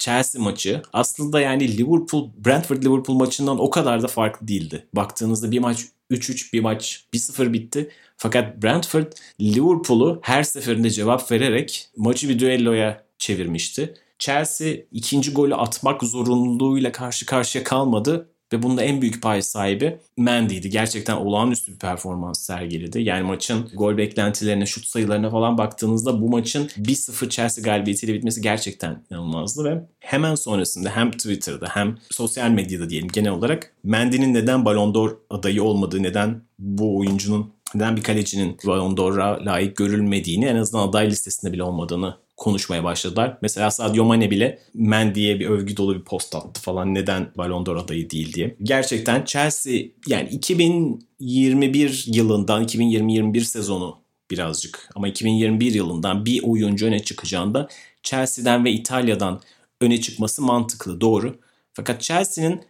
Chelsea 0.00 0.42
maçı 0.42 0.82
aslında 0.92 1.40
yani 1.40 1.78
Liverpool 1.78 2.30
Brentford 2.44 2.82
Liverpool 2.82 3.16
maçından 3.16 3.60
o 3.60 3.70
kadar 3.70 4.02
da 4.02 4.06
farklı 4.08 4.48
değildi. 4.48 4.86
Baktığınızda 4.94 5.50
bir 5.50 5.58
maç 5.58 5.86
3-3 6.10 6.52
bir 6.52 6.60
maç 6.60 7.04
1-0 7.14 7.52
bitti. 7.52 7.90
Fakat 8.16 8.62
Brentford 8.62 9.12
Liverpool'u 9.40 10.20
her 10.22 10.42
seferinde 10.42 10.90
cevap 10.90 11.32
vererek 11.32 11.88
maçı 11.96 12.28
bir 12.28 12.38
düelloya 12.38 13.04
çevirmişti. 13.18 13.94
Chelsea 14.18 14.74
ikinci 14.92 15.32
golü 15.32 15.54
atmak 15.54 16.02
zorunluluğuyla 16.02 16.92
karşı 16.92 17.26
karşıya 17.26 17.64
kalmadı 17.64 18.30
ve 18.52 18.62
bunda 18.62 18.82
en 18.82 19.02
büyük 19.02 19.22
pay 19.22 19.42
sahibi 19.42 19.98
Mendy'di. 20.16 20.70
Gerçekten 20.70 21.16
olağanüstü 21.16 21.72
bir 21.72 21.78
performans 21.78 22.40
sergiledi. 22.40 23.02
Yani 23.02 23.22
maçın 23.22 23.68
gol 23.74 23.96
beklentilerine, 23.96 24.66
şut 24.66 24.86
sayılarına 24.86 25.30
falan 25.30 25.58
baktığınızda 25.58 26.20
bu 26.20 26.28
maçın 26.28 26.66
1-0 26.66 27.28
Chelsea 27.28 27.64
galibiyetiyle 27.64 28.14
bitmesi 28.14 28.40
gerçekten 28.40 29.04
inanılmazdı 29.10 29.64
ve 29.64 29.82
hemen 30.00 30.34
sonrasında 30.34 30.90
hem 30.90 31.10
Twitter'da 31.10 31.68
hem 31.70 31.98
sosyal 32.10 32.50
medyada 32.50 32.90
diyelim 32.90 33.08
genel 33.08 33.32
olarak 33.32 33.74
Mendy'nin 33.84 34.34
neden 34.34 34.64
Ballon 34.64 34.94
d'Or 34.94 35.16
adayı 35.30 35.62
olmadığı, 35.62 36.02
neden 36.02 36.42
bu 36.58 36.98
oyuncunun 36.98 37.52
neden 37.74 37.96
bir 37.96 38.02
kalecinin 38.02 38.56
Ballon 38.66 38.96
d'Or'a 38.96 39.44
layık 39.44 39.76
görülmediğini 39.76 40.44
en 40.44 40.56
azından 40.56 40.88
aday 40.88 41.10
listesinde 41.10 41.52
bile 41.52 41.62
olmadığını 41.62 42.16
konuşmaya 42.40 42.84
başladılar. 42.84 43.38
Mesela 43.42 43.70
Sadio 43.70 44.04
Mane 44.04 44.30
bile 44.30 44.58
Mendy'ye 44.74 45.40
bir 45.40 45.46
övgü 45.46 45.76
dolu 45.76 45.94
bir 45.94 46.04
post 46.04 46.34
attı 46.34 46.60
falan 46.60 46.94
neden 46.94 47.32
Ballon 47.36 47.66
d'Or 47.66 47.76
adayı 47.76 48.10
değil 48.10 48.32
diye. 48.32 48.56
Gerçekten 48.62 49.24
Chelsea 49.24 49.82
yani 50.06 50.28
2021 50.28 52.04
yılından 52.06 52.64
2020-21 52.64 53.40
sezonu 53.40 53.98
birazcık 54.30 54.88
ama 54.94 55.08
2021 55.08 55.74
yılından 55.74 56.26
bir 56.26 56.42
oyuncu 56.42 56.86
öne 56.86 57.02
çıkacağında 57.02 57.68
Chelsea'den 58.02 58.64
ve 58.64 58.70
İtalya'dan 58.70 59.40
öne 59.80 60.00
çıkması 60.00 60.42
mantıklı 60.42 61.00
doğru. 61.00 61.38
Fakat 61.72 62.02
Chelsea'nin 62.02 62.60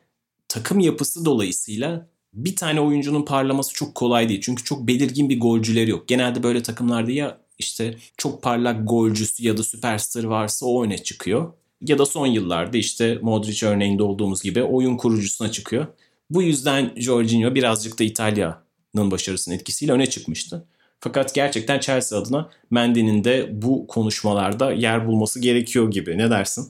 takım 0.49 0.81
yapısı 0.81 1.25
dolayısıyla 1.25 2.09
bir 2.33 2.57
tane 2.57 2.81
oyuncunun 2.81 3.25
parlaması 3.25 3.75
çok 3.75 3.95
kolay 3.95 4.29
değil. 4.29 4.41
Çünkü 4.41 4.65
çok 4.65 4.87
belirgin 4.87 5.29
bir 5.29 5.41
golcüleri 5.41 5.91
yok. 5.91 6.09
Genelde 6.09 6.43
böyle 6.43 6.63
takımlarda 6.63 7.11
ya 7.11 7.39
işte 7.61 7.95
çok 8.17 8.43
parlak 8.43 8.89
golcüsü 8.89 9.47
ya 9.47 9.57
da 9.57 9.63
süperstar 9.63 10.25
varsa 10.25 10.67
o 10.67 10.85
öne 10.85 10.99
çıkıyor. 10.99 11.53
Ya 11.81 11.99
da 11.99 12.07
son 12.07 12.27
yıllarda 12.27 12.77
işte 12.77 13.19
Modric 13.23 13.67
örneğinde 13.67 14.03
olduğumuz 14.03 14.43
gibi 14.43 14.63
oyun 14.63 14.97
kurucusuna 14.97 15.53
çıkıyor. 15.53 15.87
Bu 16.31 16.43
yüzden 16.43 16.93
Jorginho 16.97 17.55
birazcık 17.55 17.99
da 17.99 18.05
İtalya'nın 18.05 19.11
başarısının 19.11 19.55
etkisiyle 19.55 19.93
öne 19.93 20.07
çıkmıştı. 20.07 20.67
Fakat 21.01 21.35
gerçekten 21.35 21.79
Chelsea 21.79 22.19
adına 22.19 22.51
Mendy'nin 22.71 23.25
de 23.25 23.63
bu 23.63 23.87
konuşmalarda 23.87 24.73
yer 24.73 25.07
bulması 25.07 25.41
gerekiyor 25.41 25.91
gibi. 25.91 26.19
Ne 26.19 26.31
dersin? 26.31 26.69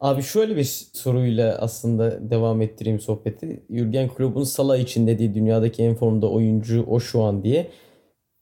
Abi 0.00 0.22
şöyle 0.22 0.56
bir 0.56 0.64
soruyla 0.92 1.58
aslında 1.58 2.30
devam 2.30 2.62
ettireyim 2.62 3.00
sohbeti. 3.00 3.62
Jurgen 3.70 4.08
Klopp'un 4.08 4.44
Salah 4.44 4.78
için 4.78 5.06
dediği 5.06 5.34
dünyadaki 5.34 5.82
en 5.82 5.94
formda 5.94 6.30
oyuncu 6.30 6.84
o 6.88 7.00
şu 7.00 7.22
an 7.22 7.42
diye. 7.42 7.70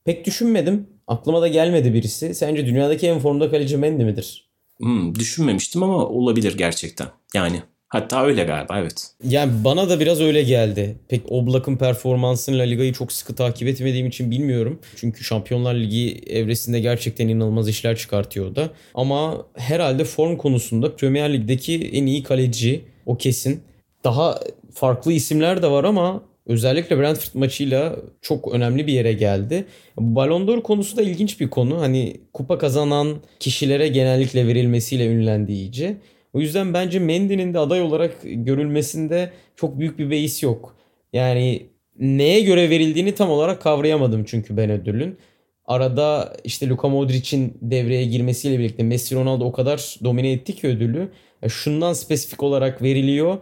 Pek 0.05 0.27
düşünmedim. 0.27 0.87
Aklıma 1.09 1.43
da 1.43 1.49
gelmedi 1.49 1.95
birisi. 1.95 2.35
Sence 2.35 2.67
dünyadaki 2.67 3.07
en 3.07 3.19
formda 3.19 3.51
kaleci 3.51 3.77
Mendy 3.77 4.05
midir? 4.05 4.49
Hmm, 4.79 5.15
düşünmemiştim 5.15 5.83
ama 5.83 6.07
olabilir 6.07 6.59
gerçekten. 6.59 7.09
Yani 7.35 7.63
Hatta 7.89 8.25
öyle 8.25 8.45
galiba 8.45 8.79
evet. 8.81 9.11
Yani 9.25 9.53
bana 9.65 9.89
da 9.91 10.01
biraz 10.01 10.21
öyle 10.21 10.43
geldi. 10.43 10.99
Pek 11.09 11.33
Oblak'ın 11.33 11.77
performansını 11.77 12.59
La 12.59 12.63
Liga'yı 12.63 12.93
çok 12.93 13.13
sıkı 13.13 13.35
takip 13.35 13.69
etmediğim 13.69 14.07
için 14.07 14.31
bilmiyorum. 14.31 14.81
Çünkü 14.97 15.25
Şampiyonlar 15.25 15.75
Ligi 15.75 16.23
evresinde 16.27 16.81
gerçekten 16.81 17.29
inanılmaz 17.29 17.69
işler 17.69 17.97
çıkartıyor 17.97 18.57
da. 18.57 18.71
Ama 18.95 19.47
herhalde 19.55 20.05
form 20.05 20.37
konusunda 20.37 20.97
Premier 20.97 21.33
Lig'deki 21.33 21.91
en 21.93 22.07
iyi 22.07 22.23
kaleci 22.23 22.85
o 23.07 23.17
kesin. 23.17 23.61
Daha 24.05 24.41
farklı 24.75 25.13
isimler 25.13 25.63
de 25.63 25.71
var 25.71 25.85
ama 25.85 26.23
özellikle 26.49 26.99
Brentford 26.99 27.41
maçıyla 27.41 27.97
çok 28.23 28.55
önemli 28.55 28.87
bir 28.87 28.93
yere 28.93 29.13
geldi. 29.13 29.65
Ballon 29.99 30.49
d'Or 30.49 30.63
konusu 30.63 30.97
da 30.97 31.03
ilginç 31.03 31.41
bir 31.41 31.51
konu. 31.51 31.81
Hani 31.81 32.17
kupa 32.33 32.59
kazanan 32.59 33.17
kişilere 33.41 33.89
genellikle 33.89 34.47
verilmesiyle 34.47 35.07
ünlendi 35.07 35.53
iyice. 35.53 35.97
O 36.33 36.41
yüzden 36.41 36.75
bence 36.75 36.99
Mendy'nin 36.99 37.55
de 37.55 37.59
aday 37.59 37.83
olarak 37.83 38.17
görülmesinde 38.23 39.31
çok 39.57 39.79
büyük 39.79 39.99
bir 39.99 40.11
beis 40.11 40.43
yok. 40.43 40.77
Yani 41.13 41.67
neye 41.99 42.41
göre 42.41 42.71
verildiğini 42.71 43.15
tam 43.15 43.31
olarak 43.31 43.63
kavrayamadım 43.63 44.25
çünkü 44.25 44.57
ben 44.57 44.71
ödülün. 44.71 45.19
Arada 45.65 46.37
işte 46.45 46.69
Luka 46.69 46.89
Modric'in 46.89 47.59
devreye 47.63 48.05
girmesiyle 48.05 48.59
birlikte 48.59 48.83
Messi 48.83 49.15
Ronaldo 49.15 49.45
o 49.45 49.53
kadar 49.53 49.97
domine 50.05 50.33
etti 50.33 50.55
ki 50.55 50.67
ödülü. 50.67 51.09
Şundan 51.49 51.93
spesifik 51.93 52.43
olarak 52.43 52.83
veriliyor 52.83 53.39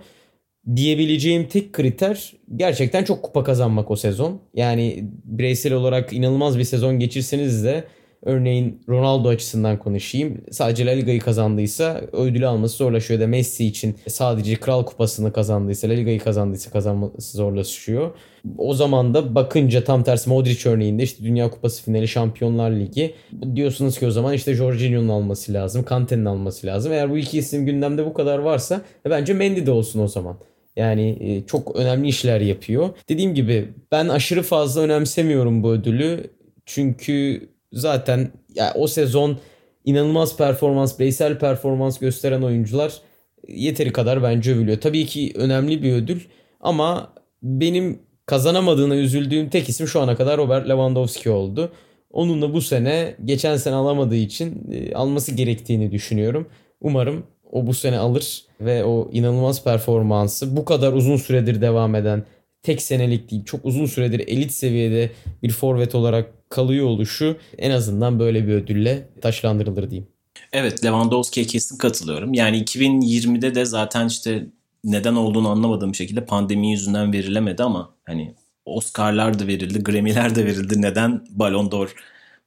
diyebileceğim 0.76 1.48
tek 1.48 1.72
kriter 1.72 2.32
gerçekten 2.56 3.04
çok 3.04 3.22
kupa 3.22 3.44
kazanmak 3.44 3.90
o 3.90 3.96
sezon. 3.96 4.40
Yani 4.54 5.04
bireysel 5.24 5.72
olarak 5.72 6.12
inanılmaz 6.12 6.58
bir 6.58 6.64
sezon 6.64 6.98
geçirseniz 6.98 7.64
de 7.64 7.84
Örneğin 8.26 8.80
Ronaldo 8.88 9.28
açısından 9.28 9.78
konuşayım. 9.78 10.40
Sadece 10.50 10.86
La 10.86 10.90
Liga'yı 10.90 11.20
kazandıysa 11.20 12.00
ödülü 12.12 12.46
alması 12.46 12.76
zorlaşıyor 12.76 13.20
da 13.20 13.26
Messi 13.26 13.66
için 13.66 13.96
sadece 14.08 14.54
Kral 14.54 14.84
Kupası'nı 14.84 15.32
kazandıysa, 15.32 15.88
La 15.88 15.92
Liga'yı 15.92 16.18
kazandıysa 16.18 16.70
kazanması 16.70 17.36
zorlaşıyor. 17.36 18.10
O 18.58 18.74
zaman 18.74 19.14
da 19.14 19.34
bakınca 19.34 19.84
tam 19.84 20.02
tersi 20.02 20.28
Modric 20.28 20.70
örneğinde 20.70 21.02
işte 21.02 21.24
Dünya 21.24 21.50
Kupası 21.50 21.82
finali, 21.82 22.08
Şampiyonlar 22.08 22.70
Ligi 22.70 23.14
diyorsunuz 23.54 23.98
ki 23.98 24.06
o 24.06 24.10
zaman 24.10 24.34
işte 24.34 24.54
Jorginho'nun 24.54 25.08
alması 25.08 25.52
lazım, 25.52 25.84
Kante'nin 25.84 26.24
alması 26.24 26.66
lazım. 26.66 26.92
Eğer 26.92 27.10
bu 27.10 27.18
iki 27.18 27.38
isim 27.38 27.66
gündemde 27.66 28.06
bu 28.06 28.14
kadar 28.14 28.38
varsa 28.38 28.80
e, 29.06 29.10
bence 29.10 29.32
Mendy 29.32 29.66
de 29.66 29.70
olsun 29.70 30.00
o 30.00 30.08
zaman. 30.08 30.36
Yani 30.76 31.16
e, 31.20 31.46
çok 31.46 31.76
önemli 31.76 32.08
işler 32.08 32.40
yapıyor. 32.40 32.88
Dediğim 33.08 33.34
gibi 33.34 33.68
ben 33.92 34.08
aşırı 34.08 34.42
fazla 34.42 34.80
önemsemiyorum 34.80 35.62
bu 35.62 35.70
ödülü. 35.70 36.30
Çünkü 36.66 37.48
zaten 37.72 38.28
ya 38.54 38.72
o 38.74 38.86
sezon 38.86 39.38
inanılmaz 39.84 40.36
performans, 40.36 40.98
bireysel 40.98 41.38
performans 41.38 41.98
gösteren 41.98 42.42
oyuncular 42.42 43.00
yeteri 43.48 43.92
kadar 43.92 44.22
bence 44.22 44.54
övülüyor. 44.54 44.80
Tabii 44.80 45.06
ki 45.06 45.32
önemli 45.34 45.82
bir 45.82 45.92
ödül 45.92 46.20
ama 46.60 47.12
benim 47.42 47.98
kazanamadığına 48.26 48.96
üzüldüğüm 48.96 49.48
tek 49.48 49.68
isim 49.68 49.86
şu 49.86 50.00
ana 50.00 50.16
kadar 50.16 50.38
Robert 50.38 50.68
Lewandowski 50.68 51.30
oldu. 51.30 51.72
Onun 52.10 52.42
da 52.42 52.54
bu 52.54 52.60
sene 52.60 53.16
geçen 53.24 53.56
sene 53.56 53.74
alamadığı 53.74 54.16
için 54.16 54.72
e, 54.72 54.94
alması 54.94 55.34
gerektiğini 55.34 55.92
düşünüyorum. 55.92 56.48
Umarım 56.80 57.26
o 57.52 57.66
bu 57.66 57.74
sene 57.74 57.98
alır 57.98 58.44
ve 58.60 58.84
o 58.84 59.08
inanılmaz 59.12 59.64
performansı 59.64 60.56
bu 60.56 60.64
kadar 60.64 60.92
uzun 60.92 61.16
süredir 61.16 61.60
devam 61.60 61.94
eden 61.94 62.24
tek 62.62 62.82
senelik 62.82 63.30
değil 63.30 63.44
çok 63.44 63.64
uzun 63.64 63.86
süredir 63.86 64.20
elit 64.28 64.52
seviyede 64.52 65.10
bir 65.42 65.50
forvet 65.50 65.94
olarak 65.94 66.50
kalıyor 66.50 66.86
oluşu 66.86 67.36
en 67.58 67.70
azından 67.70 68.18
böyle 68.18 68.46
bir 68.46 68.52
ödülle 68.52 69.08
taşlandırılır 69.20 69.90
diyeyim. 69.90 70.08
Evet 70.52 70.84
Lewandowski'ye 70.84 71.46
kesin 71.46 71.78
katılıyorum. 71.78 72.34
Yani 72.34 72.62
2020'de 72.62 73.54
de 73.54 73.64
zaten 73.64 74.06
işte 74.06 74.46
neden 74.84 75.14
olduğunu 75.14 75.48
anlamadığım 75.48 75.94
şekilde 75.94 76.24
pandemi 76.24 76.70
yüzünden 76.70 77.12
verilemedi 77.12 77.62
ama 77.62 77.94
hani 78.04 78.34
Oscar'lar 78.64 79.38
da 79.38 79.46
verildi, 79.46 79.82
Grammy'ler 79.82 80.34
de 80.34 80.46
verildi. 80.46 80.82
Neden 80.82 81.24
Ballon 81.30 81.70
d'Or 81.70 81.94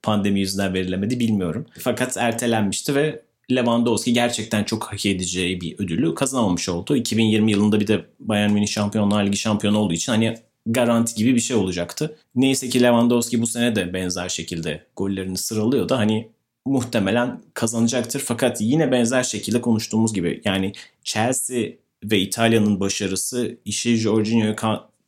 pandemi 0.04 0.40
yüzünden 0.40 0.74
verilemedi 0.74 1.20
bilmiyorum. 1.20 1.66
Fakat 1.80 2.18
ertelenmişti 2.18 2.96
ve 2.96 3.22
Lewandowski 3.52 4.14
gerçekten 4.14 4.64
çok 4.64 4.84
hak 4.84 5.06
edeceği 5.06 5.62
bir 5.62 5.80
ödülü 5.80 6.16
kazanamamış 6.16 6.70
oldu. 6.70 6.96
2020 6.96 7.52
yılında 7.52 7.80
bir 7.80 7.88
de 7.88 8.06
Bayern 8.20 8.52
Münih 8.52 8.68
Şampiyonlar 8.68 9.26
Ligi 9.26 9.38
şampiyonu 9.38 9.78
olduğu 9.78 9.94
için 9.94 10.12
hani 10.12 10.36
garanti 10.66 11.16
gibi 11.16 11.36
bir 11.36 11.40
şey 11.40 11.58
olacaktı. 11.58 12.18
Neyse 12.36 12.70
ki 12.70 12.82
Lewandowski 12.82 13.42
bu 13.42 13.48
sene 13.48 13.76
de 13.76 13.94
benzer 13.94 14.30
şekilde 14.30 14.84
gollerini 14.96 15.38
sıralıyor 15.38 15.90
da 15.90 15.98
hani 15.98 16.30
muhtemelen 16.66 17.42
kazanacaktır. 17.54 18.20
Fakat 18.20 18.62
yine 18.62 18.92
benzer 18.92 19.24
şekilde 19.24 19.62
konuştuğumuz 19.62 20.14
gibi 20.14 20.42
yani 20.46 20.74
Chelsea 21.04 21.70
ve 22.04 22.20
İtalya'nın 22.20 22.80
başarısı 22.80 23.58
işi 23.66 23.98
Jorginho'yu 23.98 24.56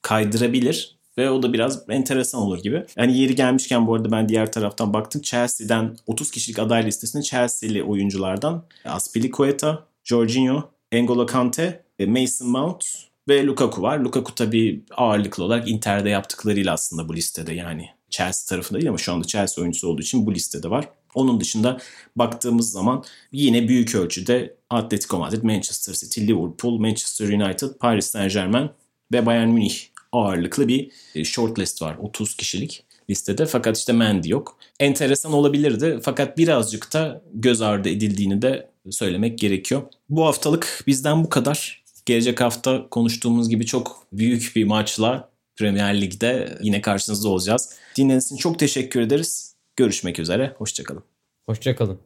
kaydırabilir 0.02 1.01
ve 1.18 1.30
o 1.30 1.44
da 1.44 1.54
biraz 1.54 1.90
enteresan 1.90 2.42
olur 2.42 2.64
gibi. 2.64 2.86
Yani 2.98 3.18
yeri 3.18 3.36
gelmişken 3.36 3.88
bu 3.88 3.96
arada 3.96 4.12
ben 4.12 4.30
diğer 4.30 4.52
taraftan 4.52 4.94
baktım. 4.94 5.22
Chelsea'den 5.22 5.98
30 6.08 6.32
kişilik 6.32 6.60
aday 6.60 6.86
listesinde 6.86 7.24
Chelsea'li 7.24 7.84
oyunculardan 7.84 8.64
Aspilicueta, 8.86 9.86
Jorginho, 10.04 10.70
N'Golo 10.94 11.26
Kante, 11.26 11.84
Mason 12.08 12.50
Mount 12.50 12.86
ve 13.28 13.46
Lukaku 13.46 13.82
var. 13.82 14.00
Lukaku 14.00 14.36
tabii 14.36 14.84
ağırlıklı 14.98 15.44
olarak 15.44 15.70
Inter'de 15.70 16.10
yaptıklarıyla 16.10 16.74
aslında 16.74 17.10
bu 17.10 17.16
listede 17.16 17.54
yani 17.54 17.90
Chelsea 18.10 18.56
tarafında 18.56 18.80
değil 18.80 18.90
ama 18.90 18.98
şu 18.98 19.14
anda 19.14 19.28
Chelsea 19.28 19.62
oyuncusu 19.62 19.88
olduğu 19.88 20.02
için 20.02 20.26
bu 20.26 20.34
listede 20.34 20.70
var. 20.70 20.90
Onun 21.16 21.40
dışında 21.40 21.78
baktığımız 22.16 22.72
zaman 22.72 23.04
yine 23.32 23.68
büyük 23.68 23.96
ölçüde 23.96 24.56
Atletico 24.70 25.20
Madrid, 25.20 25.44
Manchester 25.44 25.94
City, 25.94 26.22
Liverpool, 26.22 26.78
Manchester 26.80 27.28
United, 27.28 27.70
Paris 27.80 28.06
Saint 28.06 28.34
Germain 28.34 28.70
ve 29.14 29.26
Bayern 29.26 29.50
Münih 29.50 29.91
ağırlıklı 30.12 30.68
bir 30.68 30.92
e, 31.16 31.24
shortlist 31.24 31.82
var. 31.82 31.98
30 32.02 32.36
kişilik 32.36 32.84
listede 33.10 33.46
fakat 33.46 33.78
işte 33.78 33.94
Mendy 33.94 34.30
yok. 34.30 34.58
Enteresan 34.80 35.34
olabilirdi 35.34 36.00
fakat 36.04 36.38
birazcık 36.38 36.94
da 36.94 37.22
göz 37.34 37.62
ardı 37.62 37.90
edildiğini 37.90 38.42
de 38.42 38.70
söylemek 38.90 39.40
gerekiyor. 39.40 39.82
Bu 40.10 40.26
haftalık 40.26 40.84
bizden 40.88 41.24
bu 41.24 41.30
kadar. 41.30 41.82
Gelecek 42.06 42.42
hafta 42.42 42.90
konuştuğumuz 42.90 43.50
gibi 43.50 43.66
çok 43.66 44.08
büyük 44.14 44.52
bir 44.56 44.64
maçla 44.64 45.30
Premier 45.56 46.02
Lig'de 46.02 46.58
yine 46.62 46.82
karşınızda 46.82 47.30
olacağız. 47.30 47.74
Dinlediğiniz 47.98 48.26
için 48.26 48.38
çok 48.38 48.60
teşekkür 48.60 49.02
ederiz. 49.02 49.56
Görüşmek 49.76 50.20
üzere. 50.20 50.56
Hoşçakalın. 50.58 51.04
Hoşçakalın. 51.46 52.00